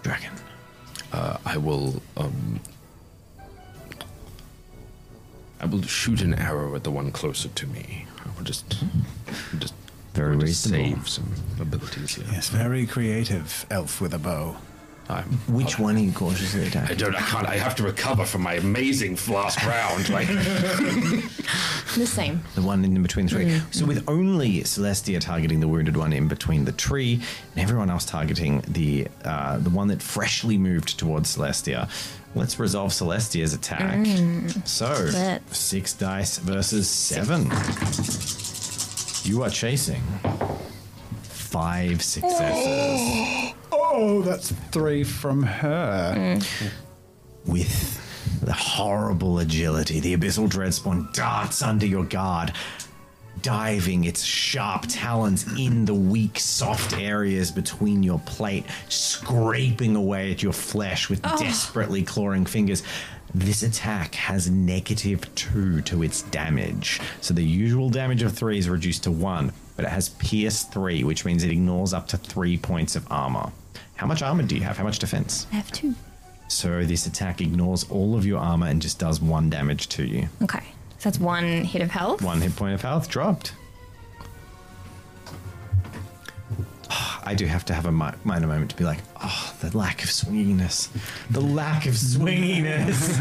[0.04, 0.32] Dragon.
[1.12, 2.02] Uh, I will.
[2.18, 2.60] Um,
[5.62, 8.06] I will shoot an arrow at the one closer to me.
[8.26, 8.82] I will just,
[9.60, 9.74] just
[10.14, 10.96] Very will just reasonable.
[11.02, 12.26] save some abilities here.
[12.32, 14.58] Yes, very creative elf with a bow.
[15.12, 16.98] I'm, Which one are you cautiously I attacking?
[16.98, 17.16] don't.
[17.16, 17.48] I can't.
[17.48, 20.08] I have to recover from my amazing last round.
[20.10, 20.28] Like
[21.96, 22.42] The same.
[22.54, 23.60] The one in between the tree.
[23.72, 27.20] So with only Celestia targeting the wounded one in between the tree,
[27.56, 31.90] and everyone else targeting the uh, the one that freshly moved towards Celestia.
[32.36, 33.98] Let's resolve Celestia's attack.
[33.98, 34.68] Mm.
[34.68, 35.58] So Let's.
[35.58, 37.46] six dice versus seven.
[39.24, 40.02] You are chasing
[41.24, 43.54] five successes.
[43.92, 46.14] Oh, that's three from her.
[46.16, 46.72] Mm.
[47.46, 52.54] With the horrible agility, the abyssal dreadspawn darts under your guard,
[53.42, 60.44] diving its sharp talons in the weak, soft areas between your plate, scraping away at
[60.44, 61.38] your flesh with oh.
[61.38, 62.84] desperately clawing fingers.
[63.34, 67.00] This attack has negative two to its damage.
[67.22, 71.04] So the usual damage of three is reduced to one, but it has pierce three,
[71.04, 73.52] which means it ignores up to three points of armor.
[73.96, 74.78] How much armor do you have?
[74.78, 75.46] How much defense?
[75.52, 75.94] I have two.
[76.48, 80.28] So this attack ignores all of your armor and just does one damage to you.
[80.42, 80.64] Okay.
[81.00, 82.22] So that's one hit of health.
[82.22, 83.54] One hit point of health dropped.
[87.24, 90.04] I do have to have a mi- minor moment to be like, oh, the lack
[90.04, 90.90] of swinginess.
[91.30, 93.18] The lack of swinginess.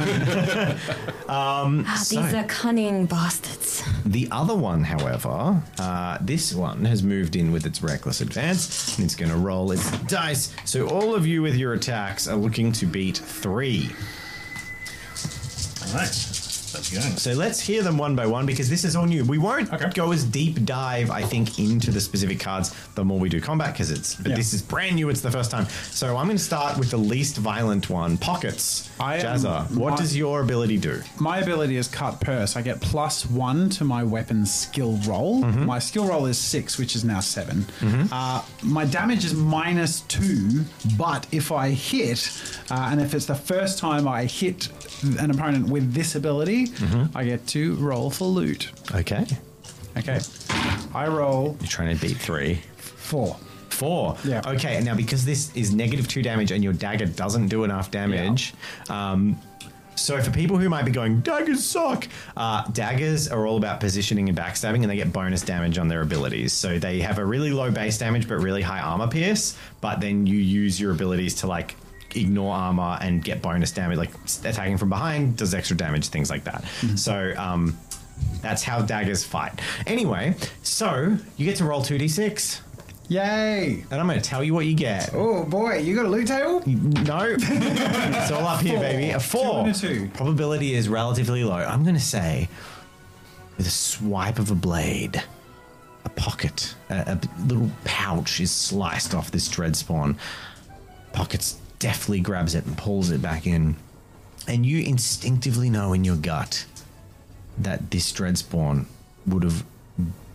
[1.30, 3.82] Ah, So- these are cunning bastards.
[4.06, 9.05] the other one, however, uh, this one has moved in with its reckless advance and
[9.05, 10.55] it's going to roll its dice.
[10.64, 13.90] So all of you with your attacks are looking to beat three.
[15.88, 16.09] All right.
[16.82, 19.24] So let's hear them one by one because this is all new.
[19.24, 19.90] We won't Okay.
[19.94, 23.72] go as deep dive, I think, into the specific cards the more we do combat
[23.72, 24.14] because it's.
[24.14, 24.36] But Yeah.
[24.36, 25.09] this is brand new.
[25.10, 25.66] It's the first time.
[25.90, 28.88] So I'm going to start with the least violent one, pockets.
[29.00, 31.02] I am- Jazza, what my- does your ability do?
[31.18, 32.56] My ability is cut purse.
[32.56, 35.42] I get plus one to my weapon skill roll.
[35.42, 37.66] My skill roll is six, which is now 7
[38.12, 40.64] Uh, my damage is minus two,
[40.96, 42.30] but if I hit,
[42.70, 44.68] uh, and if it's the first time I hit
[45.18, 46.68] an opponent with this ability,
[47.15, 48.70] I get to roll for loot.
[48.95, 49.27] Okay.
[49.97, 50.20] Okay.
[50.95, 52.61] I roll You're trying to beat three.
[52.77, 53.36] four.
[53.70, 54.16] Four.
[54.24, 54.43] Yeah.
[54.45, 58.55] Okay, now because this is negative two damage and your dagger doesn't do enough damage,
[58.90, 59.39] um,
[59.95, 64.28] so for people who might be going, daggers suck, uh, daggers are all about positioning
[64.28, 66.53] and backstabbing, and they get bonus damage on their abilities.
[66.53, 70.27] So they have a really low base damage but really high armor pierce, but then
[70.27, 71.74] you use your abilities to like
[72.14, 74.10] ignore armor and get bonus damage, like
[74.44, 76.64] attacking from behind does extra damage, things like that.
[76.97, 77.78] So um,
[78.43, 79.60] that's how daggers fight.
[79.86, 82.60] Anyway, so you get to roll 2d6.
[83.10, 83.85] Yay!
[83.90, 85.14] And I'm going to tell you what you get.
[85.14, 86.62] Oh boy, you got a loot table?
[86.66, 87.20] No.
[87.39, 88.80] it's all up here, Four.
[88.82, 89.10] baby.
[89.10, 89.64] A four.
[89.64, 90.10] Two a two.
[90.12, 91.55] Probability is relatively low.
[91.56, 92.51] I'm going to say,
[93.56, 95.22] with a swipe of a blade,
[96.05, 100.18] a pocket, a, a little pouch is sliced off this dread spawn.
[101.14, 103.76] Pockets deftly grabs it and pulls it back in.
[104.46, 106.64] And you instinctively know in your gut
[107.59, 108.86] that this dread spawn
[109.26, 109.64] would have,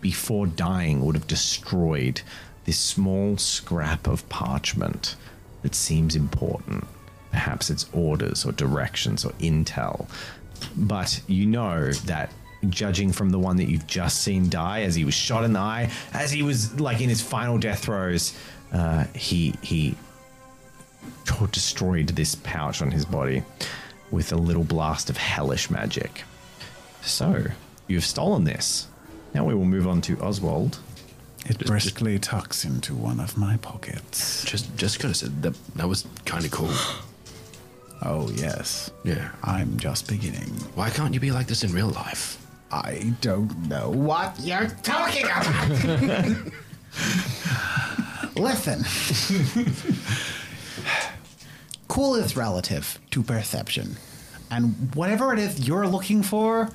[0.02, 2.22] before dying, would have destroyed
[2.66, 5.16] this small scrap of parchment
[5.64, 6.86] that seems important.
[7.32, 10.08] Perhaps it's orders or directions or intel.
[10.78, 12.32] But you know that
[12.70, 15.60] judging from the one that you've just seen die as he was shot in the
[15.60, 18.38] eye, as he was like in his final death throes,
[18.72, 19.96] uh, he he
[21.52, 23.44] destroyed this pouch on his body
[24.12, 26.24] with a little blast of hellish magic.
[27.02, 27.46] So,
[27.88, 28.88] you've stolen this.
[29.34, 30.80] Now we will move on to Oswald.
[31.46, 34.46] It briskly tucks into one of my pockets.
[34.46, 36.74] Just, just gotta say that that was kind of cool.
[38.06, 38.92] Oh, yes.
[39.06, 39.32] Yeah.
[39.44, 40.50] I'm just beginning.
[40.76, 42.46] Why can't you be like this in real life?
[42.70, 46.36] I don't know what you're talking about.
[48.36, 48.84] Listen.
[51.88, 53.98] cool is relative to perception.
[54.52, 56.70] And whatever it is you're looking for,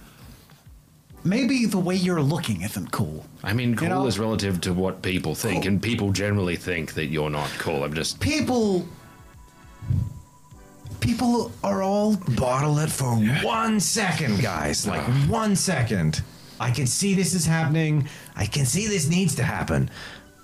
[1.24, 3.24] maybe the way you're looking isn't cool.
[3.42, 7.06] I mean, cool know- is relative to what people think, and people generally think that
[7.06, 7.84] you're not cool.
[7.84, 8.20] I'm just.
[8.20, 8.86] People.
[11.00, 12.16] People are all.
[12.36, 13.14] Bottle it for
[13.44, 14.86] one second, guys.
[14.86, 16.22] Like one second.
[16.60, 18.08] I can see this is happening.
[18.34, 19.90] I can see this needs to happen.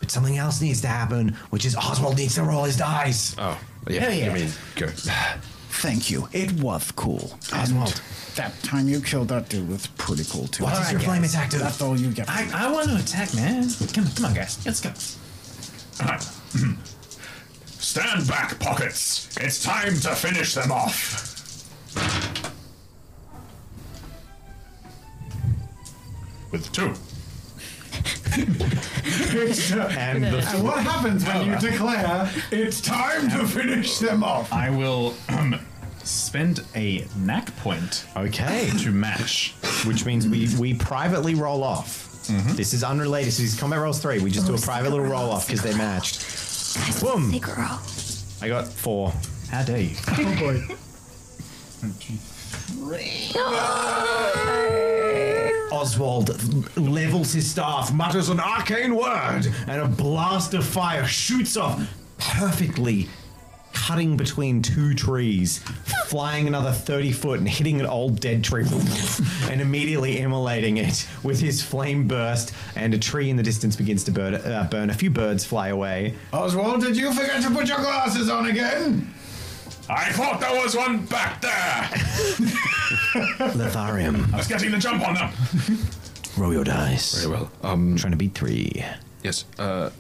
[0.04, 3.34] But something else needs to happen, which is Oswald needs to roll his dice.
[3.38, 3.58] Oh,
[3.88, 4.00] yeah.
[4.00, 4.30] Hell yeah.
[4.30, 4.86] I mean, go.
[4.88, 6.28] Thank you.
[6.30, 7.32] It was cool.
[7.54, 8.02] Oswald.
[8.36, 10.64] That time you killed that dude was pretty cool too.
[10.64, 11.56] What does your flame attack do?
[11.56, 12.28] That's all you get.
[12.28, 13.66] I, I want to attack, man.
[13.94, 14.66] Come on, come on, guys.
[14.66, 14.90] Let's go.
[16.04, 16.22] All right.
[17.64, 19.34] Stand back, pockets.
[19.40, 21.64] It's time to finish them off.
[26.52, 26.92] With two.
[28.36, 34.52] And the And what happens when you declare it's time to finish them off?
[34.52, 35.58] I will um,
[36.02, 38.70] spend a knack point Okay.
[38.80, 39.54] to match.
[39.86, 42.10] Which means we, we privately roll off.
[42.56, 43.28] This is unrelated.
[43.28, 44.18] This is combat rolls three.
[44.20, 46.20] We just do a private little roll off because they matched.
[47.00, 47.30] Boom.
[47.30, 47.78] Secret roll.
[48.42, 49.12] I got four.
[49.50, 49.96] How dare you?
[55.74, 61.82] Oswald levels his staff, mutters an arcane word, and a blast of fire shoots off,
[62.16, 63.08] perfectly
[63.72, 65.58] cutting between two trees,
[66.06, 68.64] flying another 30 foot and hitting an old dead tree,
[69.50, 74.04] and immediately immolating it with his flame burst, and a tree in the distance begins
[74.04, 74.36] to burn.
[74.36, 74.90] Uh, burn.
[74.90, 76.14] A few birds fly away.
[76.32, 79.12] Oswald, did you forget to put your glasses on again?
[79.88, 81.50] I thought there was one back there.
[83.52, 85.30] Lotharium, I was getting the jump on them.
[86.38, 87.14] roll your dice.
[87.22, 87.50] Very well.
[87.62, 88.82] Um, Trying to beat three.
[89.22, 89.44] yes.
[89.58, 89.90] Uh,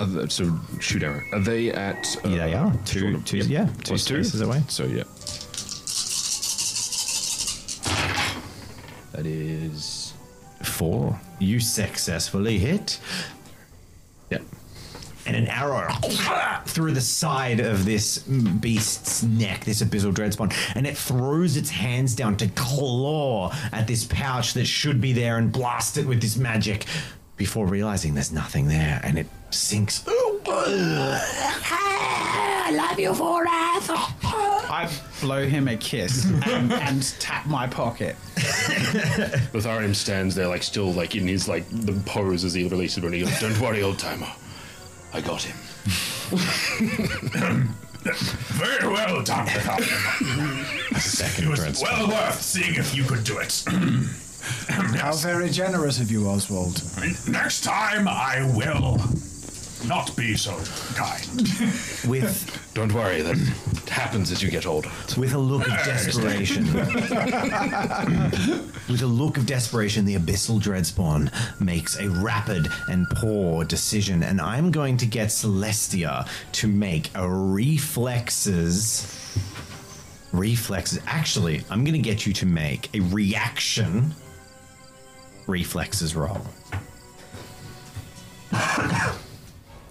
[0.00, 1.22] are the- so shoot arrow.
[1.32, 2.16] Are they at?
[2.24, 2.72] Uh, Yeah, they are.
[2.84, 4.62] Two- two- yep, yeah, two plus two spaces away.
[4.68, 5.02] So yeah.
[9.12, 10.14] That is
[10.62, 11.20] Four.
[11.40, 12.98] You successfully hit.
[14.30, 14.38] yeah.
[15.26, 15.88] And an arrow
[16.66, 22.14] through the side of this beast's neck, this abyssal dreadspawn, and it throws its hands
[22.14, 26.36] down to claw at this pouch that should be there and blast it with this
[26.36, 26.84] magic
[27.36, 30.04] before realizing there's nothing there, and it sinks.
[31.74, 33.94] I love you forever.
[34.74, 34.90] I
[35.20, 38.16] blow him a kiss and, and tap my pocket.
[39.52, 43.04] Lotharium stands there, like still, like in his like the pose as he releases it,
[43.04, 44.28] and he goes, "Don't worry, old timer,
[45.12, 45.56] I got him."
[48.02, 53.62] Very well done, It Second was well worth seeing if you could do it.
[54.68, 56.82] How very generous of you, Oswald.
[57.28, 58.98] Next time, I will.
[59.86, 60.56] Not be so
[60.94, 61.26] kind.
[62.08, 63.36] With Don't worry, that
[63.88, 64.90] happens as you get older.
[65.16, 66.64] with a look of desperation.
[68.88, 71.30] with a look of desperation, the abyssal dreadspawn
[71.60, 77.28] makes a rapid and poor decision, and I'm going to get Celestia to make a
[77.28, 79.06] reflexes.
[80.32, 81.00] Reflexes.
[81.06, 84.14] Actually, I'm going to get you to make a reaction
[85.46, 86.40] reflexes roll.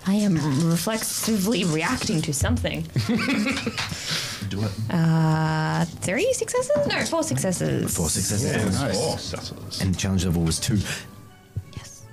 [0.07, 0.35] I am
[0.67, 2.81] reflexively reacting to something.
[4.49, 4.71] Do it.
[4.89, 6.87] Uh, three successes?
[6.87, 7.95] No, four successes.
[7.95, 8.81] Four successes.
[8.81, 9.81] Nice.
[9.81, 10.79] And challenge level was two.
[11.77, 12.03] Yes.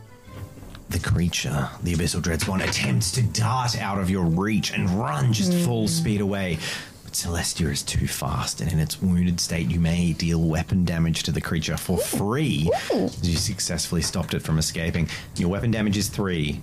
[0.91, 5.55] The creature, the abyssal dreadspawn, attempts to dart out of your reach and run just
[5.55, 6.59] full speed away.
[7.05, 11.23] But Celestia is too fast, and in its wounded state, you may deal weapon damage
[11.23, 12.71] to the creature for free.
[12.93, 15.09] as You successfully stopped it from escaping.
[15.37, 16.61] Your weapon damage is three.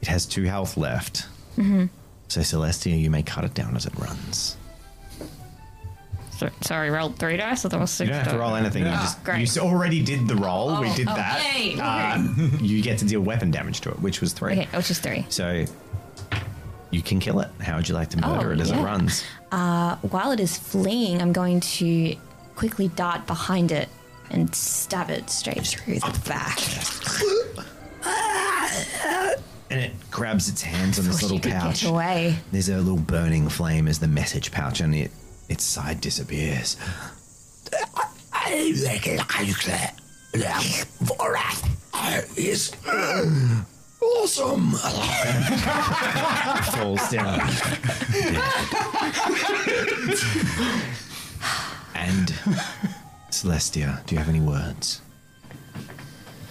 [0.00, 1.26] It has two health left.
[1.56, 4.56] So, Celestia, you may cut it down as it runs.
[6.36, 7.64] So, sorry, rolled three dice.
[7.64, 8.84] I thought it was You don't have to roll anything.
[8.84, 9.38] You Ah, just great.
[9.38, 10.80] you s- already did the roll.
[10.80, 11.42] we Oh, did oh, that.
[11.56, 11.80] yay, okay.
[11.80, 12.18] Uh,
[12.60, 14.52] you get to deal weapon damage to it, which was three.
[14.52, 15.26] Okay, which is three.
[15.30, 15.64] So
[16.92, 17.48] you can kill it.
[17.60, 18.78] How would you like to murder Oh, it as yeah.
[18.80, 19.24] it runs?
[19.50, 22.14] Uh, while it is fleeing, I'm going to
[22.54, 23.88] quickly dart behind it
[24.30, 26.60] and stab it straight through the back.
[29.70, 31.82] And it grabs its hands on this little pouch.
[31.82, 32.36] Get away.
[32.52, 35.10] There's a little burning flame as the message pouch on it.
[35.48, 36.76] Its side disappears.
[38.32, 39.94] I recognize that
[41.02, 42.72] Vorath is
[44.02, 44.70] awesome.
[46.72, 47.40] Falls down.
[51.94, 52.28] and
[53.30, 55.00] Celestia, do you have any words?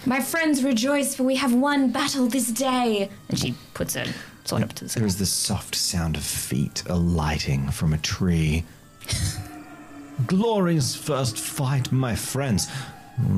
[0.06, 3.10] My friends rejoice, for we have won battle this day.
[3.28, 4.06] And she puts her
[4.44, 5.00] sword up to the sky.
[5.00, 8.64] There is the soft sound of feet alighting from a tree.
[10.26, 12.68] Glorious first fight, my friends.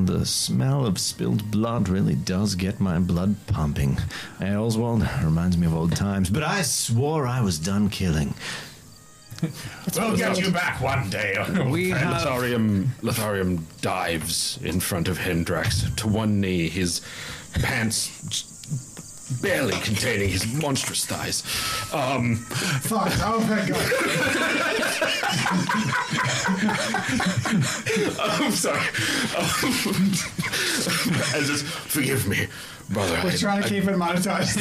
[0.03, 3.97] The smell of spilled blood really does get my blood pumping.
[4.37, 8.35] Hey, Oswald, reminds me of old times, but I swore I was done killing.
[9.97, 11.35] We'll get you back one day.
[11.69, 17.01] We Lotharium, Lotharium dives in front of Hendrax to one knee, his
[17.53, 18.09] pants
[19.41, 21.41] barely containing his monstrous thighs.
[21.93, 23.11] Um, Fuck.
[23.23, 24.91] Oh my god.
[28.19, 28.79] I'm sorry.
[29.37, 29.45] Um,
[31.35, 32.47] and just forgive me,
[32.89, 33.19] brother.
[33.23, 34.57] We're I- trying to I- keep it monetized.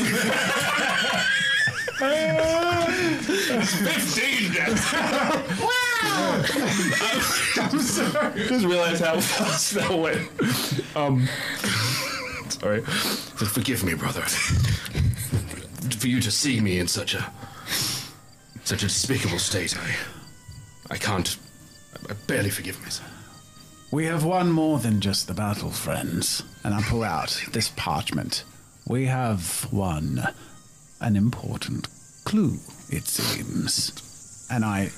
[2.00, 4.92] 15 deaths.
[5.60, 6.42] wow.
[7.56, 8.48] I'm sorry.
[8.48, 10.26] Just realized how fast that went.
[10.96, 11.28] Um,
[12.48, 12.82] sorry.
[12.84, 14.22] So forgive me, brother.
[14.22, 17.30] For you to see me in such a
[18.64, 19.94] such a despicable state, I
[20.90, 21.36] I can't.
[22.08, 23.10] I barely forgive myself.
[23.90, 26.44] We have won more than just the battle, friends.
[26.64, 28.44] And I pull out this parchment.
[28.86, 30.26] We have won
[31.00, 31.88] an important
[32.24, 32.58] clue,
[32.90, 34.46] it seems.
[34.50, 34.90] And I.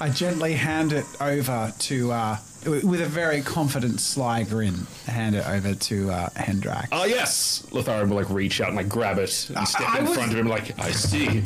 [0.00, 2.36] I gently hand it over to, uh,
[2.66, 4.74] with a very confident, sly grin,
[5.06, 6.88] hand it over to uh, Hendrak.
[6.90, 10.04] Oh yes, Lotharium will like reach out and like grab it and step I in
[10.06, 10.48] was- front of him.
[10.48, 11.40] Like I see.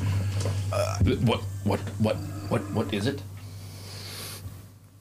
[1.24, 1.40] what?
[1.64, 1.80] What?
[1.98, 2.16] What?
[2.48, 2.62] What?
[2.72, 3.22] What is it?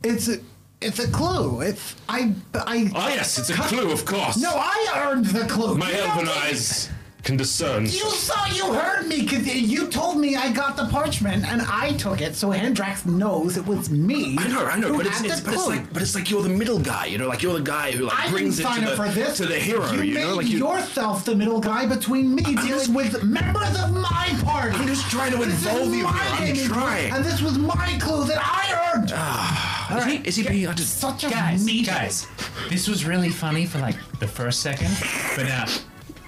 [0.04, 0.40] It's a,
[0.82, 1.62] it's a clue.
[1.62, 2.92] It's I, I.
[2.96, 4.38] Oh yes, it's a clue, of course.
[4.38, 5.76] No, I earned the clue.
[5.78, 6.90] My You don't- eyes
[7.28, 7.84] can discern.
[7.84, 11.92] You saw, you heard me, because you told me I got the parchment, and I
[11.94, 14.38] took it, so Hendrax knows it was me.
[14.40, 16.50] I know, I know, but it's, it's, but it's like but it's like you're the
[16.50, 18.84] middle guy, you know, like you're the guy who like I brings didn't it to
[18.86, 19.38] up the for this.
[19.38, 20.58] to the hero, You, you, made know, like you.
[20.60, 24.78] yourself the middle guy between me dealing with members of my party.
[24.78, 26.32] I'm just trying to This is involve you my here.
[26.32, 27.10] I'm gaming trying.
[27.10, 29.12] clue, and this was my clue that I earned.
[29.14, 31.88] Ah, is he, is he being just Such a Guys, meat.
[31.88, 32.26] guys,
[32.70, 34.96] this was really funny for like the first second,
[35.36, 35.66] but now,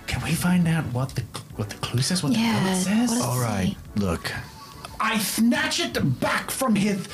[0.10, 1.22] can we find out what the
[1.56, 2.22] what the clue says?
[2.24, 2.62] What the Yeah.
[2.64, 3.10] bullet says?
[3.10, 3.78] what does it All right, say?
[4.06, 4.32] look.
[5.00, 7.08] I snatch it back from his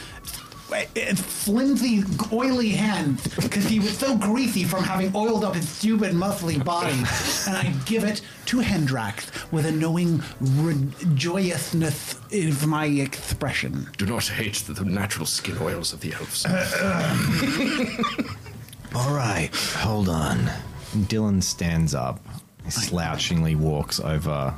[0.73, 0.81] uh,
[1.15, 2.03] flimsy,
[2.33, 6.91] oily hand because he was so greasy from having oiled up his stupid, muscly body,
[7.47, 13.87] and I give it to Hendrax with a knowing re- joyousness of my expression.
[13.97, 16.45] do not hate the, the natural skin oils of the elves.
[18.95, 20.49] All right, hold on.
[20.95, 22.34] Dylan stands up, he
[22.67, 24.53] slouchingly walks over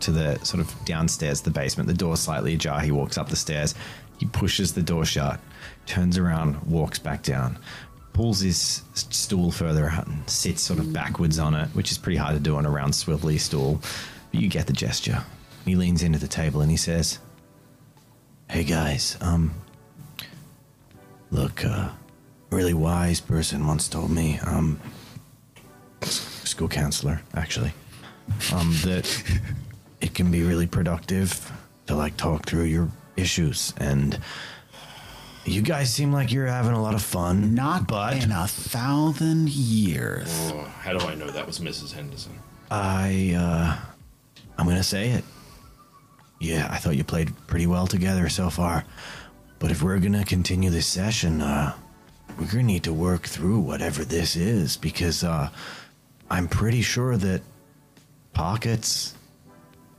[0.00, 1.88] to the sort of downstairs, the basement.
[1.88, 2.80] The door slightly ajar.
[2.80, 3.74] He walks up the stairs.
[4.18, 5.40] He pushes the door shut,
[5.86, 7.58] turns around, walks back down,
[8.12, 12.16] pulls his stool further out and sits sort of backwards on it, which is pretty
[12.16, 13.80] hard to do on a round swivelly stool.
[14.30, 15.24] But you get the gesture.
[15.64, 17.18] He leans into the table and he says,
[18.48, 19.54] "Hey guys, um,
[21.30, 21.88] look, uh,
[22.50, 24.78] really wise person once told me, um,
[26.04, 27.72] school counselor actually,
[28.52, 29.06] um, that
[30.00, 31.50] it can be really productive
[31.86, 34.18] to like talk through your issues and."
[35.46, 37.54] You guys seem like you're having a lot of fun.
[37.54, 40.28] Not but in a thousand years.
[40.50, 41.92] Oh, how do I know that was Mrs.
[41.92, 42.32] Henderson?
[42.70, 43.76] I, uh,
[44.56, 45.24] I'm gonna say it.
[46.40, 48.84] Yeah, I thought you played pretty well together so far.
[49.58, 51.74] But if we're gonna continue this session, uh,
[52.38, 55.50] we're gonna need to work through whatever this is because, uh,
[56.30, 57.42] I'm pretty sure that
[58.32, 59.14] Pockets,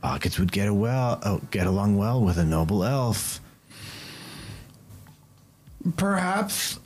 [0.02, 3.40] Pockets would get a well, oh, get along well with a noble elf.
[5.96, 6.78] Perhaps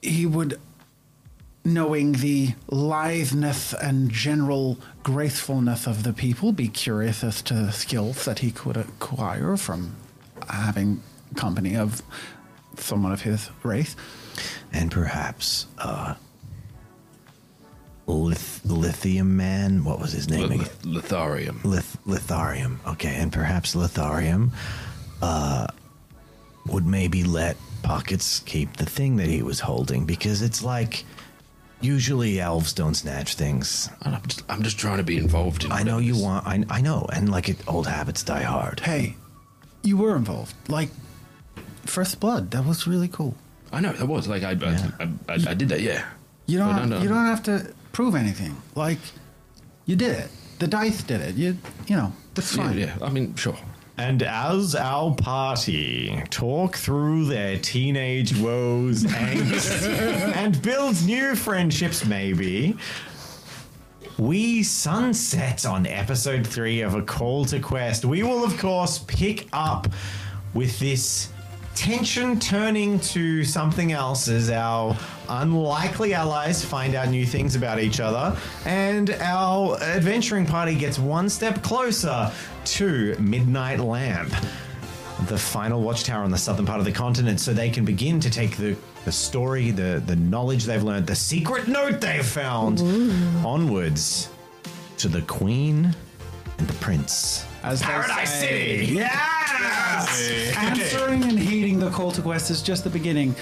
[0.00, 0.60] he would,
[1.64, 8.24] knowing the litheness and general gracefulness of the people, be curious as to the skills
[8.24, 9.96] that he could acquire from
[10.48, 11.02] having
[11.34, 12.02] company of
[12.78, 13.96] someone of his race.
[14.72, 16.14] And perhaps, uh,
[18.06, 20.58] Lith- Lithium Man, what was his name again?
[20.58, 21.64] Lith- Litharium.
[21.64, 22.78] Lith- Litharium.
[22.86, 24.50] Okay, and perhaps Litharium
[25.22, 25.66] uh,
[26.66, 31.04] would maybe let Pockets keep the thing that he was holding because it's like
[31.80, 33.88] usually elves don't snatch things.
[34.02, 35.72] I'm just, I'm just trying to be involved in.
[35.72, 36.46] I know you want.
[36.46, 38.80] I, I know, and like it, old habits die hard.
[38.80, 39.16] Hey,
[39.82, 40.54] you were involved.
[40.68, 40.88] Like,
[41.84, 43.36] First Blood, that was really cool.
[43.72, 45.80] I know that was like I, I, I, I, I did that.
[45.80, 46.04] Yeah.
[46.46, 47.02] You don't, But have, no, no.
[47.02, 48.54] you don't have to prove anything.
[48.74, 48.98] Like,
[49.86, 50.28] you did it.
[50.58, 51.34] The dice did it.
[51.34, 51.56] You,
[51.86, 52.78] you know, it's Yeah, fine.
[52.78, 52.98] yeah.
[53.00, 53.56] I mean, sure.
[53.96, 59.88] And as our party talk through their teenage woes, angst,
[60.36, 62.76] and build new friendships, maybe,
[64.18, 68.04] we sunset on episode three of A Call to Quest.
[68.04, 69.88] We will, of course, pick up
[70.52, 71.30] with this
[71.74, 74.94] tension turning to something else as our
[75.28, 81.28] unlikely allies find out new things about each other, and our adventuring party gets one
[81.28, 82.30] step closer
[82.64, 84.32] to Midnight Lamp,
[85.26, 88.30] the final watchtower on the southern part of the continent, so they can begin to
[88.30, 92.80] take the, the story, the, the knowledge they've learned, the secret note they've found
[93.44, 94.28] onwards
[94.98, 95.94] to the Queen
[96.58, 97.44] and the Prince.
[97.62, 98.78] As they Paradise say.
[98.86, 98.94] City!
[98.94, 100.56] Yes!
[100.56, 103.34] Answering and heeding the call to quest is just the beginning.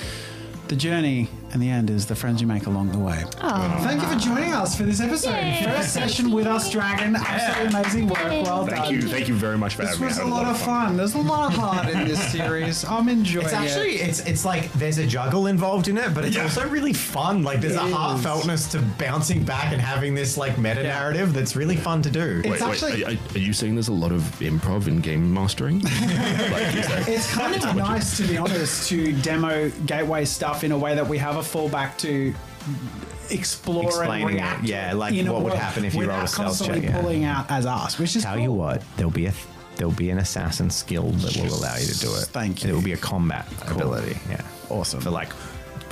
[0.68, 3.22] The journey and the end is the friends you make along the way.
[3.38, 5.30] Thank you for joining us for this episode.
[5.30, 5.62] Yay.
[5.64, 7.14] First session with us, Dragon.
[7.16, 8.18] Absolutely amazing work.
[8.44, 8.76] Well done.
[8.76, 9.02] Thank you.
[9.02, 10.06] Thank you very much for This having me.
[10.08, 10.96] was a had lot of fun.
[10.96, 12.84] There's a lot of heart in this series.
[12.88, 13.52] I'm enjoying it.
[13.52, 13.56] It's it.
[13.56, 16.42] actually it's it's like there's a juggle involved in it, but it's Yeah.
[16.42, 17.44] also really fun.
[17.44, 17.94] Like there's It a is.
[17.94, 22.42] heartfeltness to bouncing back and having this like meta narrative that's really fun to do.
[22.44, 25.78] It's Wait, actually- are, are you saying there's a lot of improv in game mastering?
[25.82, 25.92] like,
[27.08, 31.06] It's kind of nice, to be honest, to demo gateway stuff in a way that
[31.06, 32.34] we have a fallback to
[33.30, 36.82] explore Explaining and it, yeah, like what would happen if you rolled a stealth check,
[36.82, 37.00] yeah.
[37.00, 38.42] pulling out as us, which is Tell cool.
[38.42, 39.32] you what, there'll be a
[39.76, 42.26] there'll be an assassin skill that will allow you to do it.
[42.26, 44.18] Thank And it will be a combat ability.
[44.28, 45.00] Yeah, Awesome.
[45.00, 45.30] For like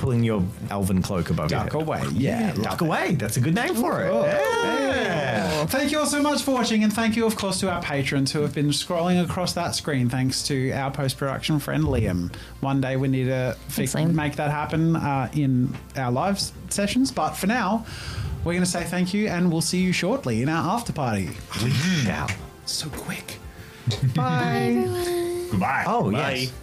[0.03, 2.03] pulling your elven cloak above Duck your head.
[2.05, 2.13] away.
[2.13, 2.85] Yeah, love duck it.
[2.85, 3.15] away.
[3.15, 4.09] That's a good name for it.
[4.11, 4.23] Cool.
[4.23, 5.65] Yeah.
[5.67, 8.31] Thank you all so much for watching, and thank you, of course, to our patrons
[8.33, 10.09] who have been scrolling across that screen.
[10.09, 12.33] Thanks to our post production friend Liam.
[12.59, 16.39] One day we need to fix, Thanks, make that happen uh, in our live
[16.69, 17.85] sessions, but for now,
[18.43, 21.29] we're going to say thank you, and we'll see you shortly in our after party.
[21.63, 21.71] We.
[22.65, 23.37] So quick.
[24.15, 24.85] Bye.
[25.51, 25.83] goodbye.
[25.87, 26.33] Oh Bye.
[26.33, 26.53] yes.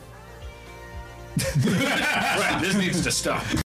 [1.65, 3.45] right, this needs to stop.